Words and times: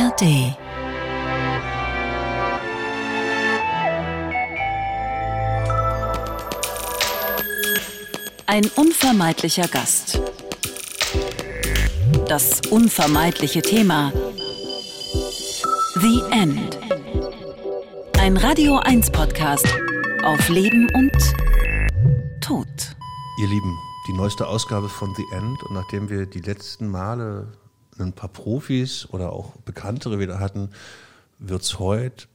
ARD 0.00 0.56
Ein 8.46 8.64
unvermeidlicher 8.76 9.68
Gast. 9.68 10.18
Das 12.28 12.62
unvermeidliche 12.70 13.60
Thema. 13.60 14.12
The 15.96 16.22
End. 16.30 16.78
Ein 18.18 18.38
Radio 18.38 18.78
1 18.78 19.10
Podcast 19.10 19.68
auf 20.24 20.48
Leben 20.48 20.88
und 20.94 21.12
Tod. 22.40 22.66
Ihr 23.38 23.48
Lieben, 23.48 23.78
die 24.08 24.14
neueste 24.14 24.46
Ausgabe 24.46 24.88
von 24.88 25.14
The 25.14 25.24
End 25.32 25.62
und 25.64 25.74
nachdem 25.74 26.08
wir 26.08 26.24
die 26.24 26.40
letzten 26.40 26.88
Male 26.88 27.52
ein 28.04 28.12
paar 28.12 28.30
Profis 28.30 29.08
oder 29.10 29.32
auch 29.32 29.56
Bekanntere 29.58 30.18
wieder 30.18 30.40
hatten, 30.40 30.70
wird 31.38 31.62
es 31.62 31.78
heute 31.78 32.26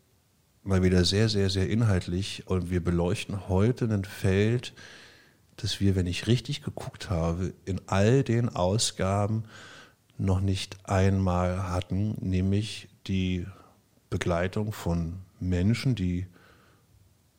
mal 0.63 0.81
wieder 0.83 1.05
sehr, 1.05 1.29
sehr, 1.29 1.49
sehr 1.49 1.69
inhaltlich. 1.69 2.43
Und 2.47 2.69
wir 2.69 2.83
beleuchten 2.83 3.47
heute 3.47 3.85
ein 3.85 4.03
Feld, 4.03 4.73
das 5.57 5.79
wir, 5.79 5.95
wenn 5.95 6.07
ich 6.07 6.27
richtig 6.27 6.63
geguckt 6.63 7.09
habe, 7.09 7.53
in 7.65 7.81
all 7.87 8.23
den 8.23 8.49
Ausgaben 8.49 9.43
noch 10.17 10.41
nicht 10.41 10.77
einmal 10.89 11.69
hatten, 11.69 12.15
nämlich 12.19 12.89
die 13.07 13.45
Begleitung 14.09 14.71
von 14.71 15.19
Menschen, 15.39 15.95
die 15.95 16.27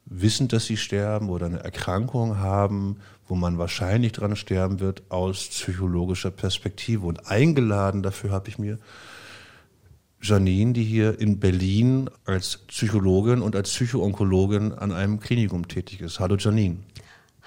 wissen, 0.05 0.49
dass 0.49 0.67
sie 0.67 0.77
sterben 0.77 1.31
oder 1.31 1.47
eine 1.47 1.61
Erkrankung 1.61 2.39
haben, 2.39 3.01
wo 3.27 3.35
man 3.35 3.59
wahrscheinlich 3.59 4.13
dran 4.13 4.37
sterben 4.37 4.81
wird, 4.81 5.03
aus 5.11 5.49
psychologischer 5.49 6.31
Perspektive. 6.31 7.07
Und 7.07 7.29
eingeladen 7.29 8.03
dafür 8.03 8.31
habe 8.31 8.49
ich 8.49 8.59
mir 8.59 8.79
Janine, 10.21 10.73
die 10.73 10.85
hier 10.85 11.21
in 11.21 11.39
Berlin 11.39 12.11
als 12.25 12.59
Psychologin 12.69 13.43
und 13.43 13.55
als 13.55 13.71
Psychoonkologin 13.71 14.73
an 14.73 14.93
einem 14.93 15.21
Klinikum 15.21 15.69
tätig 15.69 16.01
ist. 16.01 16.21
Hallo 16.21 16.37
Janine. 16.37 16.79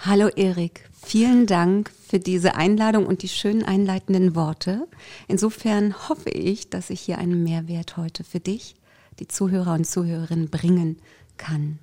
Hallo 0.02 0.30
Erik, 0.30 0.89
vielen 0.94 1.45
Dank 1.45 1.91
für 2.07 2.19
diese 2.19 2.55
Einladung 2.55 3.05
und 3.05 3.22
die 3.22 3.27
schönen 3.27 3.63
einleitenden 3.63 4.33
Worte. 4.33 4.88
Insofern 5.27 6.07
hoffe 6.07 6.30
ich, 6.30 6.69
dass 6.69 6.89
ich 6.89 7.02
hier 7.02 7.17
einen 7.17 7.44
Mehrwert 7.44 7.97
heute 7.97 8.23
für 8.23 8.39
dich, 8.39 8.75
die 9.19 9.27
Zuhörer 9.27 9.73
und 9.73 9.85
Zuhörerinnen 9.85 10.50
bringen 10.50 11.00
kann. 11.35 11.80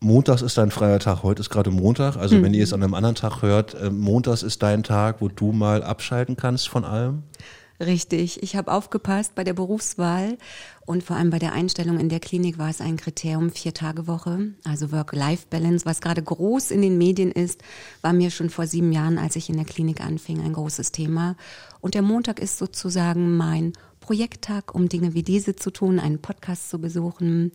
Montags 0.00 0.42
ist 0.42 0.56
dein 0.56 0.70
freier 0.70 1.00
Tag. 1.00 1.22
Heute 1.22 1.40
ist 1.40 1.50
gerade 1.50 1.70
Montag. 1.70 2.16
Also 2.16 2.36
mhm. 2.36 2.44
wenn 2.44 2.54
ihr 2.54 2.62
es 2.62 2.72
an 2.72 2.82
einem 2.82 2.94
anderen 2.94 3.16
Tag 3.16 3.42
hört, 3.42 3.74
äh, 3.74 3.90
Montags 3.90 4.42
ist 4.42 4.62
dein 4.62 4.82
Tag, 4.82 5.20
wo 5.20 5.28
du 5.28 5.52
mal 5.52 5.82
abschalten 5.82 6.36
kannst 6.36 6.68
von 6.68 6.84
allem. 6.84 7.24
Richtig. 7.80 8.42
Ich 8.42 8.56
habe 8.56 8.72
aufgepasst 8.72 9.36
bei 9.36 9.44
der 9.44 9.54
Berufswahl 9.54 10.36
und 10.84 11.04
vor 11.04 11.16
allem 11.16 11.30
bei 11.30 11.38
der 11.38 11.52
Einstellung 11.52 12.00
in 12.00 12.08
der 12.08 12.18
Klinik 12.18 12.58
war 12.58 12.70
es 12.70 12.80
ein 12.80 12.96
Kriterium 12.96 13.50
vier 13.50 13.72
Tage 13.72 14.08
Woche, 14.08 14.52
also 14.64 14.90
Work-Life-Balance, 14.90 15.86
was 15.86 16.00
gerade 16.00 16.22
groß 16.22 16.72
in 16.72 16.82
den 16.82 16.98
Medien 16.98 17.30
ist, 17.30 17.62
war 18.02 18.12
mir 18.12 18.30
schon 18.30 18.50
vor 18.50 18.66
sieben 18.66 18.90
Jahren, 18.90 19.16
als 19.16 19.36
ich 19.36 19.48
in 19.48 19.56
der 19.56 19.64
Klinik 19.64 20.00
anfing, 20.00 20.40
ein 20.40 20.54
großes 20.54 20.90
Thema. 20.90 21.36
Und 21.80 21.94
der 21.94 22.02
Montag 22.02 22.40
ist 22.40 22.58
sozusagen 22.58 23.36
mein 23.36 23.74
Projekttag, 24.00 24.74
um 24.74 24.88
Dinge 24.88 25.14
wie 25.14 25.22
diese 25.22 25.54
zu 25.54 25.70
tun, 25.70 26.00
einen 26.00 26.20
Podcast 26.20 26.70
zu 26.70 26.80
besuchen 26.80 27.52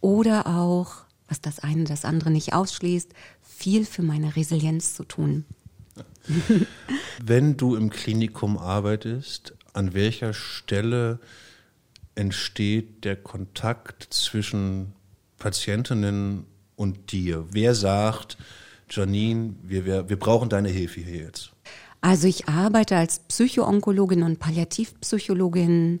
oder 0.00 0.48
auch 0.48 1.01
was 1.32 1.40
das 1.40 1.60
eine 1.60 1.84
das 1.84 2.04
andere 2.04 2.30
nicht 2.30 2.52
ausschließt, 2.52 3.08
viel 3.40 3.86
für 3.86 4.02
meine 4.02 4.36
Resilienz 4.36 4.92
zu 4.94 5.02
tun. 5.02 5.46
Wenn 7.24 7.56
du 7.56 7.74
im 7.74 7.88
Klinikum 7.88 8.58
arbeitest, 8.58 9.54
an 9.72 9.94
welcher 9.94 10.34
Stelle 10.34 11.20
entsteht 12.14 13.04
der 13.04 13.16
Kontakt 13.16 14.08
zwischen 14.10 14.92
Patientinnen 15.38 16.44
und 16.76 17.12
dir? 17.12 17.46
Wer 17.50 17.74
sagt, 17.74 18.36
Janine, 18.90 19.54
wir, 19.62 19.86
wir, 19.86 20.10
wir 20.10 20.18
brauchen 20.18 20.50
deine 20.50 20.68
Hilfe 20.68 21.00
hier 21.00 21.22
jetzt? 21.22 21.52
Also 22.02 22.28
ich 22.28 22.46
arbeite 22.46 22.96
als 22.96 23.20
Psychoonkologin 23.20 24.22
und 24.22 24.38
Palliativpsychologin 24.38 26.00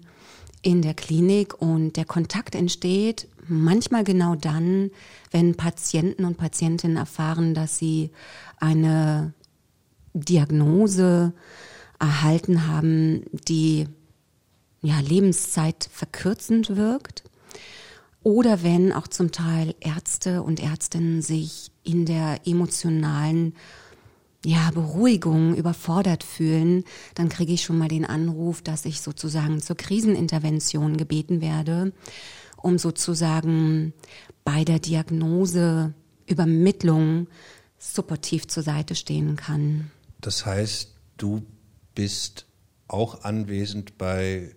in 0.60 0.82
der 0.82 0.92
Klinik 0.92 1.54
und 1.62 1.96
der 1.96 2.04
Kontakt 2.04 2.54
entsteht 2.54 3.28
manchmal 3.46 4.04
genau 4.04 4.34
dann, 4.34 4.90
wenn 5.30 5.56
Patienten 5.56 6.24
und 6.24 6.36
Patientinnen 6.36 6.96
erfahren, 6.96 7.54
dass 7.54 7.78
sie 7.78 8.10
eine 8.58 9.32
Diagnose 10.14 11.32
erhalten 11.98 12.66
haben, 12.66 13.24
die 13.48 13.86
ja, 14.82 14.98
Lebenszeit 15.00 15.88
verkürzend 15.90 16.76
wirkt. 16.76 17.24
Oder 18.24 18.62
wenn 18.62 18.92
auch 18.92 19.08
zum 19.08 19.32
Teil 19.32 19.74
Ärzte 19.80 20.42
und 20.42 20.60
Ärztinnen 20.60 21.22
sich 21.22 21.70
in 21.82 22.06
der 22.06 22.40
emotionalen 22.46 23.54
ja, 24.44 24.70
Beruhigung 24.72 25.54
überfordert 25.54 26.24
fühlen, 26.24 26.84
dann 27.14 27.28
kriege 27.28 27.52
ich 27.52 27.62
schon 27.62 27.78
mal 27.78 27.88
den 27.88 28.04
Anruf, 28.04 28.62
dass 28.62 28.84
ich 28.84 29.00
sozusagen 29.00 29.60
zur 29.60 29.76
Krisenintervention 29.76 30.96
gebeten 30.96 31.40
werde 31.40 31.92
um 32.62 32.78
sozusagen 32.78 33.92
bei 34.44 34.64
der 34.64 34.78
Diagnose, 34.78 35.94
Übermittlung 36.26 37.28
supportiv 37.78 38.46
zur 38.46 38.62
Seite 38.62 38.94
stehen 38.94 39.36
kann. 39.36 39.90
Das 40.20 40.46
heißt, 40.46 40.94
du 41.16 41.42
bist 41.94 42.46
auch 42.88 43.24
anwesend 43.24 43.98
bei 43.98 44.54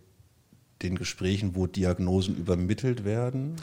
den 0.82 0.96
Gesprächen, 0.96 1.56
wo 1.56 1.68
Diagnosen 1.68 2.36
übermittelt 2.36 3.06
werden? 3.06 3.56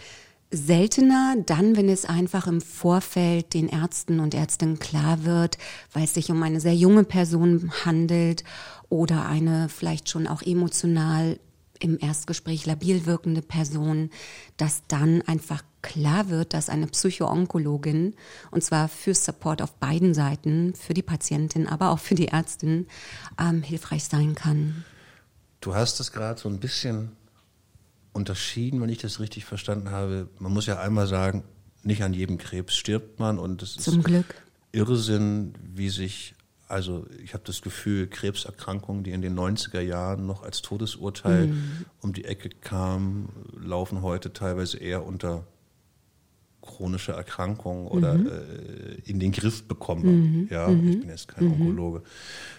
Seltener 0.51 1.37
dann, 1.47 1.77
wenn 1.77 1.89
es 1.89 2.05
einfach 2.05 2.47
im 2.47 2.61
Vorfeld 2.61 3.55
den 3.55 3.69
Ärzten 3.69 4.21
und 4.21 4.35
Ärztinnen 4.35 4.79
klar 4.79 5.25
wird, 5.25 5.57
weil 5.93 6.05
es 6.05 6.15
sich 6.15 6.31
um 6.31 6.43
eine 6.43 6.61
sehr 6.61 6.75
junge 6.75 7.05
Person 7.05 7.73
handelt 7.85 8.45
oder 8.91 9.27
eine 9.27 9.71
vielleicht 9.71 10.11
schon 10.11 10.27
auch 10.27 10.43
emotional 10.43 11.39
im 11.81 11.99
Erstgespräch 11.99 12.67
labil 12.67 13.07
wirkende 13.07 13.43
Person, 13.43 14.11
dass 14.57 14.83
dann 14.89 15.23
einfach 15.23 15.63
klar 15.83 16.29
wird, 16.29 16.55
dass 16.55 16.69
eine 16.69 16.87
Psychoonkologin, 16.87 18.15
und 18.51 18.63
zwar 18.63 18.89
für 18.89 19.15
Support 19.15 19.63
auf 19.63 19.75
beiden 19.75 20.15
Seiten, 20.15 20.75
für 20.75 20.95
die 20.95 21.03
Patientin, 21.03 21.67
aber 21.67 21.91
auch 21.91 21.99
für 21.99 22.15
die 22.15 22.29
Ärztin, 22.29 22.87
ähm, 23.39 23.63
hilfreich 23.63 24.05
sein 24.05 24.35
kann. 24.35 24.85
Du 25.61 25.75
hast 25.75 26.01
es 26.01 26.13
gerade 26.13 26.41
so 26.41 26.49
ein 26.49 26.61
bisschen 26.61 27.13
unterschieden, 28.13 28.81
wenn 28.81 28.89
ich 28.89 28.99
das 28.99 29.21
richtig 29.21 29.45
verstanden 29.45 29.91
habe. 29.91 30.29
Man 30.39 30.53
muss 30.53 30.67
ja 30.67 30.79
einmal 30.79 31.07
sagen, 31.07 31.45
nicht 31.83 32.03
an 32.03 32.15
jedem 32.15 32.39
Krebs 32.39 32.77
stirbt 32.77 33.19
man 33.19 33.39
und 33.39 33.63
es 33.63 33.77
Zum 33.77 33.99
ist 33.99 34.05
Glück. 34.05 34.35
Irrsinn, 34.73 35.55
wie 35.75 35.91
sich 35.91 36.35
also 36.73 37.07
ich 37.23 37.35
habe 37.35 37.45
das 37.47 37.61
Gefühl, 37.61 38.07
Krebserkrankungen, 38.07 39.05
die 39.05 39.11
in 39.11 39.21
den 39.21 39.39
90er 39.39 39.81
Jahren 39.81 40.27
noch 40.27 40.43
als 40.43 40.63
Todesurteil 40.63 41.49
mhm. 41.49 41.85
um 42.01 42.13
die 42.15 42.25
Ecke 42.25 42.49
kamen, 42.49 43.29
laufen 43.63 44.01
heute 44.03 44.33
teilweise 44.33 44.79
eher 44.79 45.05
unter 45.05 45.47
chronische 46.63 47.13
Erkrankungen 47.13 47.89
oder 47.89 48.15
mhm. 48.15 48.27
äh, 48.29 49.11
in 49.11 49.21
den 49.21 49.33
Griff 49.33 49.65
bekommen. 49.65 50.41
Mhm. 50.41 50.49
Ja, 50.51 50.71
ich 50.71 50.77
mhm. 50.77 51.01
bin 51.01 51.09
jetzt 51.11 51.29
kein 51.29 51.45
mhm. 51.45 51.53
Onkologe. 51.53 52.03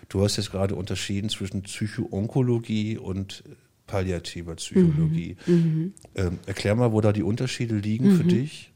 Du 0.09 0.24
hast 0.24 0.38
jetzt 0.38 0.51
gerade 0.51 0.75
unterschieden 0.75 1.30
zwischen 1.30 1.63
Psychoonkologie 1.63 2.97
und 2.97 3.44
palliativer 3.88 4.56
Psychologie. 4.56 5.38
Mhm. 5.47 5.94
Ähm, 6.16 6.40
erklär 6.45 6.75
mal, 6.75 6.91
wo 6.91 7.01
da 7.01 7.12
die 7.13 7.24
Unterschiede 7.24 7.75
liegen 7.75 8.16
für 8.16 8.24
dich. 8.24 8.74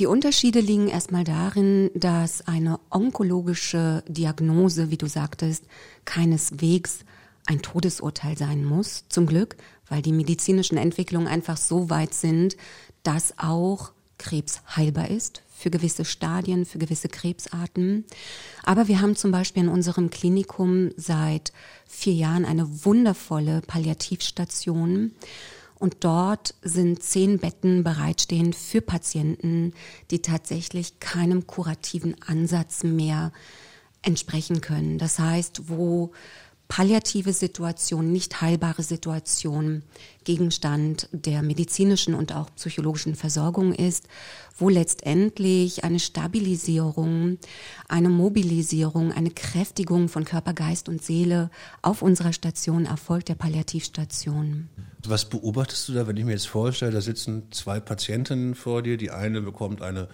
Die 0.00 0.06
Unterschiede 0.06 0.60
liegen 0.60 0.88
erstmal 0.88 1.24
darin, 1.24 1.90
dass 1.92 2.40
eine 2.48 2.80
onkologische 2.88 4.02
Diagnose, 4.08 4.90
wie 4.90 4.96
du 4.96 5.06
sagtest, 5.06 5.64
keineswegs 6.06 7.00
ein 7.44 7.60
Todesurteil 7.60 8.38
sein 8.38 8.64
muss, 8.64 9.04
zum 9.10 9.26
Glück, 9.26 9.56
weil 9.90 10.00
die 10.00 10.14
medizinischen 10.14 10.78
Entwicklungen 10.78 11.28
einfach 11.28 11.58
so 11.58 11.90
weit 11.90 12.14
sind, 12.14 12.56
dass 13.02 13.34
auch 13.36 13.92
Krebs 14.16 14.62
heilbar 14.74 15.10
ist 15.10 15.42
für 15.54 15.68
gewisse 15.68 16.06
Stadien, 16.06 16.64
für 16.64 16.78
gewisse 16.78 17.08
Krebsarten. 17.08 18.06
Aber 18.62 18.88
wir 18.88 19.02
haben 19.02 19.16
zum 19.16 19.32
Beispiel 19.32 19.64
in 19.64 19.68
unserem 19.68 20.08
Klinikum 20.08 20.92
seit 20.96 21.52
vier 21.86 22.14
Jahren 22.14 22.46
eine 22.46 22.86
wundervolle 22.86 23.60
Palliativstation 23.66 25.10
und 25.80 26.04
dort 26.04 26.54
sind 26.62 27.02
zehn 27.02 27.38
Betten 27.38 27.82
bereitstehend 27.82 28.54
für 28.54 28.82
Patienten, 28.82 29.72
die 30.10 30.20
tatsächlich 30.20 31.00
keinem 31.00 31.46
kurativen 31.46 32.14
Ansatz 32.22 32.84
mehr 32.84 33.32
entsprechen 34.02 34.60
können. 34.60 34.98
Das 34.98 35.18
heißt, 35.18 35.68
wo 35.68 36.12
palliative 36.70 37.32
Situation, 37.32 38.12
nicht 38.12 38.40
heilbare 38.40 38.84
Situation 38.84 39.82
Gegenstand 40.22 41.08
der 41.10 41.42
medizinischen 41.42 42.14
und 42.14 42.32
auch 42.32 42.48
psychologischen 42.54 43.16
Versorgung 43.16 43.74
ist, 43.74 44.06
wo 44.56 44.68
letztendlich 44.68 45.82
eine 45.82 45.98
Stabilisierung, 45.98 47.38
eine 47.88 48.08
Mobilisierung, 48.08 49.10
eine 49.10 49.30
Kräftigung 49.30 50.08
von 50.08 50.24
Körper, 50.24 50.54
Geist 50.54 50.88
und 50.88 51.02
Seele 51.02 51.50
auf 51.82 52.02
unserer 52.02 52.32
Station 52.32 52.86
erfolgt, 52.86 53.30
der 53.30 53.34
Palliativstation. 53.34 54.68
Was 55.04 55.28
beobachtest 55.28 55.88
du 55.88 55.94
da, 55.94 56.06
wenn 56.06 56.16
ich 56.16 56.24
mir 56.24 56.32
jetzt 56.32 56.46
vorstelle, 56.46 56.92
da 56.92 57.00
sitzen 57.00 57.50
zwei 57.50 57.80
Patientinnen 57.80 58.54
vor 58.54 58.82
dir, 58.82 58.96
die 58.96 59.10
eine 59.10 59.40
bekommt 59.40 59.82
eine 59.82 60.08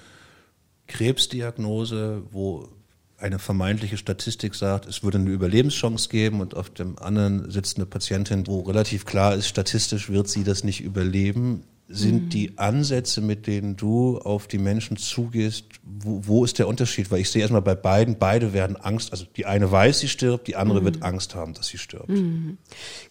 Krebsdiagnose, 0.86 2.22
wo 2.30 2.70
eine 3.18 3.38
vermeintliche 3.38 3.96
Statistik 3.96 4.54
sagt, 4.54 4.86
es 4.86 5.02
würde 5.02 5.18
eine 5.18 5.30
Überlebenschance 5.30 6.08
geben 6.08 6.40
und 6.40 6.54
auf 6.54 6.70
dem 6.70 6.98
anderen 6.98 7.50
sitzt 7.50 7.78
eine 7.78 7.86
Patientin, 7.86 8.46
wo 8.46 8.60
relativ 8.60 9.06
klar 9.06 9.34
ist, 9.34 9.48
statistisch 9.48 10.10
wird 10.10 10.28
sie 10.28 10.44
das 10.44 10.64
nicht 10.64 10.82
überleben. 10.82 11.62
Sind 11.88 12.24
mhm. 12.24 12.28
die 12.30 12.58
Ansätze, 12.58 13.20
mit 13.20 13.46
denen 13.46 13.76
du 13.76 14.18
auf 14.18 14.48
die 14.48 14.58
Menschen 14.58 14.96
zugehst, 14.96 15.66
wo, 15.84 16.20
wo 16.26 16.44
ist 16.44 16.58
der 16.58 16.66
Unterschied? 16.66 17.12
Weil 17.12 17.20
ich 17.20 17.30
sehe 17.30 17.42
erstmal 17.42 17.62
bei 17.62 17.76
beiden, 17.76 18.18
beide 18.18 18.52
werden 18.52 18.76
Angst, 18.76 19.12
also 19.12 19.24
die 19.36 19.46
eine 19.46 19.70
weiß, 19.70 20.00
sie 20.00 20.08
stirbt, 20.08 20.48
die 20.48 20.56
andere 20.56 20.80
mhm. 20.80 20.84
wird 20.86 21.02
Angst 21.04 21.36
haben, 21.36 21.54
dass 21.54 21.68
sie 21.68 21.78
stirbt. 21.78 22.08
Mhm. 22.08 22.58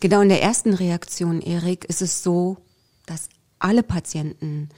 Genau 0.01 0.19
in 0.21 0.29
der 0.29 0.43
ersten 0.43 0.73
Reaktion, 0.73 1.41
Erik, 1.41 1.85
ist 1.85 2.01
es 2.01 2.21
so, 2.21 2.57
dass 3.05 3.29
alle 3.59 3.81
Patienten, 3.81 4.69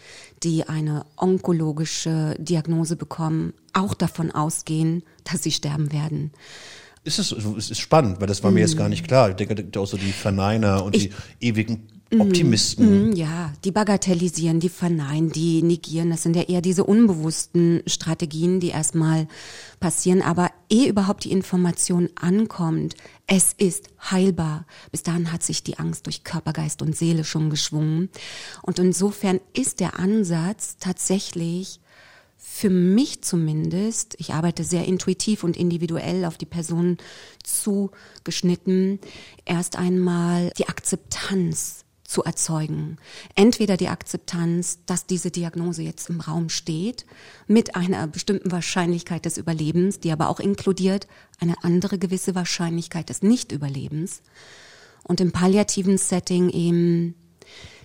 die 0.44 0.68
eine 0.68 1.06
onkologische 1.16 2.36
Diagnose 2.40 2.96
bekommen, 2.96 3.54
auch 3.74 3.94
davon 3.94 4.32
ausgehen, 4.32 5.04
dass 5.24 5.44
sie 5.44 5.52
sterben 5.52 5.92
werden. 5.92 6.32
Ist 7.04 7.20
es, 7.20 7.32
ist 7.32 7.80
spannend, 7.80 8.20
weil 8.20 8.28
das 8.28 8.44
war 8.44 8.52
mir 8.52 8.60
jetzt 8.60 8.78
gar 8.78 8.90
nicht 8.90 9.08
klar. 9.08 9.30
Ich 9.30 9.36
denke, 9.36 9.80
auch 9.80 9.86
so 9.86 9.96
die 9.96 10.12
Verneiner 10.12 10.84
und 10.84 10.96
ich, 10.96 11.10
die 11.40 11.48
ewigen. 11.48 11.88
Optimisten. 12.12 13.10
Mm, 13.10 13.12
ja, 13.14 13.54
die 13.66 13.72
bagatellisieren, 13.72 14.60
die 14.60 14.70
verneinen, 14.70 15.30
die 15.30 15.62
negieren. 15.62 16.10
Das 16.10 16.24
sind 16.24 16.36
ja 16.36 16.44
eher 16.44 16.62
diese 16.62 16.86
unbewussten 16.86 17.82
Strategien, 17.86 18.60
die 18.60 18.70
erstmal 18.70 19.28
passieren. 19.80 20.22
Aber 20.22 20.50
ehe 20.70 20.88
überhaupt 20.88 21.26
die 21.26 21.32
Information 21.32 22.10
ankommt, 22.16 22.96
es 23.28 23.54
ist 23.54 23.90
heilbar. 24.10 24.66
Bis 24.92 25.04
dahin 25.04 25.32
hat 25.32 25.44
sich 25.44 25.64
die 25.64 25.80
Angst 25.80 26.06
durch 26.06 26.24
Körper, 26.24 26.54
Geist 26.54 26.82
und 26.82 26.96
Seele 26.96 27.26
schon 27.26 27.50
geschwungen. 27.50 28.10
Und 28.62 28.80
insofern 28.80 29.42
ist 29.54 29.82
der 29.82 30.00
Ansatz 30.00 30.78
tatsächlich 30.80 31.82
für 32.38 32.70
mich 32.70 33.24
zumindest, 33.24 34.16
ich 34.20 34.34
arbeite 34.34 34.64
sehr 34.64 34.86
intuitiv 34.86 35.44
und 35.44 35.58
individuell 35.58 36.24
auf 36.24 36.38
die 36.38 36.46
Person 36.46 36.98
zugeschnitten, 37.44 39.00
erst 39.46 39.78
einmal 39.78 40.52
die 40.58 40.70
Akzeptanz 40.70 41.84
zu 42.08 42.24
erzeugen. 42.24 42.98
Entweder 43.36 43.76
die 43.76 43.90
Akzeptanz, 43.90 44.80
dass 44.86 45.06
diese 45.06 45.30
Diagnose 45.30 45.84
jetzt 45.84 46.10
im 46.10 46.22
Raum 46.22 46.48
steht, 46.48 47.06
mit 47.48 47.76
einer 47.76 48.08
bestimmten 48.08 48.52
Wahrscheinlichkeit 48.52 49.26
des 49.26 49.38
Überlebens, 49.38 50.00
die 50.00 50.12
aber 50.14 50.30
auch 50.30 50.40
inkludiert 50.40 51.06
eine 51.40 51.62
andere 51.64 52.00
gewisse 52.00 52.34
Wahrscheinlichkeit 52.34 53.10
des 53.10 53.24
Nichtüberlebens. 53.24 54.22
Und 55.04 55.20
im 55.20 55.34
palliativen 55.34 55.98
Setting 55.98 56.50
eben 56.50 57.14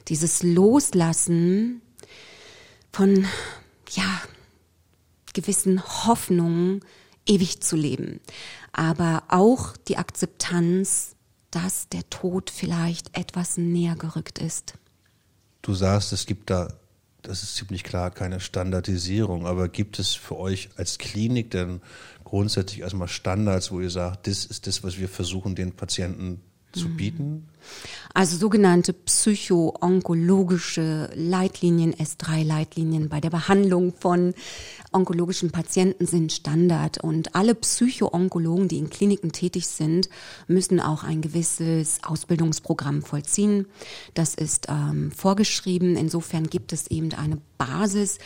dieses 0.06 0.44
Loslassen 0.44 1.82
von, 2.92 3.26
ja, 3.90 4.22
gewissen 5.32 5.82
Hoffnungen, 6.06 6.80
ewig 7.26 7.60
zu 7.60 7.74
leben. 7.74 8.20
Aber 8.72 9.24
auch 9.28 9.76
die 9.88 9.96
Akzeptanz, 9.96 11.16
dass 11.52 11.88
der 11.88 12.08
Tod 12.10 12.50
vielleicht 12.50 13.16
etwas 13.16 13.56
näher 13.56 13.94
gerückt 13.94 14.40
ist. 14.40 14.74
Du 15.60 15.74
sagst, 15.74 16.12
es 16.12 16.26
gibt 16.26 16.50
da, 16.50 16.72
das 17.22 17.44
ist 17.44 17.54
ziemlich 17.54 17.84
klar, 17.84 18.10
keine 18.10 18.40
Standardisierung, 18.40 19.46
aber 19.46 19.68
gibt 19.68 20.00
es 20.00 20.14
für 20.14 20.36
euch 20.36 20.70
als 20.76 20.98
Klinik 20.98 21.52
denn 21.52 21.80
grundsätzlich 22.24 22.80
erstmal 22.80 23.08
Standards, 23.08 23.70
wo 23.70 23.80
ihr 23.80 23.90
sagt, 23.90 24.26
das 24.26 24.44
ist 24.44 24.66
das, 24.66 24.82
was 24.82 24.98
wir 24.98 25.08
versuchen, 25.08 25.54
den 25.54 25.72
Patienten 25.72 26.40
zu 26.72 26.88
mhm. 26.88 26.96
bieten? 26.96 27.48
Also 28.14 28.36
sogenannte 28.36 28.92
psycho-onkologische 28.92 31.08
Leitlinien, 31.14 31.94
S3-Leitlinien 31.94 33.08
bei 33.08 33.20
der 33.20 33.30
Behandlung 33.30 33.94
von 33.98 34.34
onkologischen 34.92 35.50
Patienten 35.50 36.06
sind 36.06 36.32
Standard 36.32 37.02
und 37.02 37.34
alle 37.34 37.54
Psycho-Onkologen, 37.54 38.68
die 38.68 38.76
in 38.78 38.90
Kliniken 38.90 39.32
tätig 39.32 39.66
sind, 39.66 40.10
müssen 40.46 40.78
auch 40.80 41.04
ein 41.04 41.22
gewisses 41.22 42.00
Ausbildungsprogramm 42.02 43.00
vollziehen. 43.02 43.66
Das 44.12 44.34
ist 44.34 44.66
ähm, 44.68 45.10
vorgeschrieben. 45.10 45.96
Insofern 45.96 46.48
gibt 46.48 46.74
es 46.74 46.88
eben 46.88 47.14
eine 47.14 47.38
Basis, 47.56 48.18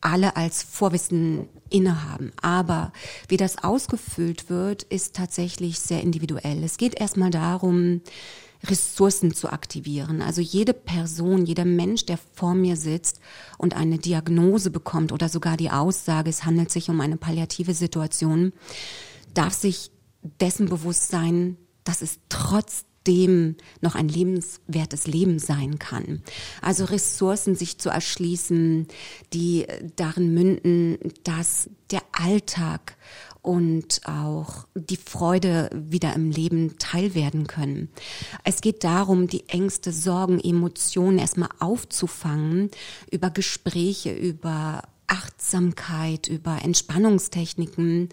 alle 0.00 0.36
als 0.36 0.62
Vorwissen 0.62 1.48
innehaben. 1.68 2.32
Aber 2.40 2.92
wie 3.28 3.36
das 3.36 3.62
ausgefüllt 3.62 4.48
wird, 4.48 4.82
ist 4.84 5.14
tatsächlich 5.14 5.78
sehr 5.78 6.02
individuell. 6.02 6.62
Es 6.64 6.76
geht 6.76 6.98
erstmal 6.98 7.30
darum, 7.30 8.00
Ressourcen 8.64 9.34
zu 9.34 9.50
aktivieren. 9.50 10.20
Also 10.20 10.40
jede 10.40 10.74
Person, 10.74 11.46
jeder 11.46 11.64
Mensch, 11.64 12.04
der 12.06 12.18
vor 12.34 12.54
mir 12.54 12.76
sitzt 12.76 13.20
und 13.56 13.74
eine 13.74 13.98
Diagnose 13.98 14.70
bekommt 14.70 15.12
oder 15.12 15.28
sogar 15.28 15.56
die 15.56 15.70
Aussage, 15.70 16.28
es 16.28 16.44
handelt 16.44 16.70
sich 16.70 16.90
um 16.90 17.00
eine 17.00 17.16
palliative 17.16 17.74
Situation, 17.74 18.52
darf 19.32 19.54
sich 19.54 19.90
dessen 20.40 20.68
bewusst 20.68 21.08
sein, 21.08 21.56
dass 21.84 22.02
es 22.02 22.18
trotz 22.28 22.84
dem 23.06 23.56
noch 23.80 23.94
ein 23.94 24.08
lebenswertes 24.08 25.06
Leben 25.06 25.38
sein 25.38 25.78
kann. 25.78 26.22
Also 26.60 26.84
Ressourcen 26.84 27.54
sich 27.54 27.78
zu 27.78 27.88
erschließen, 27.88 28.86
die 29.32 29.66
darin 29.96 30.34
münden, 30.34 30.98
dass 31.24 31.70
der 31.90 32.02
Alltag 32.12 32.96
und 33.42 34.02
auch 34.04 34.66
die 34.74 34.98
Freude 34.98 35.70
wieder 35.72 36.14
im 36.14 36.30
Leben 36.30 36.76
teil 36.78 37.14
werden 37.14 37.46
können. 37.46 37.88
Es 38.44 38.60
geht 38.60 38.84
darum, 38.84 39.28
die 39.28 39.48
Ängste, 39.48 39.92
Sorgen, 39.92 40.38
Emotionen 40.38 41.18
erstmal 41.18 41.48
aufzufangen 41.58 42.70
über 43.10 43.30
Gespräche, 43.30 44.12
über 44.12 44.82
Achtsamkeit, 45.06 46.28
über 46.28 46.62
Entspannungstechniken, 46.62 48.10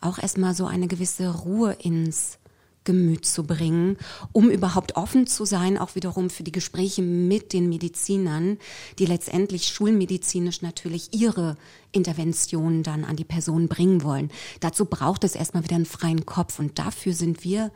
auch 0.00 0.18
erstmal 0.18 0.54
so 0.54 0.66
eine 0.66 0.88
gewisse 0.88 1.28
Ruhe 1.28 1.72
ins 1.80 2.38
Gemüt 2.84 3.26
zu 3.26 3.44
bringen, 3.44 3.96
um 4.32 4.50
überhaupt 4.50 4.96
offen 4.96 5.26
zu 5.26 5.44
sein, 5.44 5.78
auch 5.78 5.94
wiederum 5.94 6.30
für 6.30 6.42
die 6.42 6.52
Gespräche 6.52 7.02
mit 7.02 7.52
den 7.52 7.68
Medizinern, 7.68 8.58
die 8.98 9.06
letztendlich 9.06 9.66
schulmedizinisch 9.66 10.62
natürlich 10.62 11.08
ihre 11.12 11.56
Interventionen 11.92 12.82
dann 12.82 13.04
an 13.04 13.16
die 13.16 13.24
Person 13.24 13.68
bringen 13.68 14.02
wollen. 14.02 14.30
Dazu 14.60 14.84
braucht 14.84 15.24
es 15.24 15.34
erstmal 15.34 15.64
wieder 15.64 15.76
einen 15.76 15.86
freien 15.86 16.26
Kopf 16.26 16.58
und 16.58 16.78
dafür 16.78 17.14
sind 17.14 17.44
wir 17.44 17.72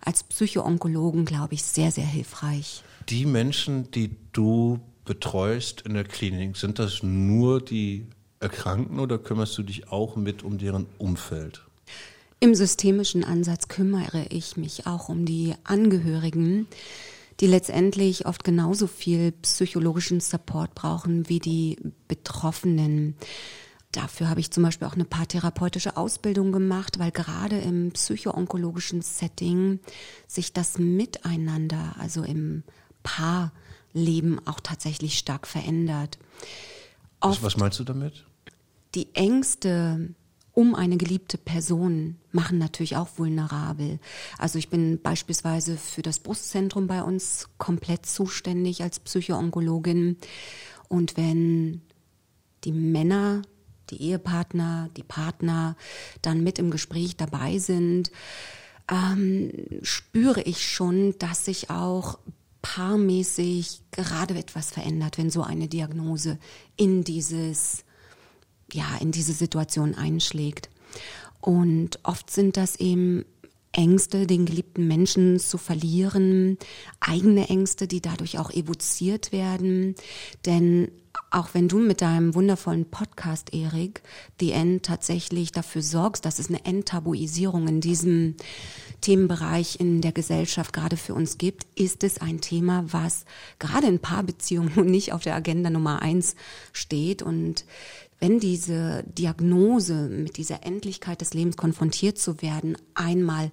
als 0.00 0.22
Psychoonkologen, 0.22 1.24
glaube 1.24 1.54
ich, 1.54 1.62
sehr, 1.62 1.90
sehr 1.90 2.06
hilfreich. 2.06 2.82
Die 3.08 3.26
Menschen, 3.26 3.90
die 3.90 4.16
du 4.32 4.80
betreust 5.04 5.82
in 5.82 5.94
der 5.94 6.04
Klinik, 6.04 6.56
sind 6.56 6.78
das 6.78 7.02
nur 7.02 7.60
die 7.60 8.06
Erkrankten 8.40 8.98
oder 8.98 9.18
kümmerst 9.18 9.56
du 9.58 9.62
dich 9.62 9.90
auch 9.90 10.16
mit 10.16 10.42
um 10.42 10.58
deren 10.58 10.86
Umfeld? 10.98 11.62
Im 12.42 12.56
systemischen 12.56 13.22
Ansatz 13.22 13.68
kümmere 13.68 14.26
ich 14.30 14.56
mich 14.56 14.88
auch 14.88 15.08
um 15.08 15.24
die 15.24 15.54
Angehörigen, 15.62 16.66
die 17.38 17.46
letztendlich 17.46 18.26
oft 18.26 18.42
genauso 18.42 18.88
viel 18.88 19.30
psychologischen 19.30 20.18
Support 20.18 20.74
brauchen 20.74 21.28
wie 21.28 21.38
die 21.38 21.78
Betroffenen. 22.08 23.14
Dafür 23.92 24.28
habe 24.28 24.40
ich 24.40 24.50
zum 24.50 24.64
Beispiel 24.64 24.88
auch 24.88 24.94
eine 24.94 25.04
paartherapeutische 25.04 25.96
Ausbildung 25.96 26.50
gemacht, 26.50 26.98
weil 26.98 27.12
gerade 27.12 27.60
im 27.60 27.92
psychoonkologischen 27.92 29.02
Setting 29.02 29.78
sich 30.26 30.52
das 30.52 30.78
Miteinander, 30.78 31.94
also 32.00 32.24
im 32.24 32.64
Paarleben 33.04 34.44
auch 34.48 34.58
tatsächlich 34.58 35.16
stark 35.16 35.46
verändert. 35.46 36.18
Was, 37.20 37.40
was 37.40 37.56
meinst 37.56 37.78
du 37.78 37.84
damit? 37.84 38.24
Die 38.96 39.14
Ängste, 39.14 40.12
um 40.54 40.74
eine 40.74 40.96
geliebte 40.98 41.38
Person 41.38 42.16
machen 42.30 42.58
natürlich 42.58 42.96
auch 42.96 43.08
vulnerabel. 43.16 43.98
Also 44.38 44.58
ich 44.58 44.68
bin 44.68 45.00
beispielsweise 45.00 45.76
für 45.76 46.02
das 46.02 46.18
Brustzentrum 46.18 46.86
bei 46.86 47.02
uns 47.02 47.48
komplett 47.58 48.04
zuständig 48.04 48.82
als 48.82 49.00
Psychoonkologin. 49.00 50.18
Und 50.88 51.16
wenn 51.16 51.80
die 52.64 52.72
Männer, 52.72 53.42
die 53.90 54.02
Ehepartner, 54.02 54.90
die 54.96 55.02
Partner 55.02 55.76
dann 56.20 56.42
mit 56.42 56.58
im 56.58 56.70
Gespräch 56.70 57.16
dabei 57.16 57.58
sind, 57.58 58.10
ähm, 58.90 59.50
spüre 59.82 60.42
ich 60.42 60.66
schon, 60.66 61.18
dass 61.18 61.46
sich 61.46 61.70
auch 61.70 62.18
paarmäßig 62.60 63.80
gerade 63.90 64.34
etwas 64.34 64.70
verändert, 64.70 65.18
wenn 65.18 65.30
so 65.30 65.42
eine 65.42 65.68
Diagnose 65.68 66.38
in 66.76 67.04
dieses 67.04 67.84
ja, 68.74 68.96
in 69.00 69.12
diese 69.12 69.32
Situation 69.32 69.94
einschlägt. 69.94 70.68
Und 71.40 71.98
oft 72.04 72.30
sind 72.30 72.56
das 72.56 72.76
eben 72.76 73.24
Ängste, 73.72 74.26
den 74.26 74.44
geliebten 74.44 74.86
Menschen 74.86 75.38
zu 75.38 75.56
verlieren, 75.58 76.58
eigene 77.00 77.48
Ängste, 77.48 77.88
die 77.88 78.02
dadurch 78.02 78.38
auch 78.38 78.50
evoziert 78.50 79.32
werden. 79.32 79.94
Denn 80.44 80.88
auch 81.30 81.50
wenn 81.52 81.68
du 81.68 81.78
mit 81.78 82.02
deinem 82.02 82.34
wundervollen 82.34 82.86
Podcast, 82.86 83.54
Erik, 83.54 84.02
The 84.38 84.52
End 84.52 84.84
tatsächlich 84.84 85.52
dafür 85.52 85.82
sorgst, 85.82 86.24
dass 86.24 86.38
es 86.38 86.48
eine 86.48 86.64
Enttabuisierung 86.64 87.68
in 87.68 87.80
diesem 87.80 88.36
Themenbereich 89.00 89.80
in 89.80 90.00
der 90.00 90.12
Gesellschaft 90.12 90.72
gerade 90.72 90.96
für 90.96 91.14
uns 91.14 91.38
gibt, 91.38 91.66
ist 91.74 92.04
es 92.04 92.18
ein 92.18 92.40
Thema, 92.40 92.84
was 92.86 93.24
gerade 93.58 93.86
in 93.86 93.98
Paarbeziehungen 93.98 94.84
nicht 94.90 95.12
auf 95.12 95.22
der 95.22 95.34
Agenda 95.34 95.70
Nummer 95.70 96.02
eins 96.02 96.36
steht 96.72 97.22
und 97.22 97.64
wenn 98.22 98.38
diese 98.38 99.02
Diagnose 99.18 100.08
mit 100.08 100.36
dieser 100.36 100.64
Endlichkeit 100.64 101.20
des 101.20 101.34
Lebens 101.34 101.56
konfrontiert 101.56 102.18
zu 102.18 102.40
werden, 102.40 102.76
einmal 102.94 103.50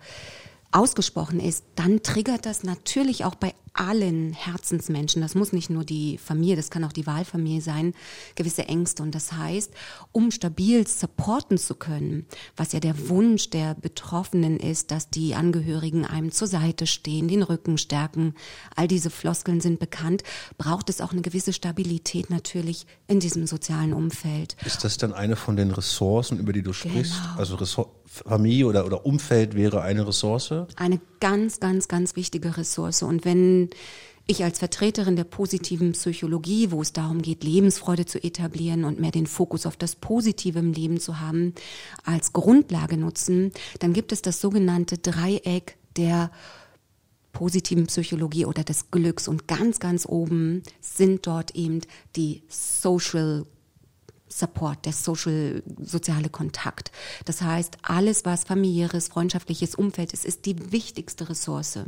ausgesprochen 0.71 1.39
ist, 1.39 1.63
dann 1.75 2.03
triggert 2.03 2.45
das 2.45 2.63
natürlich 2.63 3.25
auch 3.25 3.35
bei 3.35 3.53
allen 3.73 4.33
Herzensmenschen, 4.33 5.21
das 5.21 5.35
muss 5.35 5.53
nicht 5.53 5.69
nur 5.69 5.83
die 5.83 6.17
Familie, 6.17 6.55
das 6.55 6.69
kann 6.69 6.83
auch 6.83 6.91
die 6.91 7.07
Wahlfamilie 7.07 7.61
sein, 7.61 7.93
gewisse 8.35 8.67
Ängste. 8.67 9.03
Und 9.03 9.15
das 9.15 9.31
heißt, 9.33 9.71
um 10.11 10.31
stabil 10.31 10.85
supporten 10.87 11.57
zu 11.57 11.75
können, 11.75 12.25
was 12.57 12.73
ja 12.73 12.79
der 12.79 13.09
Wunsch 13.09 13.49
der 13.49 13.75
Betroffenen 13.75 14.59
ist, 14.59 14.91
dass 14.91 15.09
die 15.09 15.35
Angehörigen 15.35 16.05
einem 16.05 16.31
zur 16.31 16.47
Seite 16.47 16.87
stehen, 16.87 17.27
den 17.27 17.43
Rücken 17.43 17.77
stärken, 17.77 18.33
all 18.75 18.87
diese 18.87 19.09
Floskeln 19.09 19.61
sind 19.61 19.79
bekannt, 19.79 20.23
braucht 20.57 20.89
es 20.89 20.99
auch 20.99 21.11
eine 21.11 21.21
gewisse 21.21 21.53
Stabilität 21.53 22.29
natürlich 22.29 22.85
in 23.07 23.19
diesem 23.19 23.47
sozialen 23.47 23.93
Umfeld. 23.93 24.57
Ist 24.65 24.83
das 24.83 24.97
dann 24.97 25.13
eine 25.13 25.35
von 25.35 25.55
den 25.55 25.71
Ressourcen, 25.71 26.39
über 26.39 26.53
die 26.53 26.63
du 26.63 26.73
sprichst? 26.73 27.13
Genau. 27.13 27.39
Also 27.39 27.55
Ressort 27.55 27.98
Familie 28.09 28.65
oder, 28.65 28.85
oder 28.85 29.05
Umfeld 29.05 29.55
wäre 29.55 29.81
eine 29.81 30.07
Ressource? 30.07 30.53
Eine 30.75 30.99
ganz, 31.19 31.59
ganz, 31.59 31.87
ganz 31.87 32.15
wichtige 32.15 32.57
Ressource. 32.57 33.03
Und 33.03 33.23
wenn 33.23 33.69
ich 34.25 34.43
als 34.43 34.59
Vertreterin 34.59 35.15
der 35.15 35.23
positiven 35.23 35.93
Psychologie, 35.93 36.71
wo 36.71 36.81
es 36.81 36.91
darum 36.91 37.21
geht, 37.21 37.43
Lebensfreude 37.43 38.05
zu 38.05 38.23
etablieren 38.23 38.83
und 38.83 38.99
mehr 38.99 39.11
den 39.11 39.27
Fokus 39.27 39.65
auf 39.65 39.77
das 39.77 39.95
Positive 39.95 40.59
im 40.59 40.73
Leben 40.73 40.99
zu 40.99 41.19
haben, 41.19 41.53
als 42.03 42.33
Grundlage 42.33 42.97
nutzen, 42.97 43.51
dann 43.79 43.93
gibt 43.93 44.11
es 44.11 44.21
das 44.21 44.41
sogenannte 44.41 44.97
Dreieck 44.97 45.77
der 45.95 46.31
positiven 47.31 47.87
Psychologie 47.87 48.45
oder 48.45 48.63
des 48.63 48.91
Glücks. 48.91 49.27
Und 49.27 49.47
ganz, 49.47 49.79
ganz 49.79 50.05
oben 50.07 50.63
sind 50.81 51.25
dort 51.25 51.55
eben 51.55 51.81
die 52.15 52.43
Social 52.49 53.45
Support, 54.29 54.85
der 54.85 54.93
social, 54.93 55.63
soziale 55.81 56.29
Kontakt. 56.29 56.91
Das 57.25 57.41
heißt, 57.41 57.77
alles, 57.81 58.25
was 58.25 58.43
familiäres, 58.43 59.07
freundschaftliches 59.07 59.75
Umfeld 59.75 60.13
ist, 60.13 60.23
ist 60.23 60.45
die 60.45 60.71
wichtigste 60.71 61.29
Ressource. 61.29 61.79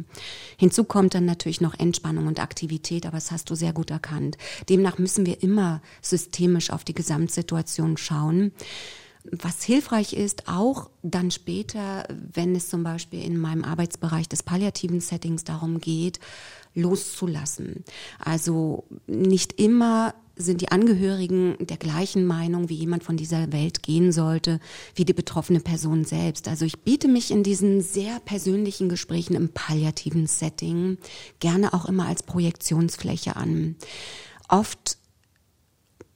Hinzu 0.57 0.83
kommt 0.83 1.13
dann 1.13 1.25
natürlich 1.25 1.61
noch 1.61 1.77
Entspannung 1.77 2.27
und 2.27 2.39
Aktivität, 2.39 3.05
aber 3.05 3.17
das 3.17 3.31
hast 3.31 3.49
du 3.49 3.55
sehr 3.55 3.73
gut 3.73 3.91
erkannt. 3.91 4.37
Demnach 4.69 4.97
müssen 4.97 5.25
wir 5.25 5.43
immer 5.43 5.81
systemisch 6.01 6.71
auf 6.71 6.83
die 6.83 6.95
Gesamtsituation 6.95 7.97
schauen. 7.97 8.51
Was 9.23 9.63
hilfreich 9.63 10.13
ist, 10.13 10.47
auch 10.47 10.89
dann 11.03 11.31
später, 11.31 12.07
wenn 12.09 12.55
es 12.55 12.69
zum 12.69 12.83
Beispiel 12.83 13.23
in 13.23 13.37
meinem 13.37 13.63
Arbeitsbereich 13.63 14.27
des 14.27 14.43
palliativen 14.43 14.99
Settings 14.99 15.43
darum 15.43 15.79
geht, 15.79 16.19
loszulassen. 16.73 17.83
Also 18.19 18.85
nicht 19.07 19.59
immer 19.59 20.13
sind 20.35 20.61
die 20.61 20.71
Angehörigen 20.71 21.55
der 21.59 21.77
gleichen 21.77 22.25
Meinung, 22.25 22.69
wie 22.69 22.75
jemand 22.75 23.03
von 23.03 23.17
dieser 23.17 23.51
Welt 23.51 23.83
gehen 23.83 24.11
sollte, 24.11 24.59
wie 24.95 25.05
die 25.05 25.13
betroffene 25.13 25.59
Person 25.59 26.05
selbst. 26.05 26.47
Also 26.47 26.65
ich 26.65 26.79
biete 26.79 27.07
mich 27.07 27.31
in 27.31 27.43
diesen 27.43 27.81
sehr 27.81 28.19
persönlichen 28.21 28.89
Gesprächen 28.89 29.35
im 29.35 29.49
palliativen 29.49 30.27
Setting 30.27 30.97
gerne 31.39 31.73
auch 31.73 31.85
immer 31.85 32.07
als 32.07 32.23
Projektionsfläche 32.23 33.35
an. 33.35 33.75
Oft 34.47 34.97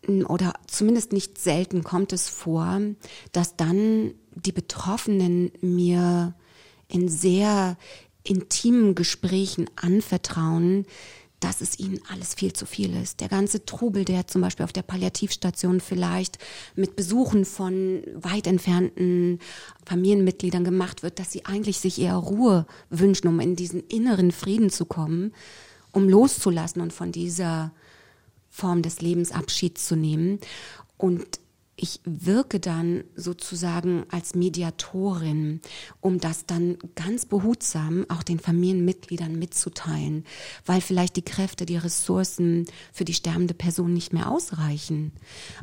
oder 0.07 0.53
zumindest 0.67 1.13
nicht 1.13 1.37
selten 1.37 1.83
kommt 1.83 2.13
es 2.13 2.29
vor, 2.29 2.79
dass 3.31 3.55
dann 3.55 4.13
die 4.35 4.51
Betroffenen 4.51 5.51
mir 5.61 6.35
in 6.87 7.09
sehr 7.09 7.77
intimen 8.23 8.95
Gesprächen 8.95 9.69
anvertrauen, 9.75 10.85
dass 11.39 11.61
es 11.61 11.79
ihnen 11.79 11.99
alles 12.09 12.33
viel 12.33 12.53
zu 12.53 12.65
viel 12.65 12.95
ist. 12.95 13.19
Der 13.19 13.27
ganze 13.27 13.65
Trubel, 13.65 14.05
der 14.05 14.27
zum 14.27 14.41
Beispiel 14.41 14.63
auf 14.63 14.73
der 14.73 14.81
Palliativstation 14.81 15.79
vielleicht 15.79 16.39
mit 16.75 16.95
Besuchen 16.95 17.45
von 17.45 18.01
weit 18.15 18.47
entfernten 18.47 19.39
Familienmitgliedern 19.85 20.63
gemacht 20.63 21.03
wird, 21.03 21.19
dass 21.19 21.31
sie 21.31 21.45
eigentlich 21.45 21.79
sich 21.79 21.99
eher 21.99 22.15
Ruhe 22.15 22.65
wünschen, 22.89 23.27
um 23.27 23.39
in 23.39 23.55
diesen 23.55 23.81
inneren 23.81 24.31
Frieden 24.31 24.69
zu 24.69 24.85
kommen, 24.85 25.33
um 25.91 26.09
loszulassen 26.09 26.81
und 26.81 26.93
von 26.93 27.11
dieser 27.11 27.71
Form 28.55 28.81
des 28.81 29.01
Lebens 29.01 29.33
Abschied 29.33 29.77
zu 29.77 29.97
nehmen. 29.97 30.39
Und 30.97 31.39
ich 31.75 31.99
wirke 32.05 32.61
dann 32.61 33.03
sozusagen 33.17 34.05
als 34.09 34.33
Mediatorin, 34.33 35.59
um 35.99 36.21
das 36.21 36.45
dann 36.45 36.77
ganz 36.95 37.25
behutsam 37.25 38.05
auch 38.07 38.23
den 38.23 38.39
Familienmitgliedern 38.39 39.37
mitzuteilen, 39.37 40.23
weil 40.65 40.79
vielleicht 40.79 41.17
die 41.17 41.25
Kräfte, 41.25 41.65
die 41.65 41.75
Ressourcen 41.75 42.65
für 42.93 43.03
die 43.03 43.13
sterbende 43.13 43.53
Person 43.53 43.93
nicht 43.93 44.13
mehr 44.13 44.31
ausreichen. 44.31 45.11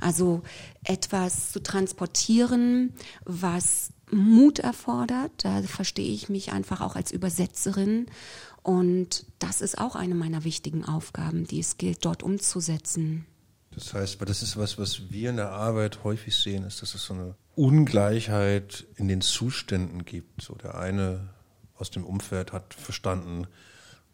Also 0.00 0.42
etwas 0.84 1.50
zu 1.50 1.62
transportieren, 1.62 2.92
was 3.24 3.88
Mut 4.12 4.58
erfordert, 4.58 5.32
da 5.38 5.62
verstehe 5.62 6.12
ich 6.12 6.28
mich 6.28 6.52
einfach 6.52 6.80
auch 6.80 6.96
als 6.96 7.10
Übersetzerin 7.10 8.06
und 8.62 9.26
das 9.38 9.60
ist 9.60 9.78
auch 9.78 9.96
eine 9.96 10.14
meiner 10.14 10.44
wichtigen 10.44 10.84
Aufgaben, 10.84 11.46
die 11.46 11.60
es 11.60 11.78
gilt, 11.78 12.04
dort 12.04 12.22
umzusetzen. 12.22 13.26
Das 13.74 13.94
heißt, 13.94 14.18
das 14.20 14.42
ist 14.42 14.56
was, 14.56 14.78
was 14.78 15.10
wir 15.10 15.30
in 15.30 15.36
der 15.36 15.50
Arbeit 15.50 16.04
häufig 16.04 16.36
sehen, 16.36 16.64
ist, 16.64 16.82
dass 16.82 16.94
es 16.94 17.06
so 17.06 17.14
eine 17.14 17.34
Ungleichheit 17.54 18.86
in 18.96 19.08
den 19.08 19.22
Zuständen 19.22 20.04
gibt. 20.04 20.42
So 20.42 20.54
der 20.54 20.76
eine 20.76 21.30
aus 21.76 21.90
dem 21.90 22.04
Umfeld 22.04 22.52
hat 22.52 22.74
verstanden, 22.74 23.46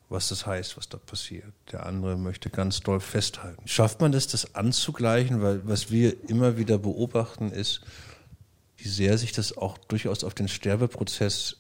was 0.08 0.28
das 0.28 0.46
heißt, 0.46 0.76
was 0.76 0.88
da 0.88 0.96
passiert. 0.96 1.52
Der 1.72 1.84
andere 1.84 2.16
möchte 2.16 2.50
ganz 2.50 2.80
doll 2.80 3.00
festhalten. 3.00 3.66
Schafft 3.66 4.00
man 4.00 4.12
das, 4.12 4.28
das 4.28 4.54
anzugleichen? 4.54 5.42
Weil 5.42 5.66
was 5.66 5.90
wir 5.90 6.30
immer 6.30 6.56
wieder 6.56 6.78
beobachten, 6.78 7.50
ist, 7.50 7.82
wie 8.78 8.88
sehr 8.88 9.18
sich 9.18 9.32
das 9.32 9.56
auch 9.56 9.76
durchaus 9.76 10.24
auf 10.24 10.34
den 10.34 10.48
Sterbeprozess 10.48 11.56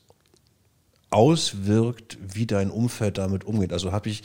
auswirkt, 1.10 2.18
wie 2.20 2.46
dein 2.46 2.70
Umfeld 2.70 3.18
damit 3.18 3.44
umgeht. 3.44 3.72
Also 3.72 3.92
habe 3.92 4.08
ich 4.08 4.22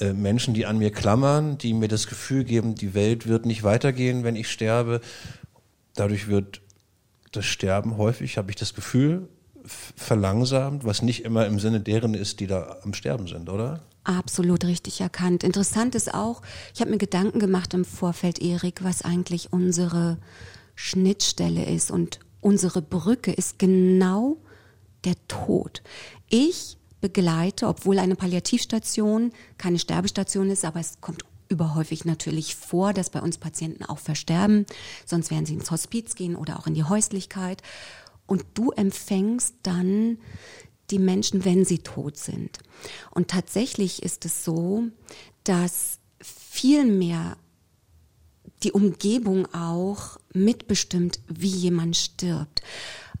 äh, 0.00 0.12
Menschen, 0.12 0.54
die 0.54 0.66
an 0.66 0.78
mir 0.78 0.90
klammern, 0.90 1.58
die 1.58 1.74
mir 1.74 1.88
das 1.88 2.06
Gefühl 2.06 2.44
geben, 2.44 2.74
die 2.74 2.94
Welt 2.94 3.26
wird 3.26 3.46
nicht 3.46 3.62
weitergehen, 3.62 4.24
wenn 4.24 4.36
ich 4.36 4.50
sterbe. 4.50 5.00
Dadurch 5.94 6.28
wird 6.28 6.60
das 7.32 7.44
Sterben 7.44 7.96
häufig, 7.96 8.38
habe 8.38 8.50
ich 8.50 8.56
das 8.56 8.74
Gefühl, 8.74 9.28
verlangsamt, 9.64 10.84
was 10.84 11.02
nicht 11.02 11.24
immer 11.24 11.46
im 11.46 11.58
Sinne 11.58 11.80
deren 11.80 12.14
ist, 12.14 12.40
die 12.40 12.46
da 12.46 12.78
am 12.82 12.92
Sterben 12.94 13.26
sind, 13.26 13.48
oder? 13.48 13.80
Absolut 14.04 14.64
richtig 14.64 15.00
erkannt. 15.00 15.42
Interessant 15.42 15.94
ist 15.94 16.12
auch, 16.12 16.42
ich 16.74 16.80
habe 16.80 16.90
mir 16.90 16.98
Gedanken 16.98 17.38
gemacht 17.38 17.72
im 17.72 17.86
Vorfeld, 17.86 18.40
Erik, 18.40 18.84
was 18.84 19.02
eigentlich 19.02 19.52
unsere 19.52 20.18
Schnittstelle 20.74 21.64
ist 21.64 21.90
und 21.90 22.20
unsere 22.40 22.82
Brücke 22.82 23.32
ist 23.32 23.58
genau 23.58 24.38
der 25.04 25.14
Tod. 25.28 25.82
Ich 26.28 26.76
begleite, 27.00 27.68
obwohl 27.68 27.98
eine 27.98 28.16
Palliativstation 28.16 29.32
keine 29.58 29.78
Sterbestation 29.78 30.50
ist, 30.50 30.64
aber 30.64 30.80
es 30.80 31.00
kommt 31.00 31.24
überhäufig 31.48 32.04
natürlich 32.04 32.54
vor, 32.54 32.92
dass 32.92 33.10
bei 33.10 33.20
uns 33.20 33.38
Patienten 33.38 33.84
auch 33.84 33.98
versterben, 33.98 34.66
sonst 35.04 35.30
werden 35.30 35.46
sie 35.46 35.54
ins 35.54 35.70
Hospiz 35.70 36.14
gehen 36.14 36.36
oder 36.36 36.58
auch 36.58 36.66
in 36.66 36.74
die 36.74 36.84
Häuslichkeit. 36.84 37.62
Und 38.26 38.44
du 38.54 38.70
empfängst 38.70 39.54
dann 39.62 40.18
die 40.90 40.98
Menschen, 40.98 41.44
wenn 41.44 41.64
sie 41.64 41.78
tot 41.78 42.16
sind. 42.16 42.58
Und 43.10 43.28
tatsächlich 43.28 44.02
ist 44.02 44.24
es 44.24 44.44
so, 44.44 44.84
dass 45.44 45.98
viel 46.20 46.84
mehr 46.84 47.36
die 48.64 48.72
Umgebung 48.72 49.46
auch 49.54 50.18
mitbestimmt, 50.32 51.20
wie 51.28 51.48
jemand 51.48 51.96
stirbt. 51.96 52.62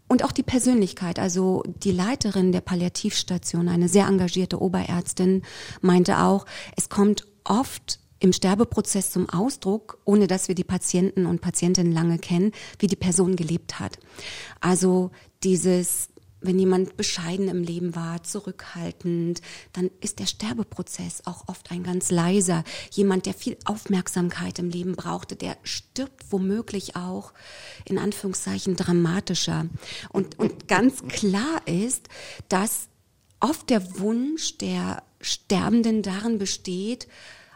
Und 0.08 0.24
auch 0.24 0.32
die 0.32 0.42
Persönlichkeit, 0.42 1.18
also 1.18 1.62
die 1.66 1.92
Leiterin 1.92 2.52
der 2.52 2.60
Palliativstation, 2.60 3.68
eine 3.68 3.88
sehr 3.88 4.06
engagierte 4.06 4.60
Oberärztin, 4.60 5.42
meinte 5.80 6.18
auch, 6.18 6.46
es 6.76 6.88
kommt 6.88 7.26
oft 7.44 8.00
im 8.20 8.32
Sterbeprozess 8.32 9.10
zum 9.10 9.28
Ausdruck, 9.28 9.98
ohne 10.04 10.26
dass 10.26 10.48
wir 10.48 10.54
die 10.54 10.64
Patienten 10.64 11.26
und 11.26 11.40
Patientinnen 11.40 11.92
lange 11.92 12.18
kennen, 12.18 12.52
wie 12.78 12.86
die 12.86 12.96
Person 12.96 13.36
gelebt 13.36 13.80
hat. 13.80 13.98
Also 14.60 15.10
dieses 15.42 16.08
wenn 16.44 16.58
jemand 16.58 16.96
bescheiden 16.96 17.48
im 17.48 17.62
Leben 17.62 17.96
war, 17.96 18.22
zurückhaltend, 18.22 19.40
dann 19.72 19.90
ist 20.00 20.18
der 20.18 20.26
Sterbeprozess 20.26 21.22
auch 21.24 21.48
oft 21.48 21.70
ein 21.70 21.82
ganz 21.82 22.10
leiser. 22.10 22.64
Jemand, 22.90 23.26
der 23.26 23.34
viel 23.34 23.56
Aufmerksamkeit 23.64 24.58
im 24.58 24.68
Leben 24.68 24.94
brauchte, 24.94 25.36
der 25.36 25.56
stirbt 25.62 26.30
womöglich 26.30 26.96
auch 26.96 27.32
in 27.86 27.98
Anführungszeichen 27.98 28.76
dramatischer. 28.76 29.66
Und, 30.10 30.38
und 30.38 30.68
ganz 30.68 31.02
klar 31.08 31.62
ist, 31.66 32.08
dass 32.48 32.88
oft 33.40 33.70
der 33.70 33.98
Wunsch 33.98 34.58
der 34.58 35.02
Sterbenden 35.20 36.02
darin 36.02 36.38
besteht, 36.38 37.08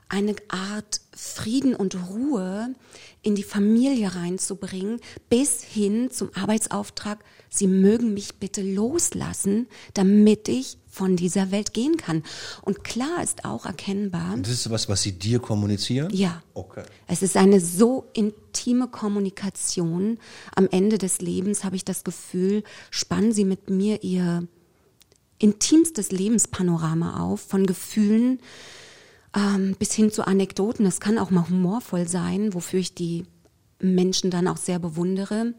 eine 0.08 0.34
Art 0.48 1.02
Frieden 1.14 1.74
und 1.74 1.94
Ruhe 2.08 2.74
in 3.22 3.34
die 3.34 3.42
Familie 3.42 4.14
reinzubringen, 4.14 5.00
bis 5.28 5.62
hin 5.62 6.10
zum 6.10 6.30
Arbeitsauftrag, 6.34 7.22
Sie 7.50 7.66
mögen 7.66 8.14
mich 8.14 8.36
bitte 8.36 8.62
loslassen, 8.62 9.66
damit 9.94 10.48
ich 10.48 10.78
von 10.88 11.16
dieser 11.16 11.50
Welt 11.50 11.72
gehen 11.74 11.96
kann. 11.96 12.24
Und 12.62 12.82
klar 12.82 13.22
ist 13.22 13.44
auch 13.44 13.66
erkennbar. 13.66 14.36
Das 14.38 14.50
ist 14.50 14.70
was, 14.70 14.88
was 14.88 15.02
Sie 15.02 15.12
dir 15.12 15.38
kommunizieren? 15.38 16.08
Ja. 16.12 16.42
Okay. 16.54 16.82
Es 17.06 17.22
ist 17.22 17.36
eine 17.36 17.60
so 17.60 18.06
intime 18.14 18.88
Kommunikation. 18.88 20.18
Am 20.54 20.68
Ende 20.70 20.98
des 20.98 21.20
Lebens 21.20 21.62
habe 21.64 21.76
ich 21.76 21.84
das 21.84 22.04
Gefühl, 22.04 22.64
spannen 22.90 23.32
Sie 23.32 23.44
mit 23.44 23.70
mir 23.70 24.02
Ihr 24.02 24.48
intimstes 25.38 26.10
Lebenspanorama 26.10 27.20
auf 27.22 27.40
von 27.40 27.66
Gefühlen, 27.66 28.40
ähm, 29.36 29.76
bis 29.78 29.92
hin 29.92 30.10
zu 30.10 30.26
Anekdoten. 30.26 30.84
Es 30.86 31.00
kann 31.00 31.18
auch 31.18 31.30
mal 31.30 31.48
humorvoll 31.48 32.08
sein, 32.08 32.54
wofür 32.54 32.80
ich 32.80 32.94
die 32.94 33.24
Menschen 33.80 34.30
dann 34.30 34.48
auch 34.48 34.56
sehr 34.56 34.78
bewundere, 34.78 35.54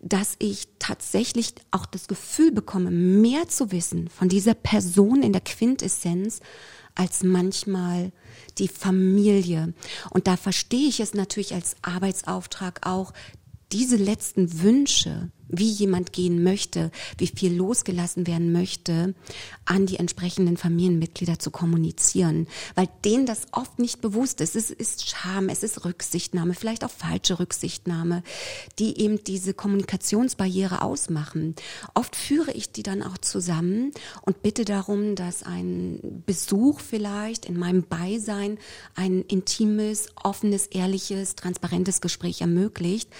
dass 0.00 0.36
ich 0.38 0.68
tatsächlich 0.78 1.54
auch 1.70 1.86
das 1.86 2.06
Gefühl 2.08 2.52
bekomme, 2.52 2.90
mehr 2.90 3.48
zu 3.48 3.72
wissen 3.72 4.08
von 4.08 4.28
dieser 4.28 4.54
Person 4.54 5.22
in 5.22 5.32
der 5.32 5.40
Quintessenz 5.40 6.40
als 6.94 7.22
manchmal 7.22 8.12
die 8.58 8.68
Familie. 8.68 9.74
Und 10.10 10.26
da 10.26 10.36
verstehe 10.36 10.88
ich 10.88 11.00
es 11.00 11.14
natürlich 11.14 11.54
als 11.54 11.76
Arbeitsauftrag 11.82 12.86
auch, 12.86 13.12
diese 13.72 13.96
letzten 13.96 14.62
Wünsche 14.62 15.30
wie 15.48 15.68
jemand 15.68 16.12
gehen 16.12 16.42
möchte, 16.42 16.90
wie 17.18 17.26
viel 17.26 17.54
losgelassen 17.54 18.26
werden 18.26 18.52
möchte, 18.52 19.14
an 19.64 19.86
die 19.86 19.96
entsprechenden 19.96 20.56
Familienmitglieder 20.56 21.38
zu 21.38 21.50
kommunizieren, 21.50 22.46
weil 22.74 22.88
denen 23.04 23.26
das 23.26 23.46
oft 23.52 23.78
nicht 23.78 24.00
bewusst 24.00 24.40
ist. 24.40 24.56
Es 24.56 24.70
ist 24.70 25.08
Scham, 25.08 25.48
es 25.48 25.62
ist 25.62 25.84
Rücksichtnahme, 25.84 26.54
vielleicht 26.54 26.84
auch 26.84 26.90
falsche 26.90 27.38
Rücksichtnahme, 27.38 28.22
die 28.78 29.00
eben 29.00 29.22
diese 29.24 29.54
Kommunikationsbarriere 29.54 30.82
ausmachen. 30.82 31.54
Oft 31.94 32.16
führe 32.16 32.52
ich 32.52 32.72
die 32.72 32.82
dann 32.82 33.02
auch 33.02 33.18
zusammen 33.18 33.92
und 34.22 34.42
bitte 34.42 34.64
darum, 34.64 35.14
dass 35.14 35.42
ein 35.42 36.22
Besuch 36.26 36.80
vielleicht 36.80 37.46
in 37.46 37.58
meinem 37.58 37.82
Beisein 37.82 38.58
ein 38.94 39.22
intimes, 39.22 40.08
offenes, 40.22 40.66
ehrliches, 40.66 41.36
transparentes 41.36 42.00
Gespräch 42.00 42.40
ermöglicht 42.40 43.10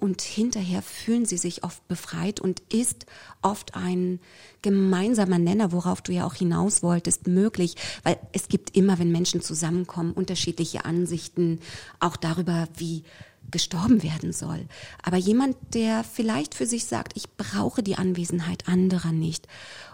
und 0.00 0.22
hinterher 0.22 0.82
fühlen 0.82 1.26
sie 1.26 1.36
sich 1.36 1.62
oft 1.64 1.86
befreit 1.88 2.40
und 2.40 2.60
ist 2.72 3.06
oft 3.42 3.74
ein 3.74 4.20
gemeinsamer 4.62 5.38
Nenner, 5.38 5.72
worauf 5.72 6.02
du 6.02 6.12
ja 6.12 6.26
auch 6.26 6.34
hinaus 6.34 6.82
wolltest, 6.82 7.26
möglich, 7.26 7.76
weil 8.02 8.18
es 8.32 8.48
gibt 8.48 8.76
immer, 8.76 8.98
wenn 8.98 9.12
Menschen 9.12 9.40
zusammenkommen, 9.40 10.12
unterschiedliche 10.12 10.84
Ansichten 10.84 11.60
auch 11.98 12.16
darüber, 12.16 12.68
wie 12.76 13.04
gestorben 13.50 14.02
werden 14.02 14.32
soll. 14.32 14.66
Aber 15.02 15.16
jemand, 15.16 15.56
der 15.74 16.04
vielleicht 16.04 16.54
für 16.54 16.66
sich 16.66 16.86
sagt, 16.86 17.16
ich 17.16 17.28
brauche 17.36 17.82
die 17.82 17.96
Anwesenheit 17.96 18.68
anderer 18.68 19.12
nicht 19.12 19.46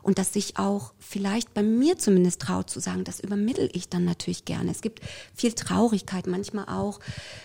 und 0.02 0.18
das 0.18 0.32
sich 0.32 0.58
auch 0.58 0.92
vielleicht 0.98 1.54
bei 1.54 1.62
mir 1.62 1.98
zumindest 1.98 2.42
traut 2.42 2.70
zu 2.70 2.80
sagen, 2.80 3.04
das 3.04 3.20
übermittel 3.20 3.68
ich 3.72 3.88
dann 3.88 4.04
natürlich 4.04 4.44
gerne. 4.44 4.70
Es 4.70 4.82
gibt 4.82 5.00
viel 5.34 5.52
Traurigkeit, 5.52 6.26
manchmal 6.26 6.66
auch 6.66 7.00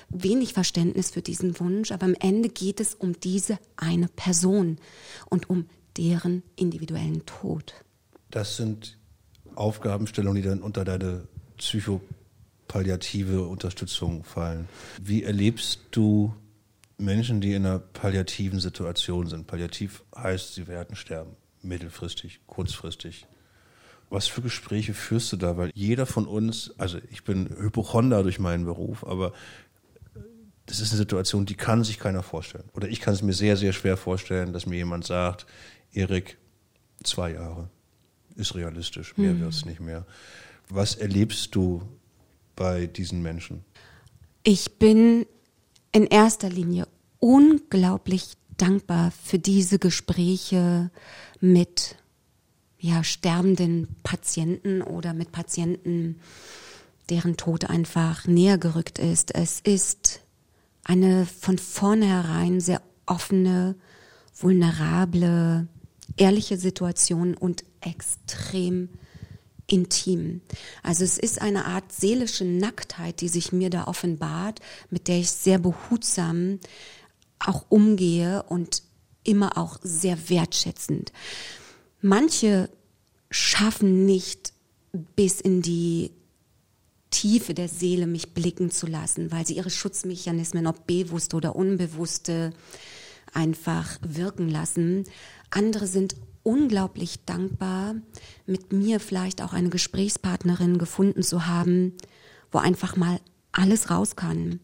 wenig 0.10 0.53
Verständnis 0.53 1.12
für 1.12 1.22
diesen 1.22 1.60
Wunsch, 1.60 1.91
aber 1.91 2.05
am 2.05 2.15
Ende 2.20 2.50
geht 2.50 2.79
es 2.79 2.93
um 2.93 3.20
diese 3.20 3.58
eine 3.77 4.08
Person 4.08 4.77
und 5.29 5.50
um 5.50 5.67
deren 5.98 6.43
individuellen 6.55 7.25
Tod. 7.25 7.74
Das 8.29 8.58
sind 8.58 8.98
Aufgabenstellungen, 9.55 10.41
die 10.41 10.48
dann 10.48 10.62
unter 10.62 10.86
deine 10.86 11.27
Psycho 11.58 12.01
palliative 12.72 13.42
Unterstützung 13.42 14.24
fallen. 14.24 14.70
Wie 15.01 15.24
erlebst 15.24 15.82
du 15.92 16.34
Menschen, 16.98 17.42
die 17.42 17.54
in 17.54 17.66
einer 17.66 17.80
palliativen 17.80 18.62
Situation 18.62 19.28
sind? 19.28 19.46
Palliativ 19.46 20.06
heißt, 20.16 20.54
sie 20.54 20.68
werden 20.68 20.96
sterben, 20.96 21.36
mittelfristig, 21.62 22.40
kurzfristig. 22.48 23.28
Was 24.10 24.28
für 24.28 24.42
Gespräche 24.42 24.94
führst 24.94 25.34
du 25.34 25.36
da? 25.36 25.58
Weil 25.58 25.72
jeder 25.75 26.06
von 26.06 26.25
uns, 26.25 26.74
also 26.78 27.00
ich 27.12 27.25
bin 27.25 27.50
Hypochonder 27.50 28.24
durch 28.24 28.40
meinen 28.40 28.64
Beruf, 28.64 29.05
aber 29.05 29.34
das 30.66 30.79
ist 30.79 30.92
eine 30.92 31.00
Situation, 31.00 31.46
die 31.46 31.55
kann 31.55 31.84
sich 31.84 32.00
keiner 32.00 32.24
vorstellen. 32.24 32.70
Oder 32.72 32.88
ich 32.88 33.01
kann 33.01 33.14
es 33.14 33.22
mir 33.22 33.34
sehr, 33.34 33.57
sehr 33.57 33.74
schwer 33.74 33.98
vorstellen, 33.98 34.53
dass 34.53 34.66
mir 34.66 34.77
jemand 34.77 35.05
sagt, 35.05 35.46
Erik, 35.92 36.38
zwei 37.03 37.34
Jahre 37.34 37.70
ist 38.38 38.55
realistisch, 38.55 39.18
mehr 39.18 39.34
mhm. 39.34 39.42
wird 39.42 39.53
es 39.53 39.66
nicht 39.66 39.81
mehr. 39.81 40.05
Was 40.70 40.96
erlebst 40.96 41.53
du 41.53 41.81
bei 42.55 42.87
diesen 42.87 43.22
Menschen? 43.22 43.64
Ich 44.44 44.79
bin 44.79 45.25
in 45.92 46.05
erster 46.05 46.50
Linie 46.50 46.87
unglaublich 47.20 48.37
dankbar 48.57 49.11
für 49.11 49.40
diese 49.40 49.79
Gespräche 49.79 50.92
mit 51.40 51.96
ja, 52.79 53.03
sterbenden 53.03 53.96
Patienten 54.03 54.81
oder 54.81 55.14
mit 55.14 55.31
Patienten, 55.31 56.20
deren 57.09 57.37
Tod 57.37 57.70
einfach 57.70 58.25
näher 58.25 58.57
gerückt 58.57 58.98
ist. 58.98 59.35
Es 59.35 59.59
ist 59.59 60.22
eine 60.83 61.25
von 61.25 61.57
vornherein 61.57 62.59
sehr 62.59 62.81
offene, 63.05 63.75
vulnerable, 64.35 65.68
ehrliche 66.18 66.57
Situation 66.57 67.35
und 67.35 67.64
extrem 67.81 68.90
intim. 69.72 70.42
Also 70.84 71.03
es 71.03 71.18
ist 71.18 71.42
eine 71.42 71.66
Art 71.66 71.92
seelische 71.92 72.46
Nacktheit, 72.46 73.22
die 73.22 73.29
sich 73.29 73.51
mir 73.51 73.70
da 73.70 73.86
offenbart, 73.86 74.60
mit 74.90 75.07
der 75.07 75.20
ich 75.20 75.31
sehr 75.31 75.60
behutsam 75.60 76.60
auch 77.40 77.66
umgehe 77.70 78.44
und 78.44 78.84
immer 79.24 79.57
auch 79.57 79.79
sehr 79.81 80.29
wertschätzend. 80.29 81.12
Manche 82.01 82.70
schaffen 83.29 84.05
nicht 84.05 84.53
bis 85.16 85.40
in 85.40 85.62
die 85.62 86.12
Tiefe 87.12 87.53
der 87.53 87.68
Seele 87.68 88.07
mich 88.07 88.34
blicken 88.34 88.72
zu 88.72 88.88
lassen, 88.88 89.31
weil 89.31 89.46
sie 89.46 89.55
ihre 89.55 89.70
Schutzmechanismen, 89.70 90.68
ob 90.68 90.88
bewusste 90.88 91.36
oder 91.36 91.55
unbewusste, 91.55 92.53
einfach 93.34 94.00
wirken 94.01 94.50
lassen. 94.50 95.05
Andere 95.50 95.88
sind 95.88 96.16
unglaublich 96.44 97.24
dankbar, 97.25 97.96
mit 98.46 98.74
mir 98.74 99.00
vielleicht 99.00 99.42
auch 99.42 99.54
eine 99.54 99.70
Gesprächspartnerin 99.70 100.77
gefunden 100.77 101.24
zu 101.24 101.48
haben, 101.48 101.94
wo 102.51 102.58
einfach 102.58 102.96
mal 102.96 103.20
alles 103.51 103.90
raus 103.90 104.16
kann. 104.16 104.60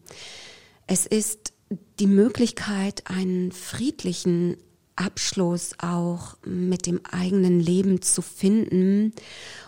Es 0.86 1.06
ist 1.06 1.52
die 1.98 2.06
Möglichkeit, 2.06 3.10
einen 3.10 3.52
friedlichen 3.52 4.56
Abschluss 4.96 5.72
auch 5.78 6.36
mit 6.44 6.86
dem 6.86 7.00
eigenen 7.04 7.60
Leben 7.60 8.02
zu 8.02 8.22
finden 8.22 9.12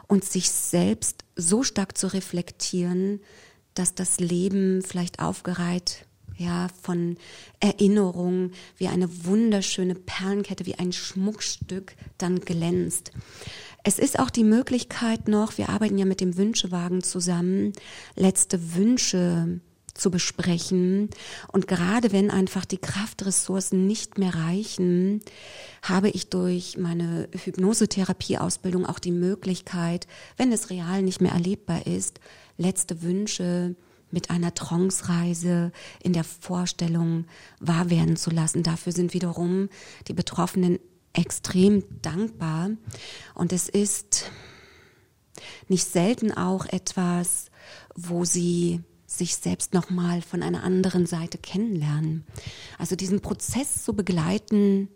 und 0.09 0.25
sich 0.25 0.51
selbst 0.51 1.25
so 1.37 1.63
stark 1.63 1.97
zu 1.97 2.13
reflektieren, 2.13 3.21
dass 3.75 3.95
das 3.95 4.19
Leben 4.19 4.83
vielleicht 4.83 5.21
aufgereiht 5.21 6.07
ja, 6.41 6.69
von 6.81 7.19
Erinnerungen, 7.61 8.53
wie 8.79 8.89
eine 8.89 9.27
wunderschöne 9.27 9.95
Perlenkette, 9.95 10.65
wie 10.65 10.77
ein 10.77 10.93
Schmuckstück 10.93 11.95
dann 12.17 12.41
glänzt. 12.41 13.13
Es 13.85 13.99
ist 13.99 14.19
auch 14.19 14.31
die 14.31 14.45
Möglichkeit 14.45 15.29
noch, 15.29 15.59
wir 15.59 15.69
arbeiten 15.69 15.99
ja 15.99 16.07
mit 16.07 16.21
dem 16.21 16.39
Wünschewagen 16.39 17.03
zusammen, 17.03 17.75
letzte 18.17 18.75
Wünsche 18.75 19.61
zu 19.93 20.11
besprechen. 20.11 21.11
Und 21.53 21.69
gerade 21.69 22.11
wenn 22.11 22.31
einfach 22.31 22.65
die 22.65 22.79
Kraftressourcen 22.79 23.87
nicht 23.87 24.17
mehr 24.17 24.35
reichen, 24.35 25.21
habe 25.83 26.09
ich 26.09 26.31
durch 26.31 26.79
meine 26.79 27.29
Hypnosetherapie-Ausbildung 27.33 28.87
auch 28.87 28.99
die 28.99 29.13
Möglichkeit, 29.13 30.07
wenn 30.39 30.53
es 30.53 30.71
real 30.71 31.03
nicht 31.03 31.21
mehr 31.21 31.33
erlebbar 31.33 31.87
ist, 31.87 32.21
letzte 32.57 33.03
Wünsche 33.03 33.75
mit 34.11 34.31
einer 34.31 34.55
Trance-Reise 34.55 35.73
in 36.03 36.13
der 36.13 36.25
Vorstellung 36.25 37.27
wahr 37.61 37.91
werden 37.91 38.17
zu 38.17 38.31
lassen. 38.31 38.63
Dafür 38.63 38.93
sind 38.93 39.15
wiederum 39.15 39.69
die 40.09 40.15
Betroffenen 40.15 40.79
extrem 41.13 41.85
dankbar. 42.03 42.71
Und 43.35 43.53
es 43.53 43.69
ist 43.69 44.31
nicht 45.69 45.87
selten 45.87 46.33
auch 46.33 46.67
etwas, 46.67 47.51
wo 47.95 48.25
sie 48.25 48.81
sich 49.07 49.37
selbst 49.37 49.75
nochmal 49.75 50.23
von 50.23 50.43
einer 50.43 50.63
anderen 50.63 51.07
Seite 51.07 51.39
kennenlernen. 51.39 52.25
Also 52.79 52.95
diesen 52.95 53.21
Prozess 53.21 53.83
zu 53.83 53.95
begleiten, 53.95 54.89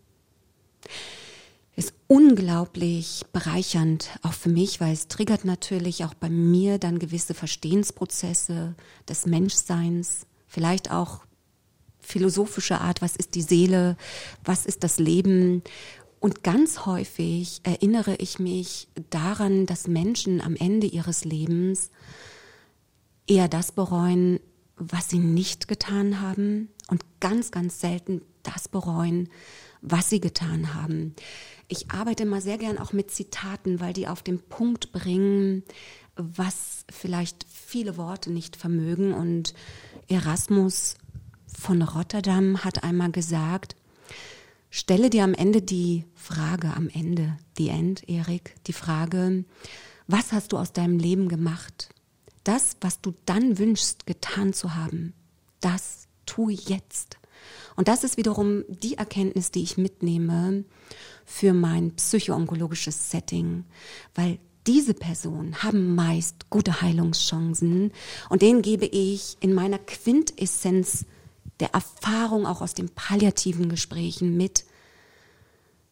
ist 1.77 1.95
unglaublich 2.07 3.25
bereichernd, 3.33 4.11
auch 4.23 4.33
für 4.33 4.49
mich, 4.49 4.81
weil 4.81 4.93
es 4.93 5.09
triggert 5.09 5.45
natürlich 5.45 6.05
auch 6.05 6.15
bei 6.15 6.31
mir 6.31 6.79
dann 6.79 6.99
gewisse 6.99 7.35
Verstehensprozesse 7.35 8.75
des 9.09 9.27
Menschseins, 9.27 10.27
vielleicht 10.47 10.91
auch 10.91 11.25
philosophische 11.99 12.81
Art, 12.81 13.03
was 13.03 13.17
ist 13.17 13.35
die 13.35 13.43
Seele, 13.43 13.97
was 14.45 14.67
ist 14.67 14.85
das 14.85 14.99
Leben. 14.99 15.63
Und 16.21 16.43
ganz 16.43 16.87
häufig 16.87 17.61
erinnere 17.65 18.15
ich 18.17 18.39
mich 18.39 18.89
daran, 19.11 19.67
dass 19.67 19.89
Menschen 19.89 20.41
am 20.41 20.55
Ende 20.55 20.87
ihres 20.87 21.25
Lebens 21.25 21.91
eher 23.27 23.49
das 23.49 23.73
bereuen, 23.73 24.39
was 24.77 25.09
sie 25.09 25.19
nicht 25.19 25.67
getan 25.69 26.21
haben 26.21 26.69
und 26.89 27.05
ganz, 27.21 27.51
ganz 27.51 27.81
selten 27.81 28.23
das 28.43 28.69
bereuen, 28.69 29.29
was 29.81 30.11
sie 30.11 30.21
getan 30.21 30.75
haben. 30.75 31.15
Ich 31.69 31.91
arbeite 31.91 32.25
immer 32.25 32.41
sehr 32.41 32.59
gern 32.59 32.79
auch 32.79 32.93
mit 32.93 33.11
Zitaten, 33.11 33.81
weil 33.81 33.93
die 33.93 34.09
auf 34.09 34.23
den 34.23 34.41
Punkt 34.41 34.93
bringen, 34.93 35.63
was 36.17 36.85
vielleicht 36.91 37.47
viele 37.49 37.97
Worte 37.97 38.31
nicht 38.31 38.57
vermögen. 38.57 39.15
Und 39.15 39.55
Erasmus 40.09 40.97
von 41.47 41.83
Rotterdam 41.83 42.65
hat 42.65 42.85
einmal 42.85 43.11
gesagt, 43.11 43.77
stelle 44.71 45.11
dir 45.11 45.25
am 45.25 45.35
Ende 45.35 45.63
die 45.63 46.05
Frage, 46.15 46.75
am 46.75 46.89
Ende, 46.89 47.37
die 47.59 47.69
End, 47.69 48.09
Erik, 48.09 48.55
die 48.67 48.73
Frage, 48.73 49.45
was 50.07 50.33
hast 50.33 50.53
du 50.53 50.59
aus 50.59 50.73
deinem 50.73 50.99
Leben 50.99 51.29
gemacht? 51.29 51.89
Das, 52.45 52.77
was 52.83 53.01
du 53.01 53.15
dann 53.25 53.59
wünschst, 53.59 54.07
getan 54.07 54.53
zu 54.53 54.75
haben, 54.75 55.15
das 55.61 56.09
tu 56.27 56.51
jetzt. 56.51 57.19
Und 57.77 57.89
das 57.89 58.05
ist 58.05 58.17
wiederum 58.17 58.65
die 58.69 58.99
Erkenntnis, 58.99 59.51
die 59.51 59.63
ich 59.63 59.77
mitnehme 59.77 60.65
für 61.25 61.53
mein 61.53 61.95
psychoonkologisches 61.97 63.11
Setting, 63.11 63.65
weil 64.15 64.39
diese 64.67 64.95
Personen 64.95 65.63
haben 65.63 65.95
meist 65.95 66.49
gute 66.51 66.81
Heilungschancen 66.81 67.93
und 68.31 68.43
denen 68.43 68.63
gebe 68.63 68.87
ich 68.87 69.37
in 69.41 69.53
meiner 69.53 69.79
Quintessenz 69.79 71.05
der 71.61 71.75
Erfahrung 71.75 72.47
auch 72.47 72.63
aus 72.63 72.75
den 72.75 72.89
palliativen 72.89 73.69
Gesprächen 73.69 74.37
mit, 74.37 74.65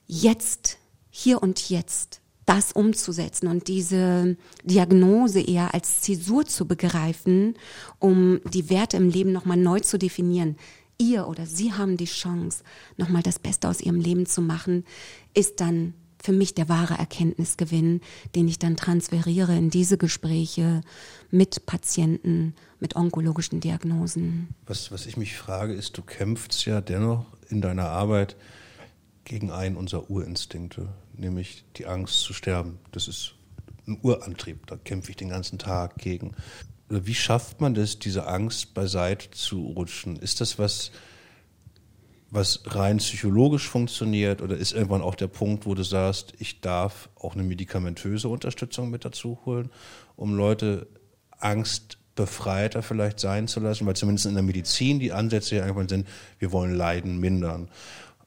jetzt, 0.06 0.78
hier 1.10 1.42
und 1.42 1.68
jetzt 1.68 2.20
das 2.46 2.72
umzusetzen 2.72 3.46
und 3.46 3.68
diese 3.68 4.36
Diagnose 4.64 5.40
eher 5.40 5.74
als 5.74 6.00
Zäsur 6.00 6.44
zu 6.46 6.66
begreifen, 6.66 7.54
um 7.98 8.40
die 8.52 8.68
Werte 8.68 8.96
im 8.96 9.08
Leben 9.08 9.32
nochmal 9.32 9.56
neu 9.56 9.80
zu 9.80 9.98
definieren. 9.98 10.56
Ihr 11.02 11.26
oder 11.26 11.46
Sie 11.46 11.72
haben 11.72 11.96
die 11.96 12.04
Chance, 12.04 12.62
nochmal 12.96 13.22
das 13.22 13.38
Beste 13.38 13.68
aus 13.68 13.80
Ihrem 13.80 14.00
Leben 14.00 14.24
zu 14.24 14.40
machen, 14.40 14.84
ist 15.34 15.60
dann 15.60 15.94
für 16.22 16.32
mich 16.32 16.54
der 16.54 16.68
wahre 16.68 16.94
Erkenntnisgewinn, 16.94 18.00
den 18.36 18.46
ich 18.46 18.60
dann 18.60 18.76
transferiere 18.76 19.56
in 19.56 19.70
diese 19.70 19.98
Gespräche 19.98 20.82
mit 21.32 21.66
Patienten, 21.66 22.54
mit 22.78 22.94
onkologischen 22.94 23.58
Diagnosen. 23.58 24.54
Was, 24.66 24.92
was 24.92 25.06
ich 25.06 25.16
mich 25.16 25.36
frage, 25.36 25.74
ist, 25.74 25.98
du 25.98 26.02
kämpfst 26.02 26.64
ja 26.64 26.80
dennoch 26.80 27.26
in 27.48 27.60
deiner 27.60 27.88
Arbeit 27.88 28.36
gegen 29.24 29.50
einen 29.50 29.76
unserer 29.76 30.08
Urinstinkte, 30.08 30.88
nämlich 31.16 31.64
die 31.76 31.86
Angst 31.86 32.20
zu 32.20 32.32
sterben. 32.32 32.78
Das 32.92 33.08
ist 33.08 33.34
ein 33.88 33.98
Urantrieb, 34.02 34.66
da 34.68 34.76
kämpfe 34.76 35.10
ich 35.10 35.16
den 35.16 35.30
ganzen 35.30 35.58
Tag 35.58 35.98
gegen. 35.98 36.36
Wie 36.92 37.14
schafft 37.14 37.60
man 37.60 37.74
das, 37.74 37.98
diese 37.98 38.26
Angst 38.26 38.74
beiseite 38.74 39.30
zu 39.30 39.66
rutschen? 39.66 40.16
Ist 40.16 40.40
das 40.40 40.58
was, 40.58 40.90
was 42.30 42.62
rein 42.66 42.98
psychologisch 42.98 43.68
funktioniert 43.68 44.42
oder 44.42 44.56
ist 44.56 44.72
irgendwann 44.72 45.02
auch 45.02 45.14
der 45.14 45.28
Punkt, 45.28 45.66
wo 45.66 45.74
du 45.74 45.82
sagst, 45.82 46.34
ich 46.38 46.60
darf 46.60 47.08
auch 47.16 47.34
eine 47.34 47.42
medikamentöse 47.42 48.28
Unterstützung 48.28 48.90
mit 48.90 49.04
dazu 49.04 49.38
holen, 49.44 49.70
um 50.16 50.34
Leute 50.34 50.86
angstbefreiter 51.38 52.82
vielleicht 52.82 53.20
sein 53.20 53.48
zu 53.48 53.60
lassen, 53.60 53.86
weil 53.86 53.96
zumindest 53.96 54.26
in 54.26 54.34
der 54.34 54.42
Medizin 54.42 54.98
die 54.98 55.12
Ansätze 55.12 55.56
ja 55.56 55.62
irgendwann 55.62 55.88
sind, 55.88 56.08
wir 56.38 56.52
wollen 56.52 56.74
Leiden 56.74 57.18
mindern 57.18 57.68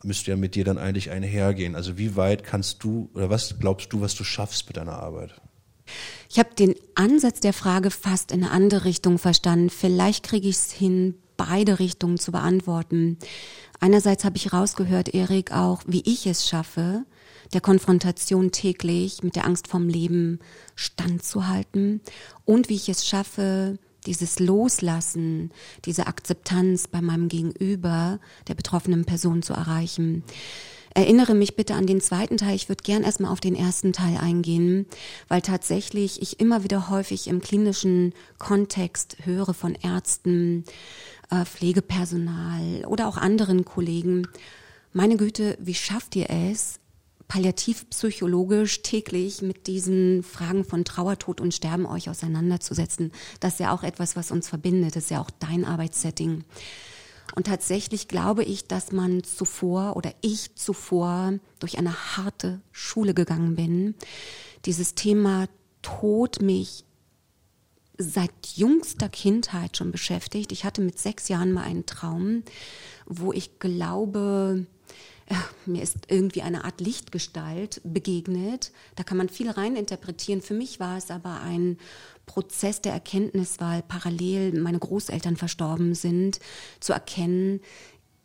müsste 0.05 0.31
ja 0.31 0.37
mit 0.37 0.55
dir 0.55 0.63
dann 0.63 0.77
eigentlich 0.77 1.11
einhergehen. 1.11 1.75
Also 1.75 1.97
wie 1.97 2.15
weit 2.15 2.43
kannst 2.43 2.83
du 2.83 3.09
oder 3.13 3.29
was 3.29 3.59
glaubst 3.59 3.91
du, 3.91 4.01
was 4.01 4.15
du 4.15 4.23
schaffst 4.23 4.67
mit 4.67 4.77
deiner 4.77 4.93
Arbeit? 4.93 5.33
Ich 6.29 6.39
habe 6.39 6.55
den 6.55 6.75
Ansatz 6.95 7.39
der 7.39 7.53
Frage 7.53 7.91
fast 7.91 8.31
in 8.31 8.43
eine 8.43 8.51
andere 8.51 8.85
Richtung 8.85 9.17
verstanden. 9.17 9.69
Vielleicht 9.69 10.23
kriege 10.23 10.47
ich 10.47 10.55
es 10.55 10.71
hin, 10.71 11.15
beide 11.37 11.79
Richtungen 11.79 12.17
zu 12.17 12.31
beantworten. 12.31 13.17
Einerseits 13.79 14.23
habe 14.23 14.37
ich 14.37 14.53
rausgehört, 14.53 15.13
Erik, 15.13 15.51
auch 15.51 15.83
wie 15.85 16.01
ich 16.05 16.27
es 16.27 16.47
schaffe, 16.47 17.05
der 17.53 17.61
Konfrontation 17.61 18.51
täglich 18.51 19.21
mit 19.21 19.35
der 19.35 19.45
Angst 19.45 19.67
vom 19.67 19.87
Leben 19.87 20.39
standzuhalten 20.75 22.01
und 22.45 22.69
wie 22.69 22.75
ich 22.75 22.89
es 22.89 23.05
schaffe, 23.05 23.77
dieses 24.05 24.39
Loslassen, 24.39 25.51
diese 25.85 26.07
Akzeptanz 26.07 26.87
bei 26.87 27.01
meinem 27.01 27.27
Gegenüber, 27.27 28.19
der 28.47 28.55
betroffenen 28.55 29.05
Person 29.05 29.41
zu 29.41 29.53
erreichen. 29.53 30.23
Erinnere 30.95 31.35
mich 31.35 31.57
bitte 31.57 31.75
an 31.75 31.87
den 31.87 31.99
zweiten 31.99 32.37
Teil. 32.37 32.55
Ich 32.55 32.69
würde 32.69 32.81
gern 32.81 33.03
erstmal 33.03 33.29
auf 33.29 33.41
den 33.41 33.53
ersten 33.53 33.91
Teil 33.91 34.15
eingehen, 34.17 34.85
weil 35.27 35.41
tatsächlich 35.41 36.21
ich 36.21 36.39
immer 36.39 36.63
wieder 36.63 36.89
häufig 36.89 37.27
im 37.27 37.41
klinischen 37.41 38.13
Kontext 38.39 39.17
höre 39.25 39.53
von 39.53 39.75
Ärzten, 39.75 40.63
äh, 41.29 41.43
Pflegepersonal 41.43 42.85
oder 42.85 43.09
auch 43.09 43.17
anderen 43.17 43.65
Kollegen. 43.65 44.25
Meine 44.93 45.17
Güte, 45.17 45.57
wie 45.59 45.73
schafft 45.73 46.15
ihr 46.15 46.29
es, 46.29 46.79
palliativpsychologisch 47.27 48.81
täglich 48.81 49.41
mit 49.41 49.67
diesen 49.67 50.23
Fragen 50.23 50.63
von 50.63 50.85
Trauer, 50.85 51.19
Tod 51.19 51.41
und 51.41 51.53
Sterben 51.53 51.85
euch 51.85 52.09
auseinanderzusetzen. 52.09 53.11
Das 53.41 53.53
ist 53.53 53.59
ja 53.59 53.73
auch 53.73 53.83
etwas, 53.83 54.15
was 54.15 54.31
uns 54.31 54.47
verbindet. 54.47 54.95
Das 54.95 55.03
ist 55.03 55.09
ja 55.11 55.19
auch 55.19 55.31
dein 55.41 55.65
Arbeitssetting. 55.65 56.45
Und 57.35 57.47
tatsächlich 57.47 58.07
glaube 58.07 58.43
ich, 58.43 58.65
dass 58.65 58.91
man 58.91 59.23
zuvor 59.23 59.97
oder 59.97 60.13
ich 60.21 60.55
zuvor 60.55 61.33
durch 61.59 61.77
eine 61.77 62.15
harte 62.17 62.61
Schule 62.71 63.13
gegangen 63.13 63.55
bin. 63.55 63.95
Dieses 64.65 64.95
Thema 64.95 65.47
Tod 65.81 66.41
mich 66.41 66.85
seit 67.97 68.31
jüngster 68.55 69.09
Kindheit 69.09 69.77
schon 69.77 69.91
beschäftigt. 69.91 70.51
Ich 70.51 70.65
hatte 70.65 70.81
mit 70.81 70.97
sechs 70.97 71.27
Jahren 71.27 71.51
mal 71.51 71.63
einen 71.63 71.85
Traum, 71.85 72.43
wo 73.05 73.31
ich 73.31 73.59
glaube, 73.59 74.65
mir 75.65 75.81
ist 75.81 75.97
irgendwie 76.07 76.41
eine 76.41 76.63
Art 76.65 76.81
Lichtgestalt 76.81 77.81
begegnet. 77.83 78.71
Da 78.95 79.03
kann 79.03 79.17
man 79.17 79.29
viel 79.29 79.49
reininterpretieren. 79.49 80.41
Für 80.41 80.53
mich 80.53 80.79
war 80.79 80.97
es 80.97 81.11
aber 81.11 81.41
ein 81.41 81.77
Prozess 82.25 82.81
der 82.81 82.93
Erkenntnis, 82.93 83.59
weil 83.59 83.81
parallel 83.83 84.59
meine 84.59 84.79
Großeltern 84.79 85.37
verstorben 85.37 85.95
sind, 85.95 86.39
zu 86.79 86.93
erkennen, 86.93 87.61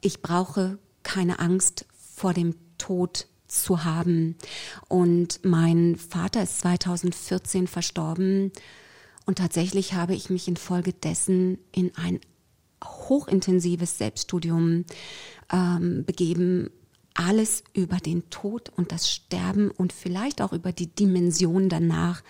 ich 0.00 0.22
brauche 0.22 0.78
keine 1.02 1.38
Angst 1.38 1.86
vor 2.16 2.32
dem 2.32 2.54
Tod 2.78 3.26
zu 3.46 3.84
haben. 3.84 4.36
Und 4.88 5.40
mein 5.44 5.96
Vater 5.96 6.42
ist 6.42 6.60
2014 6.60 7.66
verstorben. 7.66 8.52
Und 9.26 9.38
tatsächlich 9.38 9.94
habe 9.94 10.14
ich 10.14 10.30
mich 10.30 10.48
infolgedessen 10.48 11.58
in 11.72 11.92
ein 11.96 12.20
hochintensives 12.82 13.98
Selbststudium 13.98 14.84
ähm, 15.52 16.04
begeben, 16.04 16.70
alles 17.20 17.64
über 17.74 17.98
den 17.98 18.30
Tod 18.30 18.70
und 18.76 18.92
das 18.92 19.10
Sterben 19.10 19.70
und 19.70 19.92
vielleicht 19.92 20.40
auch 20.40 20.54
über 20.54 20.72
die 20.72 20.86
Dimension 20.86 21.68
danach 21.68 22.22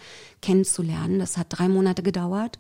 kennenzulernen. 0.43 1.21
Das 1.21 1.37
hat 1.37 1.47
drei 1.51 1.69
Monate 1.69 2.03
gedauert, 2.03 2.59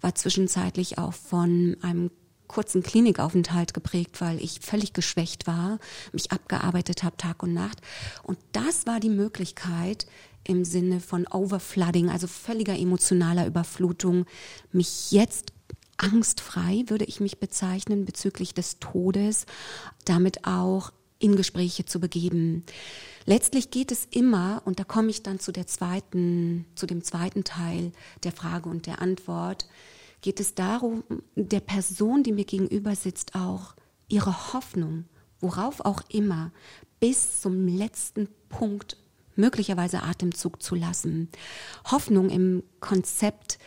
war 0.00 0.14
zwischenzeitlich 0.14 0.96
auch 0.96 1.12
von 1.12 1.76
einem 1.82 2.10
kurzen 2.46 2.82
Klinikaufenthalt 2.82 3.74
geprägt, 3.74 4.22
weil 4.22 4.42
ich 4.42 4.60
völlig 4.60 4.94
geschwächt 4.94 5.46
war, 5.46 5.78
mich 6.12 6.32
abgearbeitet 6.32 7.02
habe 7.02 7.18
Tag 7.18 7.42
und 7.42 7.52
Nacht. 7.52 7.82
Und 8.22 8.38
das 8.52 8.86
war 8.86 8.98
die 8.98 9.10
Möglichkeit 9.10 10.06
im 10.44 10.64
Sinne 10.64 11.00
von 11.00 11.26
Overflooding, 11.26 12.08
also 12.08 12.26
völliger 12.26 12.78
emotionaler 12.78 13.46
Überflutung, 13.46 14.24
mich 14.72 15.10
jetzt 15.10 15.52
angstfrei, 15.98 16.84
würde 16.86 17.04
ich 17.04 17.20
mich 17.20 17.38
bezeichnen, 17.38 18.06
bezüglich 18.06 18.54
des 18.54 18.78
Todes, 18.78 19.44
damit 20.04 20.46
auch 20.46 20.92
in 21.18 21.36
Gespräche 21.36 21.84
zu 21.84 22.00
begeben. 22.00 22.64
Letztlich 23.24 23.70
geht 23.70 23.90
es 23.90 24.06
immer, 24.10 24.62
und 24.64 24.78
da 24.78 24.84
komme 24.84 25.10
ich 25.10 25.22
dann 25.22 25.40
zu 25.40 25.52
der 25.52 25.66
zweiten, 25.66 26.66
zu 26.74 26.86
dem 26.86 27.02
zweiten 27.02 27.44
Teil 27.44 27.92
der 28.22 28.32
Frage 28.32 28.68
und 28.68 28.86
der 28.86 29.00
Antwort, 29.00 29.66
geht 30.20 30.40
es 30.40 30.54
darum, 30.54 31.04
der 31.34 31.60
Person, 31.60 32.22
die 32.22 32.32
mir 32.32 32.44
gegenüber 32.44 32.94
sitzt, 32.94 33.34
auch 33.34 33.74
ihre 34.08 34.52
Hoffnung, 34.52 35.04
worauf 35.40 35.80
auch 35.80 36.02
immer, 36.08 36.52
bis 37.00 37.40
zum 37.40 37.66
letzten 37.66 38.28
Punkt 38.48 38.96
möglicherweise 39.34 40.02
Atemzug 40.02 40.62
zu 40.62 40.74
lassen. 40.74 41.28
Hoffnung 41.90 42.30
im 42.30 42.62
Konzept 42.80 43.58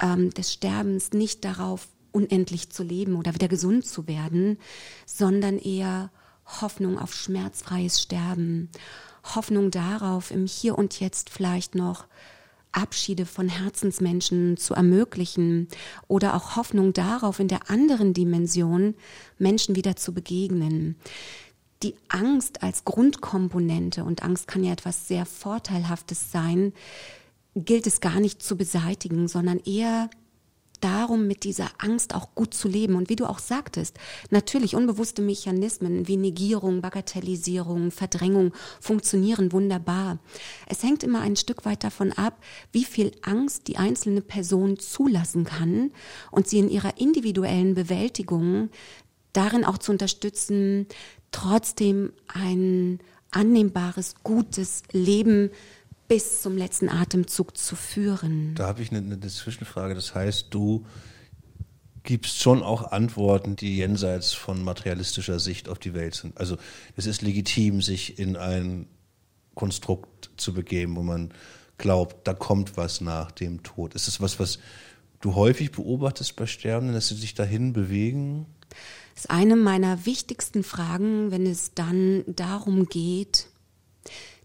ähm, 0.00 0.30
des 0.30 0.52
Sterbens 0.52 1.12
nicht 1.12 1.44
darauf, 1.44 1.88
unendlich 2.12 2.70
zu 2.70 2.82
leben 2.82 3.16
oder 3.16 3.34
wieder 3.34 3.48
gesund 3.48 3.84
zu 3.84 4.06
werden, 4.06 4.58
sondern 5.04 5.58
eher 5.58 6.10
Hoffnung 6.46 6.98
auf 6.98 7.14
schmerzfreies 7.14 8.00
Sterben, 8.00 8.70
Hoffnung 9.34 9.70
darauf, 9.70 10.30
im 10.30 10.46
Hier 10.46 10.78
und 10.78 11.00
Jetzt 11.00 11.30
vielleicht 11.30 11.74
noch 11.74 12.06
Abschiede 12.72 13.24
von 13.24 13.48
Herzensmenschen 13.48 14.56
zu 14.56 14.74
ermöglichen 14.74 15.68
oder 16.08 16.34
auch 16.34 16.56
Hoffnung 16.56 16.92
darauf, 16.92 17.40
in 17.40 17.48
der 17.48 17.70
anderen 17.70 18.12
Dimension 18.12 18.94
Menschen 19.38 19.76
wieder 19.76 19.96
zu 19.96 20.12
begegnen. 20.12 20.96
Die 21.82 21.94
Angst 22.08 22.62
als 22.62 22.84
Grundkomponente, 22.84 24.04
und 24.04 24.22
Angst 24.22 24.46
kann 24.46 24.62
ja 24.62 24.72
etwas 24.72 25.08
sehr 25.08 25.26
Vorteilhaftes 25.26 26.30
sein, 26.30 26.72
gilt 27.54 27.86
es 27.86 28.00
gar 28.00 28.20
nicht 28.20 28.42
zu 28.42 28.56
beseitigen, 28.56 29.28
sondern 29.28 29.58
eher 29.60 30.10
darum, 30.86 31.26
mit 31.26 31.42
dieser 31.42 31.68
Angst 31.78 32.14
auch 32.14 32.34
gut 32.36 32.54
zu 32.54 32.68
leben. 32.68 32.94
Und 32.94 33.08
wie 33.10 33.16
du 33.16 33.26
auch 33.26 33.40
sagtest, 33.40 33.98
natürlich 34.30 34.76
unbewusste 34.76 35.20
Mechanismen 35.20 36.06
wie 36.06 36.16
Negierung, 36.16 36.80
Bagatellisierung, 36.80 37.90
Verdrängung 37.90 38.52
funktionieren 38.80 39.50
wunderbar. 39.50 40.18
Es 40.68 40.84
hängt 40.84 41.02
immer 41.02 41.20
ein 41.20 41.34
Stück 41.34 41.64
weit 41.64 41.82
davon 41.82 42.12
ab, 42.12 42.40
wie 42.70 42.84
viel 42.84 43.10
Angst 43.22 43.66
die 43.66 43.78
einzelne 43.78 44.20
Person 44.20 44.78
zulassen 44.78 45.44
kann 45.44 45.90
und 46.30 46.46
sie 46.46 46.60
in 46.60 46.70
ihrer 46.70 46.98
individuellen 46.98 47.74
Bewältigung 47.74 48.70
darin 49.32 49.64
auch 49.64 49.78
zu 49.78 49.90
unterstützen, 49.90 50.86
trotzdem 51.32 52.12
ein 52.28 53.00
annehmbares, 53.32 54.14
gutes 54.22 54.82
Leben 54.92 55.50
bis 56.08 56.42
zum 56.42 56.56
letzten 56.56 56.88
Atemzug 56.88 57.56
zu 57.56 57.76
führen. 57.76 58.54
Da 58.54 58.66
habe 58.66 58.82
ich 58.82 58.90
eine, 58.90 58.98
eine 58.98 59.20
Zwischenfrage. 59.20 59.94
Das 59.94 60.14
heißt, 60.14 60.48
du 60.50 60.86
gibst 62.02 62.40
schon 62.40 62.62
auch 62.62 62.92
Antworten, 62.92 63.56
die 63.56 63.76
jenseits 63.76 64.32
von 64.32 64.62
materialistischer 64.62 65.40
Sicht 65.40 65.68
auf 65.68 65.78
die 65.78 65.92
Welt 65.92 66.14
sind. 66.14 66.38
Also 66.38 66.56
es 66.96 67.06
ist 67.06 67.20
legitim, 67.20 67.82
sich 67.82 68.18
in 68.18 68.36
ein 68.36 68.86
Konstrukt 69.54 70.30
zu 70.36 70.54
begeben, 70.54 70.96
wo 70.96 71.02
man 71.02 71.32
glaubt, 71.78 72.26
da 72.26 72.32
kommt 72.32 72.76
was 72.76 73.00
nach 73.00 73.32
dem 73.32 73.62
Tod. 73.62 73.94
Ist 73.94 74.06
das 74.06 74.20
was, 74.20 74.38
was 74.38 74.58
du 75.20 75.34
häufig 75.34 75.72
beobachtest 75.72 76.36
bei 76.36 76.46
Sterbenden, 76.46 76.94
dass 76.94 77.08
sie 77.08 77.16
sich 77.16 77.34
dahin 77.34 77.72
bewegen? 77.72 78.46
Das 79.14 79.24
ist 79.24 79.30
eine 79.30 79.56
meiner 79.56 80.06
wichtigsten 80.06 80.62
Fragen, 80.62 81.30
wenn 81.30 81.46
es 81.46 81.74
dann 81.74 82.24
darum 82.26 82.86
geht, 82.86 83.48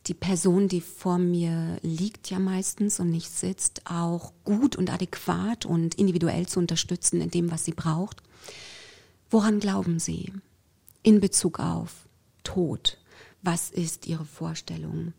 die 0.08 0.14
Person, 0.14 0.68
die 0.68 0.82
vor 0.82 1.18
mir 1.20 1.78
liegt 1.84 2.30
ja 2.30 2.40
meistens 2.40 3.00
und 3.00 3.12
nicht 3.12 3.32
sitzt, 3.32 3.82
auch 3.86 4.34
gut 4.44 4.76
und 4.76 4.90
adäquat 4.90 5.66
und 5.66 5.96
individuell 5.96 6.48
zu 6.48 6.60
unterstützen 6.60 7.22
in 7.22 7.30
dem, 7.30 7.52
was 7.52 7.66
sie 7.66 7.74
braucht. 7.74 8.24
Woran 9.30 9.60
glauben 9.60 10.00
Sie 10.00 10.34
in 11.04 11.20
Bezug 11.20 11.60
auf 11.60 12.08
Tod? 12.44 12.98
Was 13.44 13.70
ist 13.70 14.08
Ihre 14.08 14.26
Vorstellung? 14.26 15.14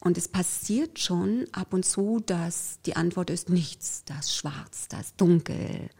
Und 0.00 0.16
es 0.16 0.28
passiert 0.28 0.98
schon 0.98 1.46
ab 1.52 1.74
und 1.74 1.84
zu, 1.84 2.20
dass 2.24 2.80
die 2.86 2.96
Antwort 2.96 3.28
ist 3.28 3.50
nichts, 3.50 4.02
das 4.06 4.34
Schwarz, 4.34 4.88
das 4.88 5.14
Dunkel. 5.16 5.90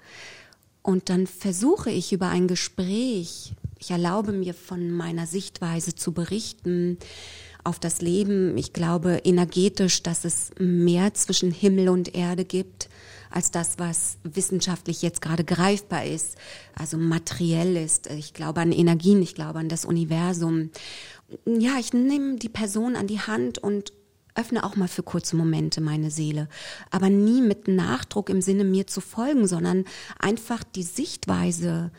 Und 0.82 1.10
dann 1.10 1.26
versuche 1.26 1.90
ich 1.90 2.12
über 2.12 2.28
ein 2.28 2.48
Gespräch, 2.48 3.52
ich 3.78 3.90
erlaube 3.90 4.32
mir 4.32 4.54
von 4.54 4.90
meiner 4.90 5.26
Sichtweise 5.26 5.94
zu 5.94 6.12
berichten, 6.12 6.98
auf 7.70 7.78
das 7.78 8.02
Leben. 8.02 8.58
Ich 8.58 8.72
glaube 8.72 9.20
energetisch, 9.24 10.02
dass 10.02 10.24
es 10.24 10.50
mehr 10.58 11.14
zwischen 11.14 11.52
Himmel 11.52 11.88
und 11.88 12.14
Erde 12.16 12.44
gibt 12.44 12.90
als 13.30 13.52
das, 13.52 13.78
was 13.78 14.18
wissenschaftlich 14.24 15.02
jetzt 15.02 15.22
gerade 15.22 15.44
greifbar 15.44 16.04
ist, 16.04 16.36
also 16.74 16.98
materiell 16.98 17.76
ist. 17.76 18.08
Ich 18.08 18.34
glaube 18.34 18.60
an 18.60 18.72
Energien, 18.72 19.22
ich 19.22 19.36
glaube 19.36 19.60
an 19.60 19.68
das 19.68 19.84
Universum. 19.84 20.70
Ja, 21.46 21.78
ich 21.78 21.92
nehme 21.92 22.36
die 22.36 22.48
Person 22.48 22.96
an 22.96 23.06
die 23.06 23.20
Hand 23.20 23.58
und 23.58 23.92
öffne 24.34 24.64
auch 24.64 24.74
mal 24.74 24.88
für 24.88 25.04
kurze 25.04 25.36
Momente 25.36 25.80
meine 25.80 26.10
Seele, 26.10 26.48
aber 26.90 27.08
nie 27.08 27.40
mit 27.40 27.68
Nachdruck 27.68 28.30
im 28.30 28.42
Sinne 28.42 28.64
mir 28.64 28.88
zu 28.88 29.00
folgen, 29.00 29.46
sondern 29.46 29.84
einfach 30.18 30.64
die 30.64 30.82
Sichtweise 30.82 31.92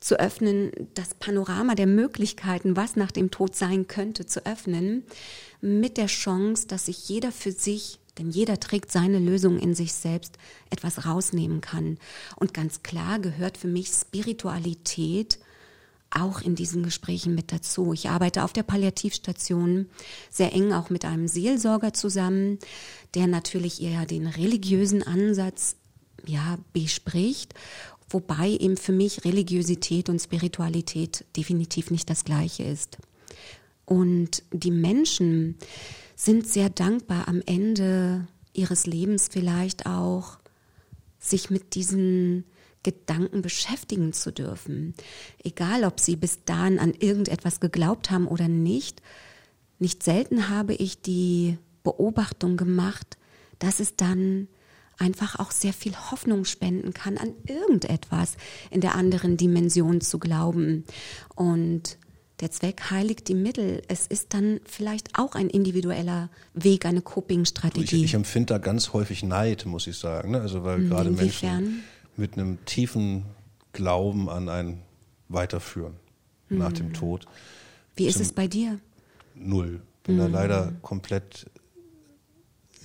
zu 0.00 0.18
öffnen, 0.18 0.70
das 0.94 1.14
Panorama 1.14 1.74
der 1.74 1.86
Möglichkeiten, 1.86 2.76
was 2.76 2.96
nach 2.96 3.10
dem 3.10 3.30
Tod 3.30 3.56
sein 3.56 3.88
könnte, 3.88 4.26
zu 4.26 4.46
öffnen, 4.46 5.04
mit 5.60 5.96
der 5.96 6.06
Chance, 6.06 6.66
dass 6.68 6.86
sich 6.86 7.08
jeder 7.08 7.32
für 7.32 7.52
sich, 7.52 7.98
denn 8.18 8.30
jeder 8.30 8.60
trägt 8.60 8.92
seine 8.92 9.18
Lösung 9.18 9.58
in 9.58 9.74
sich 9.74 9.92
selbst, 9.92 10.38
etwas 10.70 11.06
rausnehmen 11.06 11.60
kann. 11.60 11.98
Und 12.36 12.54
ganz 12.54 12.82
klar 12.82 13.18
gehört 13.18 13.56
für 13.58 13.68
mich 13.68 13.88
Spiritualität 13.88 15.38
auch 16.10 16.40
in 16.40 16.54
diesen 16.54 16.82
Gesprächen 16.82 17.34
mit 17.34 17.52
dazu. 17.52 17.92
Ich 17.92 18.08
arbeite 18.08 18.44
auf 18.44 18.52
der 18.52 18.62
Palliativstation 18.62 19.90
sehr 20.30 20.52
eng 20.54 20.72
auch 20.72 20.90
mit 20.90 21.04
einem 21.04 21.28
Seelsorger 21.28 21.92
zusammen, 21.92 22.58
der 23.14 23.26
natürlich 23.26 23.82
eher 23.82 24.06
den 24.06 24.26
religiösen 24.26 25.02
Ansatz 25.02 25.76
ja, 26.26 26.58
bespricht 26.72 27.54
wobei 28.10 28.50
eben 28.50 28.76
für 28.76 28.92
mich 28.92 29.24
Religiosität 29.24 30.08
und 30.08 30.18
Spiritualität 30.18 31.24
definitiv 31.36 31.90
nicht 31.90 32.08
das 32.10 32.24
gleiche 32.24 32.64
ist. 32.64 32.98
Und 33.84 34.42
die 34.52 34.70
Menschen 34.70 35.56
sind 36.14 36.46
sehr 36.46 36.68
dankbar 36.68 37.28
am 37.28 37.42
Ende 37.46 38.26
ihres 38.52 38.86
Lebens 38.86 39.28
vielleicht 39.30 39.86
auch, 39.86 40.38
sich 41.18 41.50
mit 41.50 41.74
diesen 41.74 42.44
Gedanken 42.82 43.42
beschäftigen 43.42 44.12
zu 44.12 44.32
dürfen. 44.32 44.94
Egal, 45.42 45.84
ob 45.84 46.00
sie 46.00 46.16
bis 46.16 46.44
dahin 46.44 46.78
an 46.78 46.94
irgendetwas 46.94 47.60
geglaubt 47.60 48.10
haben 48.10 48.26
oder 48.26 48.48
nicht. 48.48 49.02
Nicht 49.78 50.02
selten 50.02 50.48
habe 50.48 50.74
ich 50.74 51.00
die 51.00 51.58
Beobachtung 51.82 52.56
gemacht, 52.56 53.18
dass 53.58 53.80
es 53.80 53.96
dann 53.96 54.48
einfach 54.98 55.38
auch 55.38 55.50
sehr 55.50 55.72
viel 55.72 55.94
Hoffnung 56.10 56.44
spenden 56.44 56.92
kann, 56.92 57.18
an 57.18 57.32
irgendetwas 57.46 58.36
in 58.70 58.80
der 58.80 58.94
anderen 58.94 59.36
Dimension 59.36 60.00
zu 60.00 60.18
glauben. 60.18 60.84
Und 61.34 61.98
der 62.40 62.50
Zweck 62.50 62.90
heiligt 62.90 63.28
die 63.28 63.34
Mittel. 63.34 63.82
Es 63.88 64.06
ist 64.06 64.34
dann 64.34 64.60
vielleicht 64.64 65.18
auch 65.18 65.34
ein 65.34 65.50
individueller 65.50 66.28
Weg, 66.54 66.86
eine 66.86 67.00
Coping-Strategie. 67.00 67.96
Ich, 67.96 68.04
ich, 68.04 68.14
empfinde 68.14 68.54
da 68.54 68.58
ganz 68.58 68.92
häufig 68.92 69.22
Neid, 69.22 69.66
muss 69.66 69.86
ich 69.86 69.96
sagen. 69.96 70.32
Ne? 70.32 70.40
Also 70.40 70.62
weil 70.62 70.84
gerade 70.84 71.10
Menschen 71.10 71.82
mit 72.16 72.34
einem 72.34 72.64
tiefen 72.64 73.24
Glauben 73.72 74.28
an 74.28 74.48
ein 74.48 74.82
Weiterführen 75.28 75.94
mhm. 76.48 76.58
nach 76.58 76.72
dem 76.72 76.92
Tod. 76.92 77.26
Wie 77.96 78.06
ist 78.06 78.20
es 78.20 78.32
bei 78.32 78.46
dir? 78.46 78.78
Null. 79.34 79.80
Bin 80.04 80.16
mhm. 80.16 80.20
da 80.20 80.26
leider 80.26 80.72
komplett 80.82 81.46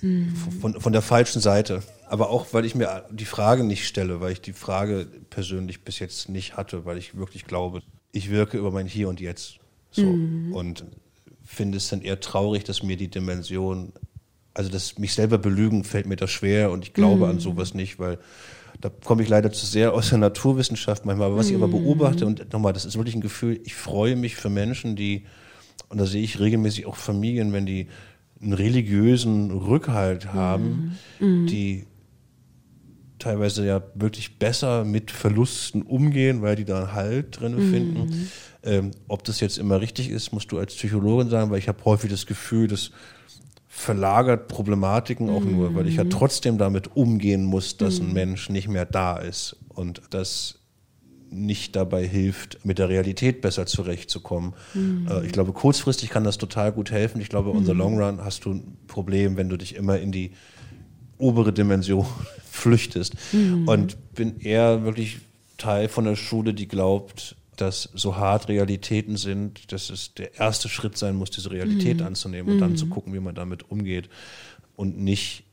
mhm. 0.00 0.34
von, 0.60 0.80
von 0.80 0.92
der 0.92 1.02
falschen 1.02 1.40
Seite 1.40 1.82
aber 2.08 2.30
auch, 2.30 2.46
weil 2.52 2.64
ich 2.64 2.74
mir 2.74 3.04
die 3.10 3.24
Frage 3.24 3.64
nicht 3.64 3.86
stelle, 3.86 4.20
weil 4.20 4.32
ich 4.32 4.40
die 4.40 4.52
Frage 4.52 5.06
persönlich 5.30 5.82
bis 5.82 5.98
jetzt 5.98 6.28
nicht 6.28 6.56
hatte, 6.56 6.84
weil 6.84 6.98
ich 6.98 7.16
wirklich 7.16 7.46
glaube, 7.46 7.82
ich 8.12 8.30
wirke 8.30 8.58
über 8.58 8.70
mein 8.70 8.86
Hier 8.86 9.08
und 9.08 9.20
Jetzt. 9.20 9.58
So. 9.90 10.04
Mhm. 10.04 10.54
Und 10.54 10.84
finde 11.44 11.78
es 11.78 11.88
dann 11.88 12.00
eher 12.00 12.20
traurig, 12.20 12.64
dass 12.64 12.82
mir 12.82 12.96
die 12.96 13.08
Dimension, 13.08 13.92
also 14.54 14.70
dass 14.70 14.98
mich 14.98 15.14
selber 15.14 15.38
belügen, 15.38 15.84
fällt 15.84 16.06
mir 16.06 16.16
das 16.16 16.30
schwer 16.30 16.70
und 16.70 16.84
ich 16.84 16.94
glaube 16.94 17.24
mhm. 17.24 17.30
an 17.30 17.38
sowas 17.38 17.74
nicht, 17.74 17.98
weil 17.98 18.18
da 18.80 18.90
komme 18.90 19.22
ich 19.22 19.28
leider 19.28 19.52
zu 19.52 19.66
sehr 19.66 19.94
aus 19.94 20.10
der 20.10 20.18
Naturwissenschaft 20.18 21.04
manchmal. 21.04 21.28
Aber 21.28 21.36
was 21.36 21.48
ich 21.48 21.56
aber 21.56 21.68
mhm. 21.68 21.72
beobachte, 21.72 22.26
und 22.26 22.52
nochmal, 22.52 22.72
das 22.72 22.84
ist 22.84 22.96
wirklich 22.96 23.14
ein 23.14 23.20
Gefühl, 23.20 23.60
ich 23.64 23.74
freue 23.74 24.16
mich 24.16 24.36
für 24.36 24.50
Menschen, 24.50 24.96
die, 24.96 25.26
und 25.88 25.98
da 25.98 26.06
sehe 26.06 26.22
ich 26.22 26.40
regelmäßig 26.40 26.86
auch 26.86 26.96
Familien, 26.96 27.52
wenn 27.52 27.66
die 27.66 27.88
einen 28.40 28.52
religiösen 28.52 29.50
Rückhalt 29.50 30.32
haben, 30.32 30.96
mhm. 31.18 31.42
mhm. 31.42 31.46
die 31.46 31.86
teilweise 33.24 33.66
ja 33.66 33.82
wirklich 33.94 34.38
besser 34.38 34.84
mit 34.84 35.10
Verlusten 35.10 35.82
umgehen, 35.82 36.42
weil 36.42 36.56
die 36.56 36.64
da 36.64 36.78
einen 36.78 36.92
Halt 36.92 37.40
drin 37.40 37.54
mhm. 37.54 37.70
finden. 37.70 38.30
Ähm, 38.62 38.90
ob 39.08 39.24
das 39.24 39.40
jetzt 39.40 39.58
immer 39.58 39.80
richtig 39.80 40.10
ist, 40.10 40.32
musst 40.32 40.52
du 40.52 40.58
als 40.58 40.74
Psychologin 40.74 41.30
sagen, 41.30 41.50
weil 41.50 41.58
ich 41.58 41.68
habe 41.68 41.84
häufig 41.84 42.10
das 42.10 42.26
Gefühl, 42.26 42.68
das 42.68 42.90
verlagert 43.66 44.48
Problematiken 44.48 45.30
auch 45.30 45.40
mhm. 45.40 45.52
nur, 45.52 45.74
weil 45.74 45.88
ich 45.88 45.96
ja 45.96 46.04
mhm. 46.04 46.10
trotzdem 46.10 46.58
damit 46.58 46.96
umgehen 46.96 47.44
muss, 47.44 47.76
dass 47.76 47.98
mhm. 48.00 48.08
ein 48.08 48.12
Mensch 48.12 48.50
nicht 48.50 48.68
mehr 48.68 48.86
da 48.86 49.16
ist 49.16 49.56
und 49.68 50.02
das 50.10 50.60
nicht 51.30 51.74
dabei 51.74 52.06
hilft, 52.06 52.64
mit 52.64 52.78
der 52.78 52.88
Realität 52.88 53.40
besser 53.40 53.66
zurechtzukommen. 53.66 54.54
Mhm. 54.74 55.08
Äh, 55.10 55.26
ich 55.26 55.32
glaube, 55.32 55.52
kurzfristig 55.52 56.10
kann 56.10 56.24
das 56.24 56.38
total 56.38 56.72
gut 56.72 56.90
helfen. 56.90 57.20
Ich 57.20 57.28
glaube, 57.28 57.50
unser 57.50 57.74
mhm. 57.74 57.80
Long 57.80 58.00
Run 58.00 58.24
hast 58.24 58.44
du 58.44 58.52
ein 58.52 58.76
Problem, 58.86 59.36
wenn 59.36 59.48
du 59.48 59.56
dich 59.56 59.74
immer 59.74 59.98
in 59.98 60.12
die 60.12 60.32
obere 61.24 61.52
Dimension 61.52 62.06
flüchtest. 62.50 63.14
Mhm. 63.32 63.66
Und 63.66 64.14
bin 64.14 64.40
eher 64.40 64.84
wirklich 64.84 65.18
Teil 65.56 65.88
von 65.88 66.04
der 66.04 66.16
Schule, 66.16 66.54
die 66.54 66.68
glaubt, 66.68 67.36
dass 67.56 67.88
so 67.94 68.16
hart 68.16 68.48
Realitäten 68.48 69.16
sind, 69.16 69.72
dass 69.72 69.90
es 69.90 70.14
der 70.14 70.38
erste 70.38 70.68
Schritt 70.68 70.98
sein 70.98 71.16
muss, 71.16 71.30
diese 71.30 71.50
Realität 71.50 72.00
mhm. 72.00 72.06
anzunehmen 72.06 72.50
und 72.50 72.56
mhm. 72.56 72.60
dann 72.60 72.76
zu 72.76 72.86
gucken, 72.88 73.14
wie 73.14 73.20
man 73.20 73.34
damit 73.34 73.70
umgeht 73.70 74.08
und 74.76 74.98
nicht 74.98 75.44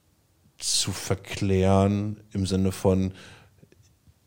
zu 0.57 0.91
verklären 0.91 2.17
im 2.33 2.45
Sinne 2.45 2.71
von, 2.71 3.13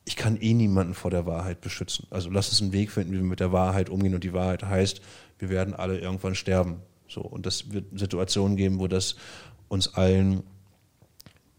ich 0.04 0.16
kann 0.16 0.36
eh 0.40 0.54
niemanden 0.54 0.94
vor 0.94 1.10
der 1.10 1.26
Wahrheit 1.26 1.60
beschützen. 1.60 2.06
Also 2.10 2.30
lass 2.30 2.48
uns 2.48 2.62
einen 2.62 2.72
Weg 2.72 2.90
finden, 2.90 3.12
wie 3.12 3.18
wir 3.18 3.24
mit 3.24 3.40
der 3.40 3.52
Wahrheit 3.52 3.88
umgehen 3.88 4.14
und 4.14 4.24
die 4.24 4.32
Wahrheit 4.32 4.62
heißt, 4.62 5.00
wir 5.38 5.48
werden 5.48 5.74
alle 5.74 5.98
irgendwann 5.98 6.34
sterben. 6.34 6.76
So, 7.08 7.20
und 7.20 7.46
das 7.46 7.72
wird 7.72 7.98
Situationen 7.98 8.56
geben, 8.56 8.78
wo 8.78 8.88
das 8.88 9.16
uns 9.68 9.94
allen 9.94 10.42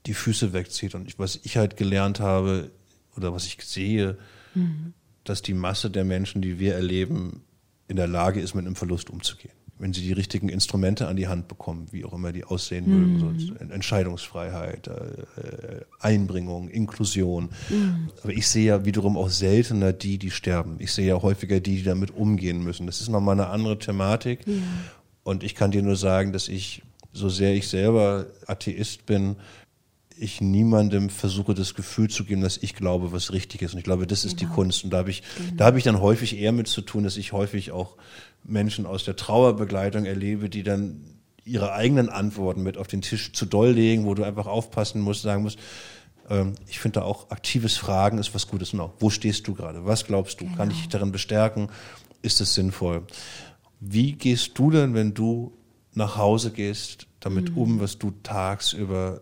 die 0.06 0.14
Füße 0.14 0.54
wegzieht. 0.54 0.96
Und 0.96 1.08
ich, 1.08 1.20
was 1.20 1.40
ich 1.44 1.58
halt 1.58 1.78
gelernt 1.78 2.20
habe 2.20 2.72
oder 3.16 3.34
was 3.34 3.46
ich 3.46 3.58
sehe, 3.64 4.18
mhm. 4.54 4.94
dass 5.24 5.42
die 5.42 5.54
Masse 5.54 5.90
der 5.90 6.04
Menschen, 6.04 6.42
die 6.42 6.60
wir 6.60 6.76
erleben, 6.76 7.42
in 7.88 7.96
der 7.96 8.08
Lage 8.08 8.40
ist, 8.40 8.56
mit 8.56 8.66
einem 8.66 8.76
Verlust 8.76 9.10
umzugehen. 9.10 9.54
Wenn 9.78 9.92
sie 9.92 10.02
die 10.02 10.14
richtigen 10.14 10.48
Instrumente 10.48 11.08
an 11.08 11.18
die 11.18 11.28
Hand 11.28 11.50
bekommen, 11.50 11.88
wie 11.92 12.06
auch 12.06 12.14
immer 12.14 12.32
die 12.32 12.46
aussehen 12.46 12.86
mhm. 12.88 13.20
mögen, 13.20 13.40
so 13.40 13.56
Entscheidungsfreiheit, 13.56 14.88
äh, 14.88 15.82
Einbringung, 16.00 16.70
Inklusion. 16.70 17.50
Mhm. 17.70 18.10
Aber 18.24 18.32
ich 18.32 18.48
sehe 18.48 18.66
ja 18.66 18.86
wiederum 18.86 19.18
auch 19.18 19.30
seltener 19.30 19.92
die, 19.92 20.18
die 20.18 20.32
sterben. 20.32 20.78
Ich 20.80 20.94
sehe 20.94 21.08
ja 21.08 21.22
häufiger 21.22 21.60
die, 21.60 21.78
die 21.78 21.84
damit 21.84 22.12
umgehen 22.12 22.64
müssen. 22.64 22.86
Das 22.86 23.02
ist 23.02 23.10
nochmal 23.10 23.34
eine 23.34 23.48
andere 23.48 23.78
Thematik. 23.78 24.48
Ja. 24.48 24.54
Und 25.24 25.44
ich 25.44 25.56
kann 25.56 25.72
dir 25.72 25.82
nur 25.82 25.98
sagen, 25.98 26.32
dass 26.32 26.48
ich, 26.48 26.82
so 27.12 27.28
sehr 27.30 27.54
ich 27.54 27.68
selber 27.68 28.28
Atheist 28.48 29.06
bin, 29.06 29.36
ich 30.18 30.42
niemandem 30.42 31.10
versuche, 31.10 31.54
das 31.54 31.74
Gefühl 31.74 32.10
zu 32.10 32.24
geben, 32.26 32.42
dass 32.42 32.58
ich 32.58 32.76
glaube, 32.76 33.12
was 33.12 33.34
richtig 33.34 33.62
ist. 33.62 33.74
Und 33.74 33.80
ich 33.80 33.84
glaube, 33.84 34.08
das 34.08 34.26
ist 34.26 34.38
genau. 34.38 34.50
die 34.50 34.56
Kunst. 34.56 34.84
Und 34.84 34.92
da 34.92 34.98
habe 34.98 35.10
ich, 35.10 35.24
genau. 35.38 35.54
da 35.58 35.66
habe 35.66 35.78
ich 35.78 35.84
dann 35.84 36.00
häufig 36.00 36.38
eher 36.38 36.52
mit 36.52 36.68
zu 36.68 36.82
tun, 36.82 37.04
dass 37.04 37.18
ich 37.18 37.34
häufig 37.34 37.72
auch 37.72 37.98
Menschen 38.44 38.86
aus 38.86 39.04
der 39.04 39.16
Trauerbegleitung 39.16 40.06
erlebe, 40.06 40.50
die 40.50 40.64
dann 40.64 41.02
ihre 41.44 41.74
eigenen 41.74 42.10
Antworten 42.10 42.64
mit 42.64 42.78
auf 42.78 42.88
den 42.88 43.02
Tisch 43.02 43.34
zu 43.34 43.46
doll 43.46 43.72
legen, 43.72 44.06
wo 44.06 44.14
du 44.16 44.24
einfach 44.24 44.48
aufpassen 44.48 45.02
musst, 45.02 45.22
sagen 45.22 45.44
musst, 45.44 45.60
ähm, 46.30 46.56
ich 46.68 46.80
finde 46.80 47.00
da 47.00 47.06
auch 47.06 47.30
aktives 47.30 47.78
Fragen 47.78 48.18
ist 48.18 48.34
was 48.34 48.48
Gutes. 48.48 48.74
Und 48.74 48.80
auch, 48.80 48.94
wo 49.00 49.10
stehst 49.10 49.48
du 49.48 49.54
gerade? 49.54 49.86
Was 49.86 50.06
glaubst 50.06 50.42
du? 50.42 50.46
Genau. 50.46 50.58
Kann 50.58 50.72
ich 50.72 50.78
dich 50.78 50.90
darin 50.90 51.12
bestärken? 51.12 51.70
Ist 52.22 52.42
es 52.42 52.56
sinnvoll? 52.56 53.04
Wie 53.80 54.14
gehst 54.14 54.58
du 54.58 54.72
denn, 54.72 54.94
wenn 54.94 55.14
du 55.14 55.54
nach 55.94 56.18
Hause 56.18 56.52
gehst, 56.52 57.08
damit 57.20 57.52
mhm. 57.52 57.58
um, 57.58 57.80
was 57.80 58.00
du 58.00 58.12
tagsüber 58.24 59.22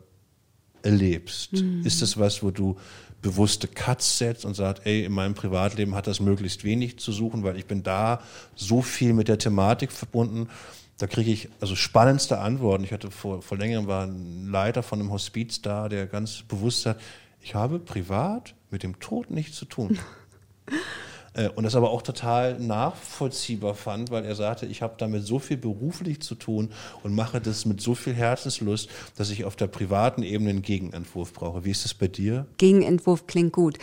erlebst? 0.84 1.54
Mhm. 1.54 1.86
Ist 1.86 2.02
das 2.02 2.18
was, 2.18 2.44
wo 2.44 2.52
du 2.52 2.78
bewusste 3.22 3.68
Cuts 3.68 4.18
setzt 4.18 4.46
und 4.46 4.54
sagt, 4.54 4.86
ey, 4.86 5.06
in 5.06 5.14
meinem 5.14 5.34
Privatleben 5.34 5.96
hat 5.96 6.08
das 6.08 6.20
möglichst 6.20 6.64
wenig 6.64 7.00
zu 7.00 7.12
suchen, 7.12 7.44
weil 7.44 7.58
ich 7.58 7.66
bin 7.66 7.82
da 7.82 8.22
so 8.56 8.82
viel 8.82 9.14
mit 9.14 9.28
der 9.28 9.40
Thematik 9.40 9.92
verbunden. 9.92 10.50
Da 10.98 11.08
kriege 11.08 11.32
ich 11.32 11.50
also 11.60 11.76
spannendste 11.76 12.40
Antworten. 12.40 12.84
Ich 12.84 12.92
hatte 12.92 13.10
vor, 13.10 13.42
vor 13.42 13.58
längerem 13.58 13.88
war 13.88 14.06
ein 14.06 14.48
Leiter 14.48 14.84
von 14.84 15.00
einem 15.00 15.12
Hospiz 15.12 15.62
da, 15.62 15.90
der 15.90 16.06
ganz 16.06 16.44
bewusst 16.44 16.82
sagt, 16.82 17.02
ich 17.42 17.56
habe 17.56 17.80
privat 17.80 18.54
mit 18.70 18.84
dem 18.84 19.00
Tod 19.00 19.32
nichts 19.32 19.58
zu 19.58 19.66
tun. 19.66 20.00
Äh, 21.34 21.50
und 21.50 21.64
das 21.64 21.76
aber 21.76 21.92
auch 21.92 22.02
total 22.02 22.60
nachvollziehbar 22.60 23.76
fand, 23.76 24.12
weil 24.12 24.26
er 24.26 24.36
sagte, 24.36 24.66
ich 24.66 24.82
habe 24.82 24.96
damit 24.98 25.26
so 25.26 25.40
viel 25.40 25.58
beruflich 25.58 26.22
zu 26.22 26.36
tun 26.36 26.70
und 27.04 27.16
mache 27.16 27.42
das 27.42 27.66
mit 27.66 27.82
so 27.82 27.96
viel 27.96 28.14
Herzenslust, 28.14 28.90
dass 29.18 29.30
ich 29.30 29.46
auf 29.46 29.56
der 29.56 29.68
privaten 29.68 30.24
Ebene 30.24 30.52
einen 30.52 30.62
Gegenentwurf 30.62 31.34
brauche. 31.34 31.66
Wie 31.66 31.72
ist 31.72 31.86
das 31.86 31.94
bei 31.94 32.08
dir? 32.08 32.46
Gegenentwurf 32.58 33.28
klingt 33.28 33.54
gut. 33.54 33.78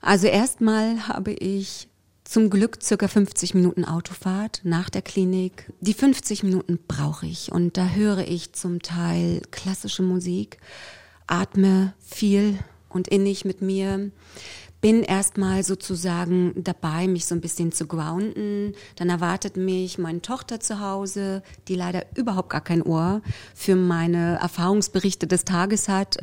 Also 0.00 0.26
erstmal 0.26 1.08
habe 1.08 1.32
ich 1.32 1.88
zum 2.24 2.50
Glück 2.50 2.82
circa 2.82 3.08
50 3.08 3.54
Minuten 3.54 3.86
Autofahrt 3.86 4.60
nach 4.62 4.90
der 4.90 5.00
Klinik. 5.00 5.72
Die 5.80 5.94
50 5.94 6.42
Minuten 6.42 6.78
brauche 6.86 7.26
ich 7.26 7.50
und 7.50 7.76
da 7.78 7.88
höre 7.88 8.28
ich 8.28 8.52
zum 8.52 8.82
Teil 8.82 9.40
klassische 9.50 10.02
Musik, 10.02 10.58
atme 11.26 11.94
viel 12.00 12.58
und 12.90 13.08
innig 13.08 13.46
mit 13.46 13.62
mir, 13.62 14.10
bin 14.80 15.02
erstmal 15.02 15.64
sozusagen 15.64 16.52
dabei, 16.56 17.08
mich 17.08 17.26
so 17.26 17.34
ein 17.34 17.40
bisschen 17.40 17.72
zu 17.72 17.86
grounden. 17.86 18.74
Dann 18.96 19.10
erwartet 19.10 19.56
mich 19.56 19.98
meine 19.98 20.22
Tochter 20.22 20.60
zu 20.60 20.80
Hause, 20.80 21.42
die 21.66 21.74
leider 21.74 22.04
überhaupt 22.16 22.50
gar 22.50 22.60
kein 22.60 22.82
Ohr 22.82 23.22
für 23.54 23.74
meine 23.74 24.38
Erfahrungsberichte 24.40 25.26
des 25.26 25.44
Tages 25.44 25.88
hat. 25.88 26.18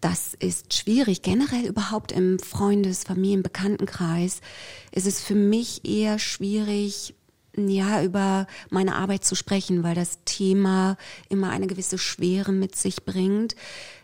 Das 0.00 0.34
ist 0.38 0.74
schwierig. 0.74 1.22
Generell 1.22 1.66
überhaupt 1.66 2.12
im 2.12 2.38
Freundes-, 2.38 3.04
Familien-, 3.04 3.42
Bekanntenkreis 3.42 4.40
ist 4.92 5.06
es 5.06 5.20
für 5.20 5.34
mich 5.34 5.84
eher 5.84 6.18
schwierig, 6.18 7.14
ja, 7.56 8.04
über 8.04 8.46
meine 8.70 8.94
Arbeit 8.94 9.24
zu 9.24 9.34
sprechen, 9.34 9.82
weil 9.82 9.96
das 9.96 10.18
Thema 10.24 10.96
immer 11.28 11.50
eine 11.50 11.66
gewisse 11.66 11.98
Schwere 11.98 12.52
mit 12.52 12.76
sich 12.76 13.04
bringt. 13.04 13.56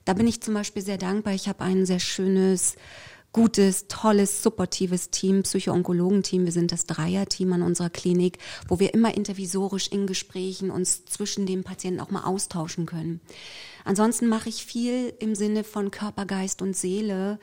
Da 0.04 0.14
bin 0.14 0.26
ich 0.26 0.40
zum 0.40 0.54
Beispiel 0.54 0.82
sehr 0.82 0.98
dankbar. 0.98 1.34
Ich 1.34 1.48
habe 1.48 1.62
ein 1.62 1.86
sehr 1.86 2.00
schönes 2.00 2.74
gutes, 3.34 3.88
tolles, 3.88 4.42
supportives 4.42 5.10
Team, 5.10 5.42
Psycho-Onkologen-Team. 5.42 6.46
Wir 6.46 6.52
sind 6.52 6.72
das 6.72 6.86
Dreier-Team 6.86 7.52
an 7.52 7.62
unserer 7.62 7.90
Klinik, 7.90 8.38
wo 8.68 8.78
wir 8.78 8.94
immer 8.94 9.14
intervisorisch 9.14 9.88
in 9.88 10.06
Gesprächen 10.06 10.70
uns 10.70 11.04
zwischen 11.04 11.44
den 11.44 11.64
Patienten 11.64 12.00
auch 12.00 12.10
mal 12.10 12.22
austauschen 12.22 12.86
können. 12.86 13.20
Ansonsten 13.84 14.28
mache 14.28 14.48
ich 14.48 14.64
viel 14.64 15.12
im 15.18 15.34
Sinne 15.34 15.62
von 15.62 15.90
Körper, 15.90 16.24
Geist 16.24 16.62
und 16.62 16.74
Seele. 16.74 17.38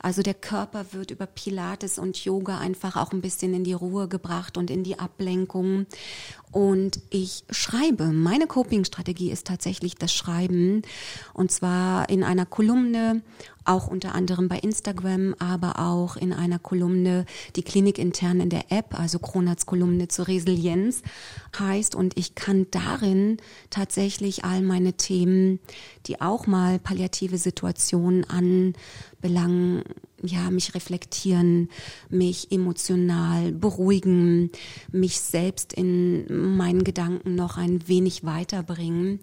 Also 0.00 0.22
der 0.22 0.34
Körper 0.34 0.86
wird 0.92 1.10
über 1.10 1.26
Pilates 1.26 1.98
und 1.98 2.22
Yoga 2.24 2.58
einfach 2.58 2.96
auch 2.96 3.12
ein 3.12 3.22
bisschen 3.22 3.54
in 3.54 3.64
die 3.64 3.72
Ruhe 3.72 4.06
gebracht 4.06 4.58
und 4.58 4.70
in 4.70 4.84
die 4.84 4.98
Ablenkung. 4.98 5.86
Und 6.52 7.00
ich 7.10 7.44
schreibe. 7.50 8.06
Meine 8.06 8.46
Coping-Strategie 8.46 9.30
ist 9.30 9.46
tatsächlich 9.46 9.96
das 9.96 10.12
Schreiben. 10.12 10.82
Und 11.34 11.50
zwar 11.50 12.08
in 12.08 12.22
einer 12.22 12.46
Kolumne, 12.46 13.22
auch 13.64 13.88
unter 13.88 14.14
anderem 14.14 14.48
bei 14.48 14.58
Instagram, 14.58 15.34
aber 15.38 15.80
auch 15.80 16.16
in 16.16 16.32
einer 16.32 16.58
Kolumne, 16.58 17.26
die 17.56 17.62
Klinik 17.62 17.98
intern 17.98 18.40
in 18.40 18.48
der 18.48 18.70
App, 18.70 18.98
also 18.98 19.18
Kronats 19.18 19.66
Kolumne 19.66 20.08
zur 20.08 20.28
Resilienz 20.28 21.02
heißt. 21.58 21.94
Und 21.94 22.16
ich 22.16 22.34
kann 22.34 22.66
darin 22.70 23.38
tatsächlich 23.70 24.44
all 24.44 24.62
meine 24.62 24.94
Themen, 24.94 25.58
die 26.06 26.20
auch 26.20 26.46
mal 26.46 26.78
palliative 26.78 27.38
Situationen 27.38 28.24
anbelangen, 28.24 29.82
ja, 30.22 30.50
mich 30.50 30.74
reflektieren, 30.74 31.68
mich 32.08 32.50
emotional 32.50 33.52
beruhigen, 33.52 34.50
mich 34.90 35.20
selbst 35.20 35.72
in 35.72 36.56
meinen 36.56 36.84
Gedanken 36.84 37.34
noch 37.34 37.56
ein 37.56 37.86
wenig 37.88 38.24
weiterbringen. 38.24 39.20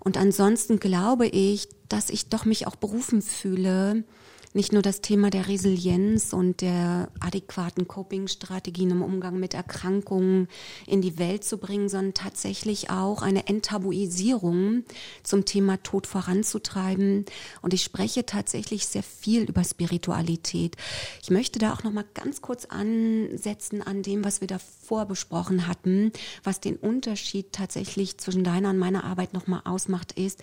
Und 0.00 0.16
ansonsten 0.16 0.78
glaube 0.78 1.26
ich, 1.26 1.68
dass 1.88 2.10
ich 2.10 2.28
doch 2.28 2.44
mich 2.44 2.66
auch 2.66 2.76
berufen 2.76 3.22
fühle, 3.22 4.04
nicht 4.54 4.72
nur 4.72 4.82
das 4.82 5.00
Thema 5.00 5.30
der 5.30 5.48
Resilienz 5.48 6.32
und 6.32 6.60
der 6.62 7.10
adäquaten 7.20 7.86
Coping-Strategien 7.86 8.90
im 8.90 9.02
Umgang 9.02 9.38
mit 9.38 9.54
Erkrankungen 9.54 10.48
in 10.86 11.02
die 11.02 11.18
Welt 11.18 11.44
zu 11.44 11.58
bringen, 11.58 11.88
sondern 11.88 12.14
tatsächlich 12.14 12.90
auch 12.90 13.22
eine 13.22 13.46
Enttabuisierung 13.46 14.84
zum 15.22 15.44
Thema 15.44 15.82
Tod 15.82 16.06
voranzutreiben. 16.06 17.26
Und 17.62 17.74
ich 17.74 17.82
spreche 17.82 18.24
tatsächlich 18.26 18.86
sehr 18.86 19.02
viel 19.02 19.42
über 19.42 19.64
Spiritualität. 19.64 20.76
Ich 21.22 21.30
möchte 21.30 21.58
da 21.58 21.74
auch 21.74 21.84
noch 21.84 21.92
mal 21.92 22.06
ganz 22.14 22.40
kurz 22.40 22.64
ansetzen 22.64 23.82
an 23.82 24.02
dem, 24.02 24.24
was 24.24 24.40
wir 24.40 24.48
davor 24.48 25.06
besprochen 25.06 25.66
hatten, 25.66 26.12
was 26.42 26.60
den 26.60 26.76
Unterschied 26.76 27.52
tatsächlich 27.52 28.18
zwischen 28.18 28.44
deiner 28.44 28.70
und 28.70 28.78
meiner 28.78 29.04
Arbeit 29.04 29.34
noch 29.34 29.46
mal 29.46 29.62
ausmacht, 29.64 30.12
ist 30.12 30.42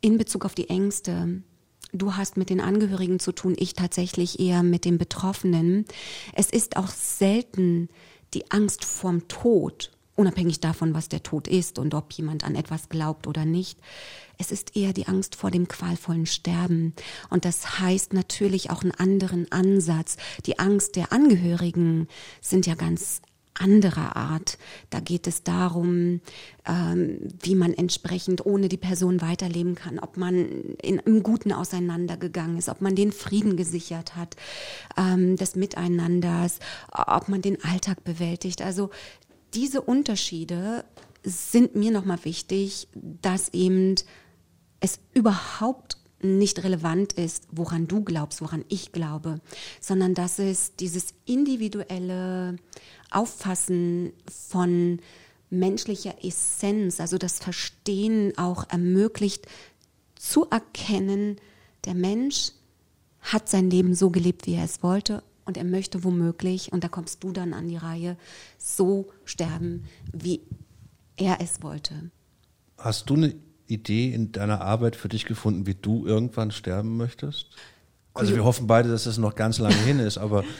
in 0.00 0.18
Bezug 0.18 0.44
auf 0.44 0.54
die 0.54 0.68
Ängste 0.68 1.42
Du 1.92 2.16
hast 2.16 2.36
mit 2.36 2.50
den 2.50 2.60
Angehörigen 2.60 3.20
zu 3.20 3.32
tun, 3.32 3.54
ich 3.56 3.74
tatsächlich 3.74 4.40
eher 4.40 4.62
mit 4.62 4.84
den 4.84 4.98
Betroffenen. 4.98 5.84
Es 6.32 6.50
ist 6.50 6.76
auch 6.76 6.88
selten 6.88 7.88
die 8.34 8.50
Angst 8.50 8.84
vorm 8.84 9.28
Tod, 9.28 9.92
unabhängig 10.16 10.60
davon, 10.60 10.94
was 10.94 11.08
der 11.08 11.22
Tod 11.22 11.46
ist 11.46 11.78
und 11.78 11.94
ob 11.94 12.12
jemand 12.12 12.44
an 12.44 12.54
etwas 12.54 12.88
glaubt 12.88 13.26
oder 13.26 13.44
nicht. 13.44 13.78
Es 14.38 14.50
ist 14.50 14.76
eher 14.76 14.92
die 14.92 15.06
Angst 15.06 15.36
vor 15.36 15.50
dem 15.50 15.68
qualvollen 15.68 16.26
Sterben. 16.26 16.94
Und 17.30 17.44
das 17.44 17.80
heißt 17.80 18.12
natürlich 18.12 18.70
auch 18.70 18.82
einen 18.82 18.92
anderen 18.92 19.50
Ansatz. 19.50 20.16
Die 20.44 20.58
Angst 20.58 20.96
der 20.96 21.12
Angehörigen 21.12 22.08
sind 22.40 22.66
ja 22.66 22.74
ganz 22.74 23.22
anderer 23.60 24.16
Art. 24.16 24.58
Da 24.90 25.00
geht 25.00 25.26
es 25.26 25.42
darum, 25.42 26.20
ähm, 26.66 27.18
wie 27.42 27.54
man 27.54 27.72
entsprechend 27.72 28.44
ohne 28.46 28.68
die 28.68 28.76
Person 28.76 29.20
weiterleben 29.20 29.74
kann, 29.74 29.98
ob 29.98 30.16
man 30.16 30.34
in, 30.82 30.98
im 30.98 31.22
Guten 31.22 31.52
auseinandergegangen 31.52 32.58
ist, 32.58 32.68
ob 32.68 32.80
man 32.80 32.94
den 32.94 33.12
Frieden 33.12 33.56
gesichert 33.56 34.16
hat, 34.16 34.36
ähm, 34.96 35.36
des 35.36 35.56
Miteinanders, 35.56 36.58
ob 36.92 37.28
man 37.28 37.42
den 37.42 37.62
Alltag 37.64 38.04
bewältigt. 38.04 38.62
Also 38.62 38.90
diese 39.54 39.80
Unterschiede 39.80 40.84
sind 41.22 41.74
mir 41.74 41.90
nochmal 41.90 42.24
wichtig, 42.24 42.88
dass 42.94 43.48
eben 43.52 43.96
es 44.80 45.00
überhaupt 45.14 45.98
nicht 46.22 46.62
relevant 46.64 47.12
ist, 47.12 47.46
woran 47.50 47.86
du 47.86 48.02
glaubst, 48.02 48.40
woran 48.40 48.64
ich 48.68 48.92
glaube, 48.92 49.40
sondern 49.80 50.14
dass 50.14 50.38
es 50.38 50.74
dieses 50.76 51.14
individuelle 51.26 52.56
Auffassen 53.10 54.12
von 54.30 55.00
menschlicher 55.50 56.24
Essenz, 56.24 57.00
also 57.00 57.18
das 57.18 57.38
Verstehen 57.38 58.36
auch 58.38 58.68
ermöglicht, 58.68 59.46
zu 60.16 60.46
erkennen, 60.50 61.36
der 61.84 61.94
Mensch 61.94 62.52
hat 63.20 63.48
sein 63.48 63.70
Leben 63.70 63.94
so 63.94 64.10
gelebt, 64.10 64.46
wie 64.46 64.54
er 64.54 64.64
es 64.64 64.82
wollte 64.82 65.22
und 65.44 65.56
er 65.56 65.64
möchte 65.64 66.02
womöglich, 66.02 66.72
und 66.72 66.82
da 66.82 66.88
kommst 66.88 67.22
du 67.22 67.32
dann 67.32 67.54
an 67.54 67.68
die 67.68 67.76
Reihe, 67.76 68.16
so 68.58 69.06
sterben, 69.24 69.84
wie 70.12 70.40
er 71.16 71.40
es 71.40 71.62
wollte. 71.62 72.10
Hast 72.78 73.08
du 73.08 73.14
eine 73.14 73.34
Idee 73.66 74.12
in 74.12 74.32
deiner 74.32 74.60
Arbeit 74.60 74.96
für 74.96 75.08
dich 75.08 75.24
gefunden, 75.24 75.66
wie 75.66 75.74
du 75.74 76.06
irgendwann 76.06 76.50
sterben 76.50 76.96
möchtest? 76.96 77.46
Also 78.14 78.34
wir 78.34 78.44
hoffen 78.44 78.66
beide, 78.66 78.88
dass 78.88 79.06
es 79.06 79.18
noch 79.18 79.34
ganz 79.34 79.58
lange 79.58 79.76
hin 79.76 79.98
ist, 79.98 80.18
aber 80.18 80.44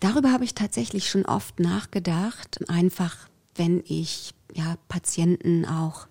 Darüber 0.00 0.32
habe 0.32 0.44
ich 0.44 0.54
tatsächlich 0.54 1.10
schon 1.10 1.24
oft 1.24 1.58
nachgedacht. 1.58 2.60
Einfach, 2.68 3.16
wenn 3.56 3.82
ich 3.84 4.32
ja, 4.54 4.76
Patienten 4.88 5.64
auch 5.64 6.06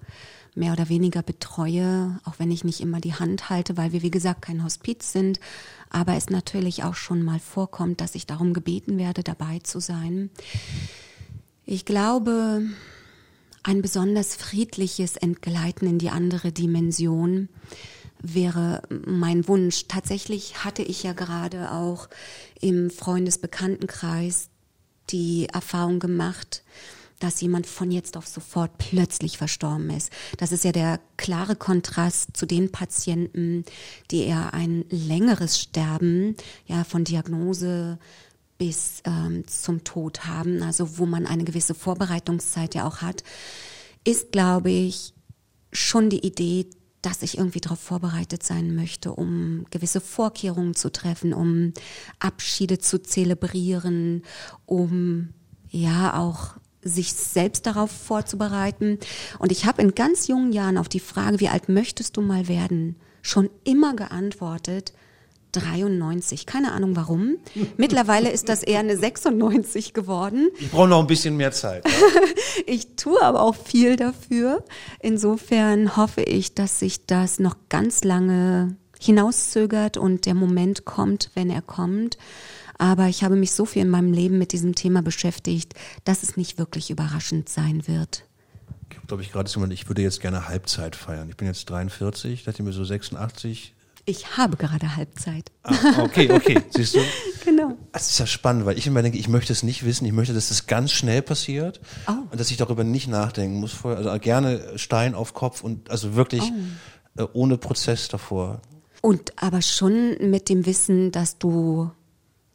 mehr 0.56 0.74
oder 0.74 0.90
weniger 0.90 1.22
betreue, 1.22 2.20
auch 2.26 2.34
wenn 2.38 2.52
ich 2.52 2.64
nicht 2.64 2.82
immer 2.82 3.00
die 3.00 3.14
Hand 3.14 3.50
halte, 3.50 3.78
weil 3.78 3.94
wir, 3.94 4.02
wie 4.02 4.12
gesagt, 4.12 4.42
kein 4.42 4.64
Hospiz 4.64 5.14
sind. 5.14 5.40
Aber 5.90 6.16
es 6.16 6.30
natürlich 6.30 6.84
auch 6.84 6.96
schon 6.96 7.22
mal 7.22 7.40
vorkommt, 7.40 8.02
dass 8.02 8.16
ich 8.16 8.26
darum 8.26 8.54
gebeten 8.54 8.98
werde, 8.98 9.24
dabei 9.24 9.60
zu 9.60 9.80
sein. 9.80 10.32
Ich 11.66 11.86
glaube, 11.86 12.64
ein 13.68 13.82
besonders 13.82 14.36
friedliches 14.36 15.18
Entgleiten 15.18 15.90
in 15.90 16.00
die 16.00 16.10
andere 16.10 16.54
Dimension 16.54 17.50
wäre 18.22 18.82
mein 18.90 19.46
Wunsch. 19.50 19.90
Tatsächlich 19.90 20.64
hatte 20.64 20.84
ich 20.84 21.04
ja 21.04 21.12
gerade 21.12 21.72
auch 21.74 22.08
im 22.62 22.90
Freundesbekanntenkreis 22.90 24.48
die 25.10 25.48
Erfahrung 25.52 26.00
gemacht, 26.00 26.64
dass 27.20 27.42
jemand 27.42 27.68
von 27.68 27.92
jetzt 27.92 28.16
auf 28.16 28.26
sofort 28.26 28.78
plötzlich 28.78 29.38
verstorben 29.38 29.90
ist. 29.90 30.12
Das 30.38 30.54
ist 30.54 30.64
ja 30.64 30.72
der 30.72 31.02
klare 31.18 31.58
Kontrast 31.58 32.38
zu 32.38 32.46
den 32.46 32.72
Patienten, 32.72 33.66
die 34.12 34.24
eher 34.24 34.54
ein 34.54 34.86
längeres 34.90 35.60
Sterben, 35.60 36.38
ja, 36.68 36.86
von 36.86 37.04
Diagnose 37.04 38.00
bis 38.58 39.02
ähm, 39.06 39.48
zum 39.48 39.84
Tod 39.84 40.26
haben, 40.26 40.64
also 40.64 40.98
wo 40.98 41.06
man 41.06 41.26
eine 41.26 41.44
gewisse 41.44 41.76
Vorbereitungszeit 41.76 42.76
ja 42.76 42.88
auch 42.88 42.98
hat, 43.02 43.24
ist, 44.04 44.32
glaube 44.32 44.72
ich, 44.72 45.14
schon 45.72 46.10
die 46.10 46.26
Idee, 46.26 46.68
dass 47.02 47.22
ich 47.22 47.38
irgendwie 47.38 47.62
darauf 47.62 47.80
vorbereitet 47.80 48.44
sein 48.44 48.76
möchte, 48.76 49.14
um 49.14 49.66
gewisse 49.70 50.02
Vorkehrungen 50.02 50.76
zu 50.76 50.92
treffen, 50.92 51.34
um 51.34 51.74
Abschiede 52.20 52.80
zu 52.80 53.02
zelebrieren, 53.02 54.24
um 54.66 55.30
ja 55.70 56.18
auch 56.18 56.56
sich 56.82 57.14
selbst 57.14 57.66
darauf 57.66 57.92
vorzubereiten. 57.92 58.98
Und 59.40 59.52
ich 59.52 59.66
habe 59.66 59.82
in 59.82 59.94
ganz 59.94 60.28
jungen 60.28 60.52
Jahren 60.52 60.78
auf 60.78 60.90
die 60.90 61.00
Frage, 61.00 61.40
wie 61.40 61.50
alt 61.50 61.70
möchtest 61.70 62.18
du 62.18 62.22
mal 62.22 62.48
werden, 62.48 62.96
schon 63.22 63.50
immer 63.64 63.96
geantwortet, 63.96 64.94
93. 65.60 66.46
Keine 66.46 66.72
Ahnung 66.72 66.96
warum. 66.96 67.38
Mittlerweile 67.78 68.30
ist 68.30 68.50
das 68.50 68.64
eher 68.64 68.80
eine 68.80 68.98
96 68.98 69.94
geworden. 69.94 70.50
Ich 70.60 70.72
brauche 70.72 70.88
noch 70.88 71.00
ein 71.00 71.08
bisschen 71.08 71.38
mehr 71.38 71.52
Zeit. 71.52 71.86
Ja? 71.88 72.22
ich 72.66 72.96
tue 72.96 73.22
aber 73.22 73.42
auch 73.42 73.56
viel 73.56 73.96
dafür. 73.96 74.64
Insofern 75.00 75.96
hoffe 75.98 76.22
ich, 76.22 76.54
dass 76.54 76.80
sich 76.80 77.06
das 77.06 77.40
noch 77.40 77.56
ganz 77.70 78.04
lange 78.04 78.76
hinauszögert 79.00 79.98
und 79.98 80.26
der 80.26 80.34
Moment 80.34 80.86
kommt, 80.86 81.32
wenn 81.36 81.50
er 81.50 81.62
kommt. 81.62 82.18
Aber 82.78 83.08
ich 83.08 83.24
habe 83.24 83.36
mich 83.36 83.52
so 83.54 83.66
viel 83.66 83.84
in 83.84 83.90
meinem 83.90 84.14
Leben 84.14 84.38
mit 84.38 84.52
diesem 84.52 84.76
Thema 84.76 85.02
beschäftigt, 85.02 85.74
dass 86.04 86.24
es 86.24 86.38
nicht 86.38 86.58
wirklich 86.58 86.90
überraschend 86.90 87.50
sein 87.50 87.88
wird. 87.88 88.24
Ich 88.90 89.08
glaube 89.08 89.24
ich 89.24 89.32
gerade, 89.32 89.50
ich 89.74 89.88
würde 89.88 90.02
jetzt 90.02 90.22
gerne 90.22 90.48
Halbzeit 90.48 90.96
feiern. 90.96 91.30
Ich 91.30 91.38
bin 91.38 91.48
jetzt 91.48 91.70
43, 91.70 92.44
dachte 92.44 92.64
mir 92.64 92.74
so 92.74 92.84
86, 92.84 93.74
ich 94.08 94.38
habe 94.38 94.56
gerade 94.56 94.96
Halbzeit. 94.96 95.52
Ah, 95.64 96.02
okay, 96.02 96.32
okay, 96.32 96.64
siehst 96.70 96.96
du? 96.96 97.00
genau. 97.46 97.78
Das 97.92 98.10
ist 98.10 98.20
ja 98.20 98.26
spannend, 98.26 98.66
weil 98.66 98.78
ich 98.78 98.88
immer 98.88 99.02
denke, 99.02 99.18
ich 99.18 99.28
möchte 99.28 99.52
es 99.52 99.64
nicht 99.64 99.86
wissen, 99.86 100.06
ich 100.06 100.14
möchte, 100.14 100.34
dass 100.34 100.48
das 100.48 100.66
ganz 100.66 100.94
schnell 100.94 101.22
passiert 101.22 101.82
oh. 102.08 102.14
und 102.32 102.40
dass 102.40 102.50
ich 102.50 102.56
darüber 102.56 102.86
nicht 102.86 103.10
nachdenken 103.10 103.60
muss. 103.60 103.84
Also 103.84 104.18
gerne 104.20 104.78
Stein 104.78 105.14
auf 105.14 105.34
Kopf 105.34 105.62
und 105.62 105.92
also 105.92 106.16
wirklich 106.16 106.44
oh. 107.18 107.22
äh, 107.22 107.28
ohne 107.34 107.58
Prozess 107.58 108.08
davor. 108.08 108.62
Und 109.02 109.34
aber 109.36 109.62
schon 109.62 110.16
mit 110.22 110.48
dem 110.48 110.66
Wissen, 110.66 111.12
dass 111.12 111.38
du 111.38 111.92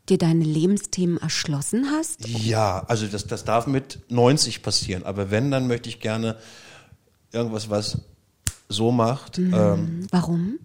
dir 0.09 0.17
deine 0.17 0.45
Lebensthemen 0.45 1.19
erschlossen 1.19 1.91
hast? 1.91 2.27
Ja, 2.27 2.83
also 2.89 3.07
das, 3.07 3.27
das 3.27 3.45
darf 3.45 3.67
mit 3.67 4.01
90 4.09 4.63
passieren. 4.63 5.05
Aber 5.05 5.31
wenn, 5.31 5.51
dann 5.51 5.69
möchte 5.69 5.91
ich 5.91 6.01
gerne 6.01 6.39
irgendwas, 7.31 7.69
was 7.69 7.99
so 8.71 8.91
macht. 8.91 9.37
Mhm. 9.37 9.55
Ähm, 9.55 10.07
Warum? 10.11 10.59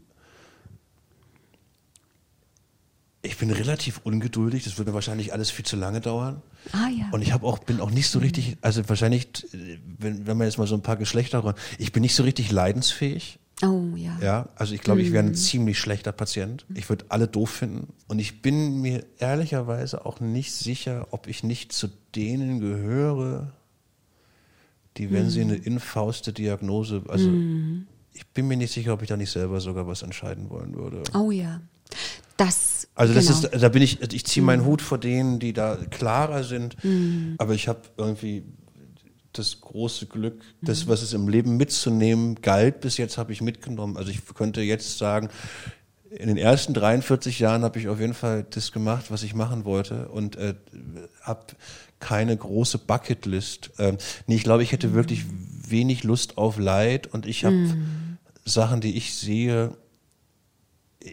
Ich 3.28 3.38
bin 3.38 3.52
relativ 3.52 4.00
ungeduldig, 4.04 4.64
das 4.64 4.78
würde 4.78 4.94
wahrscheinlich 4.94 5.34
alles 5.34 5.52
viel 5.52 5.66
zu 5.66 5.76
lange 5.76 6.02
dauern. 6.02 6.42
Ah, 6.72 6.88
ja. 6.90 7.10
Und 7.12 7.22
ich 7.22 7.34
habe 7.34 7.46
auch, 7.46 7.60
bin 7.60 7.82
auch 7.82 7.92
nicht 7.92 8.10
so 8.10 8.20
richtig, 8.20 8.58
also 8.62 8.88
wahrscheinlich, 8.88 9.28
wenn, 9.98 10.26
wenn 10.26 10.38
man 10.38 10.48
jetzt 10.48 10.58
mal 10.58 10.68
so 10.68 10.76
ein 10.76 10.82
paar 10.82 10.98
Geschlechter, 10.98 11.56
ich 11.78 11.92
bin 11.92 12.02
nicht 12.02 12.16
so 12.16 12.24
richtig 12.24 12.52
leidensfähig. 12.52 13.40
Oh 13.64 13.96
ja. 13.96 14.18
Ja, 14.22 14.50
also 14.56 14.74
ich 14.76 14.82
glaube, 14.82 15.02
ich 15.02 15.12
wäre 15.12 15.24
ein 15.24 15.32
mhm. 15.32 15.36
ziemlich 15.36 15.80
schlechter 15.80 16.12
Patient. 16.12 16.66
Ich 16.74 16.90
würde 16.90 17.06
alle 17.10 17.28
doof 17.28 17.50
finden. 17.50 17.94
Und 18.08 18.20
ich 18.20 18.42
bin 18.42 18.82
mir 18.82 19.04
ehrlicherweise 19.18 20.06
auch 20.06 20.20
nicht 20.20 20.54
sicher, 20.54 21.08
ob 21.12 21.28
ich 21.28 21.44
nicht 21.44 21.74
zu 21.74 21.90
denen 22.16 22.60
gehöre, 22.60 23.52
die, 24.98 25.12
wenn 25.12 25.26
mhm. 25.26 25.30
sie 25.30 25.42
eine 25.42 25.56
infauste 25.56 26.34
Diagnose, 26.34 27.04
also 27.08 27.30
mhm. 27.30 27.88
ich 28.14 28.28
bin 28.28 28.48
mir 28.48 28.58
nicht 28.58 28.74
sicher, 28.74 28.94
ob 28.94 29.02
ich 29.02 29.10
da 29.10 29.18
nicht 29.18 29.32
selber 29.32 29.60
sogar 29.60 29.88
was 29.88 30.02
entscheiden 30.02 30.50
wollen 30.50 30.76
würde. 30.76 31.04
Oh 31.14 31.32
ja. 31.32 31.62
Das, 32.38 32.88
also 32.96 33.14
das 33.14 33.28
genau. 33.28 33.40
ist, 33.40 33.64
da 33.64 33.70
bin 33.70 33.82
ich, 33.82 34.02
ich 34.14 34.26
ziehe 34.26 34.46
meinen 34.46 34.62
mhm. 34.62 34.68
Hut 34.68 34.82
vor 34.82 34.98
denen, 34.98 35.40
die 35.40 35.54
da 35.54 35.78
klarer 35.90 36.44
sind. 36.44 36.84
Mhm. 36.84 37.36
Aber 37.38 37.54
ich 37.54 37.68
habe 37.68 37.82
irgendwie 37.98 38.44
das 39.34 39.62
große 39.62 40.08
Glück, 40.08 40.42
das, 40.62 40.86
mhm. 40.86 40.90
was 40.90 41.02
es 41.02 41.14
im 41.14 41.28
Leben 41.28 41.58
mitzunehmen 41.58 42.42
galt, 42.42 42.82
bis 42.82 42.98
jetzt 42.98 43.18
habe 43.18 43.32
ich 43.32 43.42
mitgenommen. 43.42 43.98
Also 43.98 44.12
ich 44.12 44.26
könnte 44.34 44.62
jetzt 44.62 44.98
sagen, 44.98 45.30
in 46.10 46.28
den 46.28 46.38
ersten 46.38 46.74
43 46.74 47.40
Jahren 47.40 47.64
habe 47.64 47.80
ich 47.80 47.88
auf 47.88 48.00
jeden 48.00 48.14
Fall 48.14 48.46
das 48.50 48.72
gemacht, 48.72 49.06
was 49.10 49.24
ich 49.24 49.36
machen 49.36 49.66
wollte 49.66 50.08
und 50.10 50.36
äh, 50.38 50.56
habe 51.22 51.46
keine 52.00 52.36
große 52.36 52.78
Bucketlist. 52.78 53.72
Ähm, 53.78 53.98
nee, 54.26 54.36
ich 54.36 54.44
glaube, 54.44 54.64
ich 54.64 54.72
hätte 54.72 54.90
mhm. 54.90 54.94
wirklich 54.94 55.26
wenig 55.68 56.04
Lust 56.04 56.38
auf 56.38 56.58
Leid 56.58 57.08
und 57.08 57.26
ich 57.26 57.46
habe 57.46 57.56
mhm. 57.56 58.18
Sachen, 58.46 58.82
die 58.82 58.96
ich 58.96 59.16
sehe, 59.16 59.76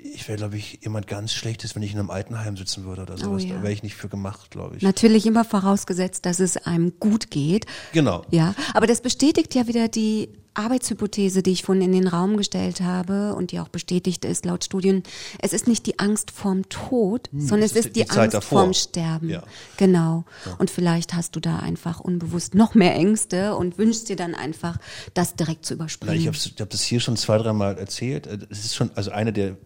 ich 0.02 0.26
wäre, 0.28 0.38
glaube 0.38 0.56
ich, 0.56 0.80
jemand 0.82 1.06
ganz 1.06 1.32
Schlechtes, 1.32 1.74
wenn 1.74 1.82
ich 1.82 1.92
in 1.92 1.98
einem 1.98 2.10
Altenheim 2.10 2.56
sitzen 2.56 2.84
würde 2.84 3.02
oder 3.02 3.16
sowas. 3.16 3.44
Oh, 3.44 3.46
ja. 3.46 3.56
Da 3.56 3.62
wäre 3.62 3.72
ich 3.72 3.82
nicht 3.82 3.94
für 3.94 4.08
gemacht, 4.08 4.50
glaube 4.50 4.76
ich. 4.76 4.82
Natürlich 4.82 5.26
immer 5.26 5.44
vorausgesetzt, 5.44 6.26
dass 6.26 6.40
es 6.40 6.56
einem 6.56 6.92
gut 7.00 7.30
geht. 7.30 7.66
Genau. 7.92 8.24
Ja, 8.30 8.54
aber 8.74 8.86
das 8.86 9.00
bestätigt 9.00 9.54
ja 9.54 9.66
wieder 9.66 9.88
die 9.88 10.28
Arbeitshypothese, 10.54 11.42
die 11.42 11.50
ich 11.50 11.62
vorhin 11.64 11.82
in 11.82 11.92
den 11.92 12.08
Raum 12.08 12.36
gestellt 12.36 12.80
habe 12.80 13.34
und 13.34 13.50
die 13.52 13.58
auch 13.58 13.68
bestätigt 13.68 14.24
ist 14.24 14.44
laut 14.44 14.64
Studien. 14.64 15.02
Es 15.40 15.52
ist 15.52 15.66
nicht 15.66 15.84
die 15.86 15.98
Angst 15.98 16.30
vorm 16.30 16.68
Tod, 16.68 17.28
hm, 17.30 17.40
sondern 17.40 17.66
es 17.66 17.72
ist, 17.72 17.86
ist 17.86 17.96
die, 17.96 18.04
die 18.04 18.10
Angst 18.10 18.34
davor. 18.34 18.60
vorm 18.60 18.72
Sterben. 18.72 19.28
Ja. 19.28 19.42
Genau. 19.76 20.24
Ja. 20.46 20.54
Und 20.58 20.70
vielleicht 20.70 21.14
hast 21.14 21.34
du 21.36 21.40
da 21.40 21.58
einfach 21.58 22.00
unbewusst 22.00 22.54
noch 22.54 22.74
mehr 22.74 22.94
Ängste 22.94 23.56
und 23.56 23.78
wünschst 23.78 24.08
dir 24.08 24.16
dann 24.16 24.34
einfach, 24.34 24.78
das 25.12 25.34
direkt 25.34 25.66
zu 25.66 25.74
überspringen. 25.74 26.14
Na, 26.14 26.20
ich 26.20 26.26
habe 26.28 26.38
hab 26.60 26.70
das 26.70 26.82
hier 26.82 27.00
schon 27.00 27.16
zwei, 27.16 27.38
dreimal 27.38 27.76
erzählt. 27.76 28.26
Es 28.50 28.64
ist 28.64 28.76
schon, 28.76 28.90
also 28.94 29.10
eine 29.10 29.32
der 29.32 29.56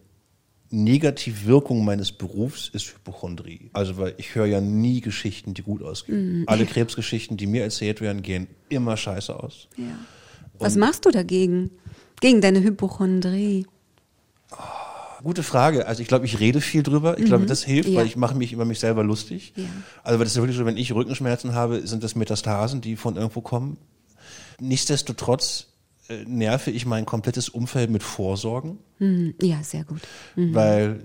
Negativwirkung 0.71 1.83
meines 1.83 2.11
Berufs 2.11 2.69
ist 2.69 2.93
Hypochondrie. 2.93 3.71
Also 3.73 3.97
weil 3.97 4.13
ich 4.17 4.35
höre 4.35 4.45
ja 4.45 4.61
nie 4.61 5.01
Geschichten, 5.01 5.53
die 5.53 5.63
gut 5.63 5.81
ausgehen. 5.81 6.39
Mhm. 6.39 6.43
Alle 6.47 6.65
Krebsgeschichten, 6.65 7.37
die 7.37 7.47
mir 7.47 7.63
erzählt 7.63 8.01
werden, 8.01 8.21
gehen 8.21 8.47
immer 8.69 8.95
scheiße 8.95 9.35
aus. 9.35 9.67
Ja. 9.77 9.85
Was 10.59 10.75
machst 10.75 11.05
du 11.05 11.11
dagegen? 11.11 11.71
Gegen 12.21 12.41
deine 12.41 12.61
Hypochondrie? 12.61 13.65
Oh, 14.51 15.23
gute 15.23 15.41
Frage. 15.41 15.87
Also 15.87 16.01
ich 16.01 16.07
glaube, 16.07 16.25
ich 16.25 16.39
rede 16.39 16.61
viel 16.61 16.83
drüber. 16.83 17.17
Ich 17.17 17.23
mhm. 17.23 17.27
glaube, 17.27 17.45
das 17.45 17.63
hilft, 17.63 17.89
ja. 17.89 17.99
weil 17.99 18.05
ich 18.05 18.15
mache 18.15 18.35
mich 18.35 18.53
über 18.53 18.65
mich 18.65 18.79
selber 18.79 19.03
lustig. 19.03 19.53
Ja. 19.55 19.63
Also 20.03 20.19
weil 20.19 20.25
das 20.25 20.33
ist 20.33 20.37
wirklich 20.37 20.57
so, 20.57 20.65
wenn 20.65 20.77
ich 20.77 20.93
Rückenschmerzen 20.93 21.55
habe, 21.55 21.87
sind 21.87 22.03
das 22.03 22.15
Metastasen, 22.15 22.81
die 22.81 22.95
von 22.95 23.15
irgendwo 23.15 23.41
kommen. 23.41 23.77
Nichtsdestotrotz 24.59 25.68
nerve 26.25 26.71
ich 26.71 26.85
mein 26.85 27.05
komplettes 27.05 27.49
Umfeld 27.49 27.89
mit 27.89 28.03
Vorsorgen. 28.03 28.79
Mhm. 28.99 29.35
Ja, 29.41 29.63
sehr 29.63 29.83
gut. 29.83 30.01
Mhm. 30.35 30.55
Weil 30.55 31.03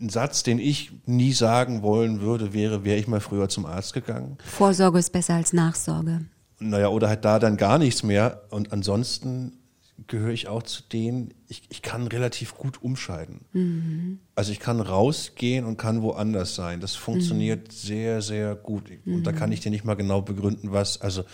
ein 0.00 0.08
Satz, 0.08 0.42
den 0.42 0.58
ich 0.58 0.92
nie 1.06 1.32
sagen 1.32 1.82
wollen 1.82 2.20
würde, 2.20 2.52
wäre, 2.52 2.84
wäre 2.84 2.98
ich 2.98 3.08
mal 3.08 3.20
früher 3.20 3.48
zum 3.48 3.66
Arzt 3.66 3.94
gegangen. 3.94 4.38
Vorsorge 4.44 4.98
ist 4.98 5.10
besser 5.10 5.34
als 5.34 5.52
Nachsorge. 5.52 6.26
Naja, 6.58 6.88
oder 6.88 7.08
halt 7.08 7.24
da 7.24 7.38
dann 7.38 7.56
gar 7.56 7.78
nichts 7.78 8.02
mehr. 8.02 8.42
Und 8.50 8.72
ansonsten 8.72 9.58
gehöre 10.06 10.32
ich 10.32 10.48
auch 10.48 10.62
zu 10.62 10.82
denen, 10.82 11.32
ich, 11.48 11.62
ich 11.68 11.80
kann 11.80 12.06
relativ 12.06 12.54
gut 12.54 12.82
umscheiden. 12.82 13.42
Mhm. 13.52 14.18
Also 14.34 14.52
ich 14.52 14.60
kann 14.60 14.80
rausgehen 14.80 15.64
und 15.64 15.76
kann 15.76 16.02
woanders 16.02 16.54
sein. 16.54 16.80
Das 16.80 16.94
funktioniert 16.94 17.68
mhm. 17.68 17.72
sehr, 17.72 18.22
sehr 18.22 18.54
gut. 18.56 18.90
Und 19.06 19.24
da 19.24 19.32
kann 19.32 19.52
ich 19.52 19.60
dir 19.60 19.70
nicht 19.70 19.84
mal 19.84 19.94
genau 19.94 20.20
begründen, 20.20 20.72
was. 20.72 21.00
Also 21.00 21.24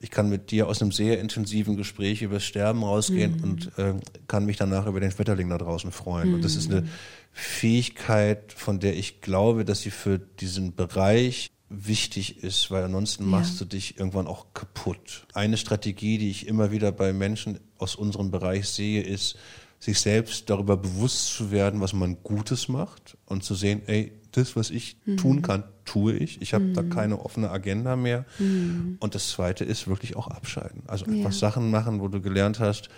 ich 0.00 0.10
kann 0.10 0.28
mit 0.28 0.50
dir 0.50 0.68
aus 0.68 0.82
einem 0.82 0.92
sehr 0.92 1.20
intensiven 1.20 1.76
Gespräch 1.76 2.22
über 2.22 2.34
das 2.34 2.44
Sterben 2.44 2.82
rausgehen 2.82 3.36
mhm. 3.36 3.44
und 3.44 3.78
äh, 3.78 3.94
kann 4.28 4.44
mich 4.44 4.56
danach 4.56 4.86
über 4.86 5.00
den 5.00 5.10
Schmetterling 5.10 5.48
da 5.48 5.58
draußen 5.58 5.90
freuen. 5.92 6.28
Mhm. 6.28 6.34
Und 6.34 6.44
das 6.44 6.56
ist 6.56 6.70
eine 6.70 6.82
mhm. 6.82 6.88
Fähigkeit, 7.32 8.52
von 8.52 8.80
der 8.80 8.96
ich 8.96 9.20
glaube, 9.20 9.64
dass 9.64 9.82
sie 9.82 9.90
für 9.90 10.18
diesen 10.18 10.74
Bereich 10.74 11.50
wichtig 11.68 12.44
ist, 12.44 12.70
weil 12.70 12.84
ansonsten 12.84 13.28
machst 13.28 13.60
du 13.60 13.64
dich 13.64 13.98
irgendwann 13.98 14.26
auch 14.26 14.46
kaputt. 14.54 15.26
Eine 15.34 15.56
Strategie, 15.56 16.18
die 16.18 16.30
ich 16.30 16.46
immer 16.46 16.70
wieder 16.70 16.92
bei 16.92 17.12
Menschen 17.12 17.58
aus 17.78 17.96
unserem 17.96 18.30
Bereich 18.30 18.68
sehe, 18.68 19.02
ist, 19.02 19.36
sich 19.78 20.00
selbst 20.00 20.48
darüber 20.48 20.76
bewusst 20.76 21.34
zu 21.34 21.50
werden, 21.50 21.80
was 21.80 21.92
man 21.92 22.22
Gutes 22.22 22.68
macht 22.68 23.16
und 23.26 23.44
zu 23.44 23.54
sehen, 23.54 23.82
ey, 23.86 24.12
das, 24.36 24.56
was 24.56 24.70
ich 24.70 24.96
mhm. 25.04 25.16
tun 25.16 25.42
kann, 25.42 25.64
tue 25.84 26.14
ich. 26.14 26.42
Ich 26.42 26.54
habe 26.54 26.64
mhm. 26.64 26.74
da 26.74 26.82
keine 26.82 27.24
offene 27.24 27.50
Agenda 27.50 27.96
mehr. 27.96 28.24
Mhm. 28.38 28.96
Und 29.00 29.14
das 29.14 29.30
Zweite 29.30 29.64
ist 29.64 29.88
wirklich 29.88 30.16
auch 30.16 30.28
abscheiden. 30.28 30.82
Also 30.86 31.06
einfach 31.06 31.32
ja. 31.32 31.38
Sachen 31.38 31.70
machen, 31.70 32.00
wo 32.00 32.08
du 32.08 32.20
gelernt 32.20 32.60
hast, 32.60 32.88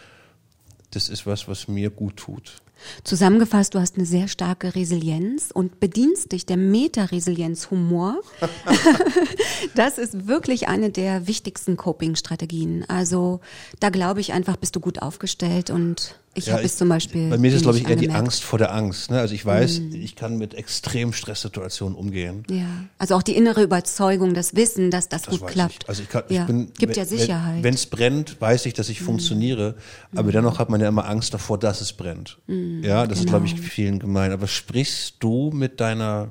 das 0.90 1.08
ist 1.08 1.26
was, 1.26 1.48
was 1.48 1.68
mir 1.68 1.90
gut 1.90 2.16
tut. 2.16 2.62
Zusammengefasst, 3.02 3.74
du 3.74 3.80
hast 3.80 3.96
eine 3.96 4.06
sehr 4.06 4.28
starke 4.28 4.74
Resilienz 4.74 5.50
und 5.52 5.80
bedienst 5.80 6.32
dich 6.32 6.46
der 6.46 6.56
Meta-Resilienz-Humor. 6.56 8.20
das 9.74 9.98
ist 9.98 10.28
wirklich 10.28 10.68
eine 10.68 10.90
der 10.90 11.26
wichtigsten 11.26 11.76
Coping-Strategien. 11.76 12.84
Also 12.88 13.40
da 13.80 13.90
glaube 13.90 14.20
ich 14.20 14.32
einfach, 14.32 14.56
bist 14.56 14.76
du 14.76 14.80
gut 14.80 15.02
aufgestellt 15.02 15.70
und 15.70 16.18
ich 16.38 16.46
ja, 16.46 16.54
habe 16.54 16.64
es 16.64 16.76
zum 16.76 16.88
Beispiel. 16.88 17.28
Bei 17.28 17.38
mir 17.38 17.48
ist 17.48 17.56
es, 17.56 17.62
glaube 17.62 17.78
ich, 17.78 17.88
eher 17.88 17.96
die 17.96 18.10
Angst 18.10 18.42
vor 18.42 18.58
der 18.58 18.72
Angst. 18.72 19.10
Ne? 19.10 19.18
Also 19.18 19.34
ich 19.34 19.44
weiß, 19.44 19.80
mhm. 19.80 19.94
ich 19.94 20.16
kann 20.16 20.38
mit 20.38 20.54
extrem 20.54 21.12
Stresssituationen 21.12 21.96
umgehen. 21.96 22.44
Ja, 22.50 22.66
also 22.98 23.14
auch 23.16 23.22
die 23.22 23.36
innere 23.36 23.62
Überzeugung, 23.62 24.34
das 24.34 24.54
Wissen, 24.54 24.90
dass 24.90 25.08
das, 25.08 25.22
das 25.22 25.38
gut 25.38 25.48
klappt. 25.48 25.82
Ich. 25.82 25.88
Also 25.88 26.02
ich, 26.02 26.08
kann, 26.08 26.22
ja. 26.28 26.42
ich 26.42 26.46
bin, 26.46 26.72
gibt 26.78 26.96
ja 26.96 27.04
Sicherheit. 27.04 27.62
Wenn 27.62 27.74
es 27.74 27.86
brennt, 27.86 28.40
weiß 28.40 28.66
ich, 28.66 28.74
dass 28.74 28.88
ich 28.88 29.00
mhm. 29.00 29.06
funktioniere, 29.06 29.74
aber 30.12 30.28
mhm. 30.28 30.32
dennoch 30.32 30.58
hat 30.58 30.70
man 30.70 30.80
ja 30.80 30.88
immer 30.88 31.08
Angst 31.08 31.34
davor, 31.34 31.58
dass 31.58 31.80
es 31.80 31.92
brennt. 31.92 32.38
Mhm. 32.46 32.82
Ja, 32.82 33.06
das 33.06 33.18
genau. 33.18 33.20
ist, 33.20 33.28
glaube 33.28 33.46
ich, 33.46 33.60
vielen 33.60 33.98
gemein. 33.98 34.32
Aber 34.32 34.46
sprichst 34.46 35.16
du 35.20 35.50
mit 35.52 35.80
deiner, 35.80 36.30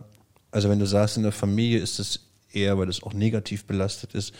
also 0.51 0.69
wenn 0.69 0.79
du 0.79 0.85
sagst, 0.85 1.17
in 1.17 1.23
der 1.23 1.31
Familie 1.31 1.79
ist 1.79 1.99
es 1.99 2.21
eher, 2.51 2.77
weil 2.77 2.87
das 2.87 3.03
auch 3.03 3.13
negativ 3.13 3.65
belastet 3.65 4.13
ist, 4.13 4.33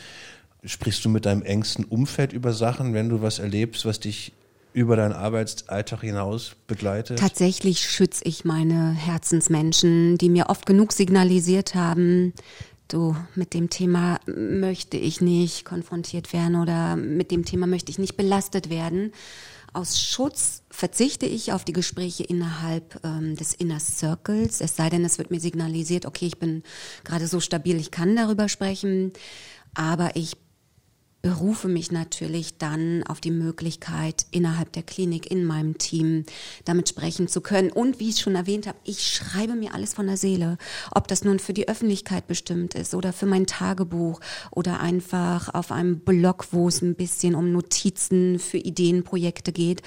sprichst 0.63 1.03
du 1.05 1.09
mit 1.09 1.26
deinem 1.26 1.43
engsten 1.43 1.86
Umfeld 1.86 2.34
über 2.34 2.53
Sachen, 2.53 2.93
wenn 2.93 3.09
du 3.09 3.22
was 3.22 3.39
erlebst, 3.39 3.86
was 3.86 3.99
dich 3.99 4.34
über 4.74 4.95
deinen 4.95 5.13
Arbeitsalltag 5.13 6.01
hinaus 6.01 6.55
begleitet? 6.68 7.20
Tatsächlich 7.20 7.89
schütze 7.89 8.24
ich 8.26 8.45
meine 8.45 8.91
Herzensmenschen, 8.91 10.18
die 10.18 10.30
mir 10.30 10.49
oft 10.49 10.65
genug 10.65 10.93
signalisiert 10.93 11.76
haben, 11.76 12.34
du, 12.88 13.15
mit 13.36 13.53
dem 13.53 13.70
Thema 13.70 14.20
möchte 14.26 14.97
ich 14.97 15.22
nicht 15.22 15.65
konfrontiert 15.65 16.34
werden 16.34 16.55
oder 16.55 16.95
mit 16.95 17.32
dem 17.32 17.45
Thema 17.45 17.68
möchte 17.68 17.91
ich 17.91 17.99
nicht 17.99 18.18
belastet 18.18 18.70
werden. 18.70 19.11
Aus 19.74 20.01
Schutz 20.01 20.63
verzichte 20.72 21.26
ich 21.26 21.53
auf 21.53 21.63
die 21.63 21.74
Gespräche 21.74 22.24
innerhalb 22.24 22.99
ähm, 23.03 23.36
des 23.36 23.53
Inner 23.53 23.80
Circles, 23.80 24.61
es 24.61 24.76
sei 24.76 24.89
denn, 24.89 25.05
es 25.05 25.18
wird 25.18 25.30
mir 25.30 25.39
signalisiert, 25.39 26.05
okay, 26.05 26.26
ich 26.26 26.39
bin 26.39 26.63
gerade 27.03 27.28
so 27.28 27.39
stabil, 27.39 27.78
ich 27.78 27.91
kann 27.91 28.15
darüber 28.15 28.49
sprechen, 28.49 29.11
aber 29.76 30.15
ich 30.15 30.38
berufe 31.22 31.68
mich 31.68 31.91
natürlich 31.91 32.57
dann 32.57 33.03
auf 33.03 33.20
die 33.20 33.32
Möglichkeit, 33.32 34.28
innerhalb 34.32 34.72
der 34.74 34.84
Klinik, 34.84 35.30
in 35.30 35.45
meinem 35.45 35.78
Team 35.78 36.26
damit 36.65 36.89
sprechen 36.89 37.28
zu 37.28 37.41
können. 37.41 37.72
Und 37.72 37.99
wie 37.99 38.09
ich 38.09 38.20
schon 38.20 38.36
erwähnt 38.36 38.68
habe, 38.68 38.78
ich 38.84 39.07
schreibe 39.07 39.55
mir 39.55 39.74
alles 39.74 39.93
von 39.93 40.07
der 40.07 40.18
Seele. 40.18 40.57
Ob 40.91 41.07
das 41.07 41.24
nun 41.24 41.39
für 41.39 41.53
die 41.53 41.68
Öffentlichkeit 41.68 42.28
bestimmt 42.28 42.76
ist 42.76 42.93
oder 42.93 43.13
für 43.13 43.26
mein 43.26 43.47
Tagebuch 43.47 44.22
oder 44.51 44.80
einfach 44.80 45.53
auf 45.53 45.72
einem 45.72 45.99
Blog, 45.99 46.47
wo 46.51 46.68
es 46.68 46.82
ein 46.82 46.95
bisschen 46.95 47.36
um 47.36 47.51
Notizen 47.51 48.38
für 48.39 48.57
Ideenprojekte 48.57 49.51
geht. 49.51 49.82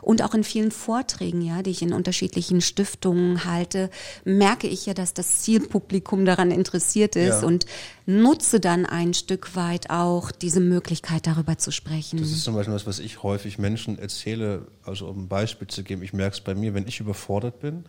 Und 0.00 0.22
auch 0.22 0.34
in 0.34 0.44
vielen 0.44 0.70
Vorträgen, 0.70 1.42
ja, 1.42 1.62
die 1.62 1.70
ich 1.70 1.82
in 1.82 1.92
unterschiedlichen 1.92 2.62
Stiftungen 2.62 3.44
halte, 3.44 3.90
merke 4.24 4.66
ich 4.66 4.86
ja, 4.86 4.94
dass 4.94 5.12
das 5.12 5.42
Zielpublikum 5.42 6.24
daran 6.24 6.50
interessiert 6.50 7.16
ist 7.16 7.42
ja. 7.42 7.46
und 7.46 7.66
nutze 8.06 8.60
dann 8.60 8.86
ein 8.86 9.14
Stück 9.14 9.54
weit 9.54 9.90
auch 9.90 10.32
diese 10.32 10.60
Möglichkeit, 10.70 11.26
darüber 11.26 11.58
zu 11.58 11.70
sprechen. 11.70 12.18
Das 12.18 12.30
ist 12.30 12.44
zum 12.44 12.54
Beispiel 12.54 12.74
was, 12.74 12.86
was 12.86 12.98
ich 12.98 13.22
häufig 13.22 13.58
Menschen 13.58 13.98
erzähle, 13.98 14.66
also 14.84 15.06
um 15.08 15.24
ein 15.24 15.28
Beispiel 15.28 15.68
zu 15.68 15.82
geben. 15.82 16.02
Ich 16.02 16.12
merke 16.12 16.34
es 16.34 16.40
bei 16.40 16.54
mir, 16.54 16.74
wenn 16.74 16.86
ich 16.86 17.00
überfordert 17.00 17.60
bin, 17.60 17.84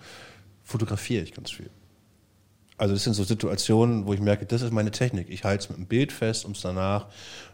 fotografiere 0.64 1.24
ich 1.24 1.34
ganz 1.34 1.52
viel. 1.52 1.70
Also 2.82 2.96
das 2.96 3.04
sind 3.04 3.14
so 3.14 3.24
Situationen, 3.24 4.08
wo 4.08 4.14
ich 4.14 4.20
merke, 4.20 4.48
das 4.48 4.64
ist 4.64 4.74
meine 4.74 4.90
Technik. 4.90 5.28
Ich 5.30 5.44
halte 5.44 5.66
es 5.66 5.70
mit 5.70 5.78
einem 5.78 5.86
Bild 5.86 6.12
fest, 6.12 6.46
um 6.46 6.54
es 6.54 6.62
danach 6.62 7.06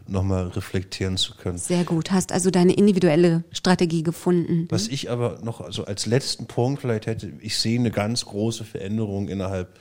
nochmal 0.06 0.48
reflektieren 0.48 1.18
zu 1.18 1.34
können. 1.34 1.58
Sehr 1.58 1.84
gut. 1.84 2.10
Hast 2.12 2.32
also 2.32 2.50
deine 2.50 2.72
individuelle 2.72 3.44
Strategie 3.52 4.02
gefunden. 4.02 4.66
Was 4.70 4.88
ich 4.88 5.10
aber 5.10 5.40
noch 5.42 5.60
also 5.60 5.84
als 5.84 6.06
letzten 6.06 6.46
Punkt 6.46 6.80
vielleicht 6.80 7.04
hätte, 7.04 7.30
ich 7.40 7.58
sehe 7.58 7.78
eine 7.78 7.90
ganz 7.90 8.24
große 8.24 8.64
Veränderung 8.64 9.28
innerhalb 9.28 9.78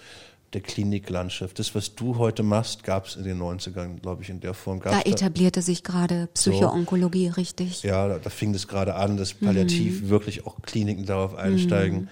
der 0.58 0.64
Kliniklandschaft. 0.64 1.60
Das, 1.60 1.76
was 1.76 1.94
du 1.94 2.18
heute 2.18 2.42
machst, 2.42 2.84
gab 2.84 3.06
es 3.06 3.16
in 3.16 3.24
den 3.24 3.40
90ern, 3.40 4.00
glaube 4.00 4.24
ich, 4.24 4.30
in 4.30 4.40
der 4.40 4.56
Form. 4.56 4.80
Gab's 4.80 5.04
da 5.04 5.10
etablierte 5.10 5.60
da, 5.60 5.64
sich 5.64 5.84
gerade 5.84 6.30
Psychoonkologie, 6.34 7.28
so, 7.28 7.34
richtig. 7.34 7.84
Ja, 7.84 8.08
da, 8.08 8.18
da, 8.18 8.30
fing 8.32 8.54
das 8.54 8.68
gerade 8.68 8.96
an, 8.96 9.18
dass 9.18 9.36
palliativ 9.36 10.02
mhm. 10.02 10.10
wirklich 10.10 10.48
auch 10.48 10.62
Kliniken 10.64 11.06
darauf 11.06 11.36
einsteigen. 11.36 12.02
Mhm. 12.02 12.08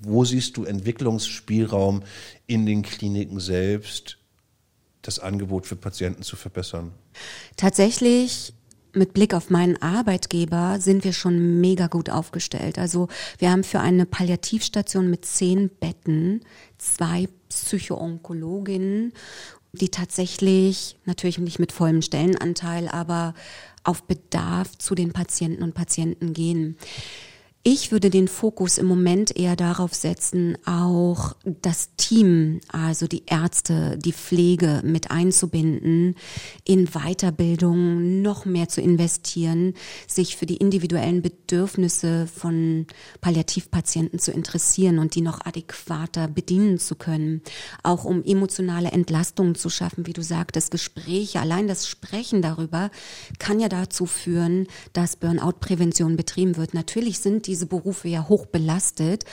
Wo 0.00 0.24
siehst 0.24 0.58
du 0.58 0.64
Entwicklungsspielraum 0.64 2.02
in 2.46 2.66
den 2.66 2.82
Kliniken 2.82 3.40
selbst, 3.40 4.18
das 5.00 5.18
Angebot 5.18 5.66
für 5.66 5.76
Patienten 5.76 6.22
zu 6.22 6.36
verbessern? 6.36 6.92
Tatsächlich 7.56 8.52
mit 8.92 9.12
Blick 9.12 9.34
auf 9.34 9.50
meinen 9.50 9.80
Arbeitgeber 9.80 10.80
sind 10.80 11.04
wir 11.04 11.12
schon 11.12 11.60
mega 11.60 11.86
gut 11.86 12.10
aufgestellt. 12.10 12.78
Also 12.78 13.08
wir 13.38 13.50
haben 13.50 13.64
für 13.64 13.80
eine 13.80 14.06
Palliativstation 14.06 15.10
mit 15.10 15.24
zehn 15.24 15.68
Betten 15.68 16.42
zwei 16.78 17.28
Psychoonkologinnen, 17.48 19.12
die 19.72 19.88
tatsächlich, 19.88 20.96
natürlich 21.04 21.38
nicht 21.38 21.58
mit 21.58 21.72
vollem 21.72 22.02
Stellenanteil, 22.02 22.88
aber 22.88 23.34
auf 23.84 24.02
Bedarf 24.02 24.76
zu 24.78 24.94
den 24.94 25.12
Patienten 25.12 25.62
und 25.62 25.74
Patienten 25.74 26.32
gehen. 26.32 26.76
Ich 27.62 27.92
würde 27.92 28.08
den 28.08 28.26
Fokus 28.26 28.78
im 28.78 28.86
Moment 28.86 29.36
eher 29.36 29.54
darauf 29.54 29.92
setzen, 29.92 30.56
auch 30.64 31.36
das 31.44 31.90
Team, 31.98 32.62
also 32.68 33.06
die 33.06 33.24
Ärzte, 33.26 33.98
die 33.98 34.14
Pflege 34.14 34.80
mit 34.82 35.10
einzubinden, 35.10 36.14
in 36.64 36.86
Weiterbildung 36.86 38.22
noch 38.22 38.46
mehr 38.46 38.70
zu 38.70 38.80
investieren, 38.80 39.74
sich 40.06 40.38
für 40.38 40.46
die 40.46 40.56
individuellen 40.56 41.20
Bedürfnisse 41.20 42.26
von 42.26 42.86
Palliativpatienten 43.20 44.18
zu 44.18 44.32
interessieren 44.32 44.98
und 44.98 45.14
die 45.14 45.20
noch 45.20 45.44
adäquater 45.44 46.28
bedienen 46.28 46.78
zu 46.78 46.94
können. 46.94 47.42
Auch 47.82 48.06
um 48.06 48.24
emotionale 48.24 48.90
Entlastungen 48.90 49.54
zu 49.54 49.68
schaffen, 49.68 50.06
wie 50.06 50.14
du 50.14 50.22
sagtest, 50.22 50.70
Gespräche, 50.70 51.40
allein 51.40 51.68
das 51.68 51.86
Sprechen 51.86 52.40
darüber 52.40 52.90
kann 53.38 53.60
ja 53.60 53.68
dazu 53.68 54.06
führen, 54.06 54.66
dass 54.94 55.16
Burnout-Prävention 55.16 56.16
betrieben 56.16 56.56
wird. 56.56 56.72
Natürlich 56.72 57.18
sind 57.18 57.49
diese 57.50 57.66
Berufe 57.66 58.06
ja 58.06 58.28
hoch 58.28 58.46
belastet, 58.46 59.24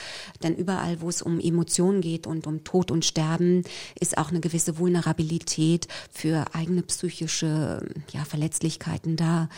denn 0.42 0.56
überall, 0.56 1.00
wo 1.00 1.08
es 1.08 1.22
um 1.22 1.38
Emotionen 1.38 2.00
geht 2.00 2.26
und 2.26 2.48
um 2.48 2.64
Tod 2.64 2.90
und 2.90 3.04
Sterben, 3.04 3.62
ist 4.00 4.18
auch 4.18 4.30
eine 4.30 4.40
gewisse 4.40 4.78
Vulnerabilität 4.78 5.86
für 6.10 6.44
eigene 6.52 6.82
psychische 6.82 7.86
ja, 8.12 8.24
Verletzlichkeiten 8.24 9.14
da. 9.14 9.48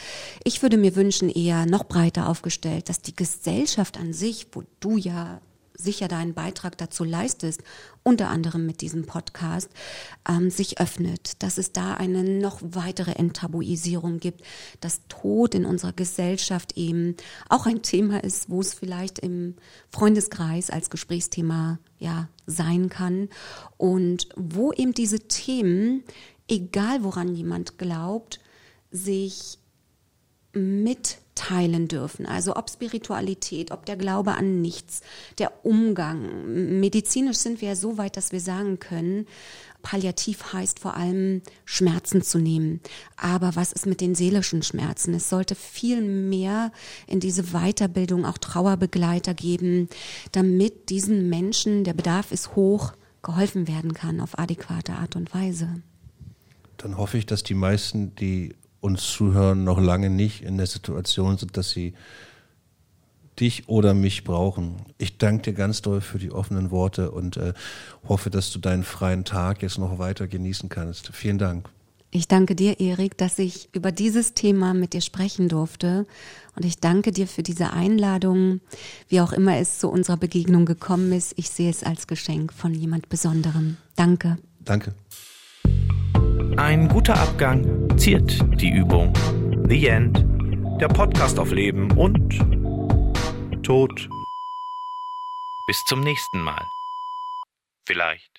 Ich 0.45 0.61
würde 0.61 0.77
mir 0.77 0.95
wünschen, 0.95 1.31
eher 1.31 1.65
noch 1.65 1.85
breiter 1.85 2.29
aufgestellt, 2.29 2.91
dass 2.91 3.01
die 3.01 3.17
Gesellschaft 3.17 3.99
an 3.99 4.13
sich, 4.13 4.49
wo 4.53 4.63
du 4.81 4.99
ja 4.99 5.41
sicher 5.83 6.09
deinen 6.09 6.35
Beitrag 6.35 6.79
dazu 6.79 7.05
leistest, 7.05 7.63
unter 8.03 8.29
anderem 8.29 8.67
mit 8.67 8.81
diesem 8.81 9.07
Podcast, 9.07 9.71
ähm, 10.29 10.51
sich 10.51 10.81
öffnet, 10.81 11.43
dass 11.43 11.59
es 11.59 11.73
da 11.73 11.95
eine 11.95 12.23
noch 12.23 12.61
weitere 12.63 13.13
Enttabuisierung 13.13 14.21
gibt, 14.21 14.43
dass 14.81 15.01
Tod 15.09 15.55
in 15.55 15.65
unserer 15.65 15.93
Gesellschaft 15.93 16.77
eben 16.77 17.17
auch 17.49 17.67
ein 17.67 17.83
Thema 17.83 18.23
ist, 18.23 18.49
wo 18.49 18.61
es 18.61 18.75
vielleicht 18.75 19.19
im 19.19 19.57
Freundeskreis 19.91 20.71
als 20.71 20.91
Gesprächsthema 20.91 21.79
ja 21.99 22.29
sein 22.47 22.89
kann. 22.89 23.29
Und 23.77 24.29
wo 24.37 24.73
eben 24.73 24.95
diese 24.95 25.21
Themen, 25.21 26.05
egal 26.49 27.05
woran 27.05 27.35
jemand 27.35 27.79
glaubt, 27.79 28.41
sich 28.91 29.59
mit 30.53 31.19
teilen 31.41 31.89
dürfen. 31.89 32.27
Also 32.27 32.55
ob 32.55 32.69
Spiritualität, 32.69 33.71
ob 33.71 33.87
der 33.87 33.97
Glaube 33.97 34.33
an 34.33 34.61
nichts, 34.61 35.01
der 35.39 35.65
Umgang. 35.65 36.81
Medizinisch 36.81 37.39
sind 37.39 37.63
wir 37.63 37.69
ja 37.69 37.77
so 37.77 37.97
weit, 37.97 38.19
dass 38.19 38.31
wir 38.31 38.41
sagen 38.41 38.79
können, 38.79 39.27
Palliativ 39.81 40.53
heißt 40.53 40.81
vor 40.81 40.99
allem 40.99 41.41
Schmerzen 41.65 42.21
zu 42.21 42.39
nehmen. 42.39 42.81
Aber 43.17 43.57
was 43.57 43.73
ist 43.73 43.87
mit 43.87 44.03
den 44.03 44.15
seelischen 44.15 44.63
Schmerzen? 44.63 45.15
Es 45.15 45.31
sollte 45.31 45.55
viel 45.55 46.03
mehr 46.03 46.73
in 47.07 47.21
diese 47.21 47.55
Weiterbildung 47.55 48.27
auch 48.27 48.37
Trauerbegleiter 48.37 49.33
geben, 49.33 49.89
damit 50.33 50.91
diesen 50.91 51.31
Menschen, 51.31 51.85
der 51.85 51.95
Bedarf 51.95 52.33
ist 52.33 52.55
hoch, 52.55 52.93
geholfen 53.23 53.67
werden 53.67 53.95
kann 53.95 54.21
auf 54.21 54.39
adäquate 54.39 54.93
Art 54.93 55.17
und 55.17 55.33
Weise. 55.33 55.69
Dann 56.77 56.99
hoffe 56.99 57.17
ich, 57.17 57.25
dass 57.25 57.43
die 57.43 57.55
meisten, 57.55 58.15
die 58.17 58.55
uns 58.81 59.07
zuhören, 59.13 59.65
noch 59.65 59.81
lange 59.81 60.11
nicht 60.11 60.43
in 60.43 60.57
der 60.57 60.67
Situation 60.67 61.37
sind, 61.39 61.57
dass 61.57 61.71
sie 61.71 61.95
dich 63.39 63.69
oder 63.69 63.95
mich 63.95 64.25
brauchen. 64.25 64.77
Ich 64.99 65.19
danke 65.19 65.51
dir 65.51 65.53
ganz 65.55 65.83
doll 65.83 66.01
für 66.01 66.19
die 66.19 66.31
offenen 66.31 66.71
Worte 66.71 67.11
und 67.11 67.37
äh, 67.37 67.55
hoffe, 68.09 68.31
dass 68.31 68.51
du 68.53 68.59
deinen 68.59 68.85
freien 68.85 69.25
Tag 69.25 69.63
jetzt 69.63 69.79
noch 69.79 69.99
weiter 69.99 70.27
genießen 70.27 70.69
kannst. 70.69 71.11
Vielen 71.13 71.39
Dank. 71.39 71.69
Ich 72.13 72.27
danke 72.27 72.57
dir, 72.57 72.81
Erik, 72.81 73.17
dass 73.19 73.39
ich 73.39 73.69
über 73.73 73.93
dieses 73.93 74.35
Thema 74.35 74.75
mit 74.75 74.95
dir 74.95 75.01
sprechen 75.01 75.49
durfte. 75.49 76.07
Und 76.57 76.65
ich 76.65 76.81
danke 76.81 77.13
dir 77.13 77.29
für 77.29 77.45
diese 77.45 77.73
Einladung, 77.73 78.61
wie 79.09 79.21
auch 79.21 79.33
immer 79.33 79.59
es 79.59 79.79
zu 79.79 79.89
unserer 79.89 80.17
Begegnung 80.17 80.67
gekommen 80.67 81.13
ist. 81.13 81.35
Ich 81.37 81.51
sehe 81.51 81.71
es 81.71 81.85
als 81.85 82.09
Geschenk 82.09 82.53
von 82.53 82.75
jemand 82.75 83.09
Besonderem. 83.09 83.77
Danke. 83.95 84.39
Danke. 84.65 84.95
Ein 86.57 86.89
guter 86.89 87.19
Abgang 87.19 87.99
ziert 87.99 88.39
die 88.61 88.71
Übung. 88.71 89.13
The 89.69 89.87
End. 89.89 90.25
Der 90.81 90.89
Podcast 90.89 91.39
auf 91.39 91.53
Leben 91.53 91.91
und 91.93 92.39
Tod. 93.63 94.09
Bis 95.67 95.85
zum 95.85 96.01
nächsten 96.01 96.41
Mal. 96.41 96.67
Vielleicht. 97.87 98.30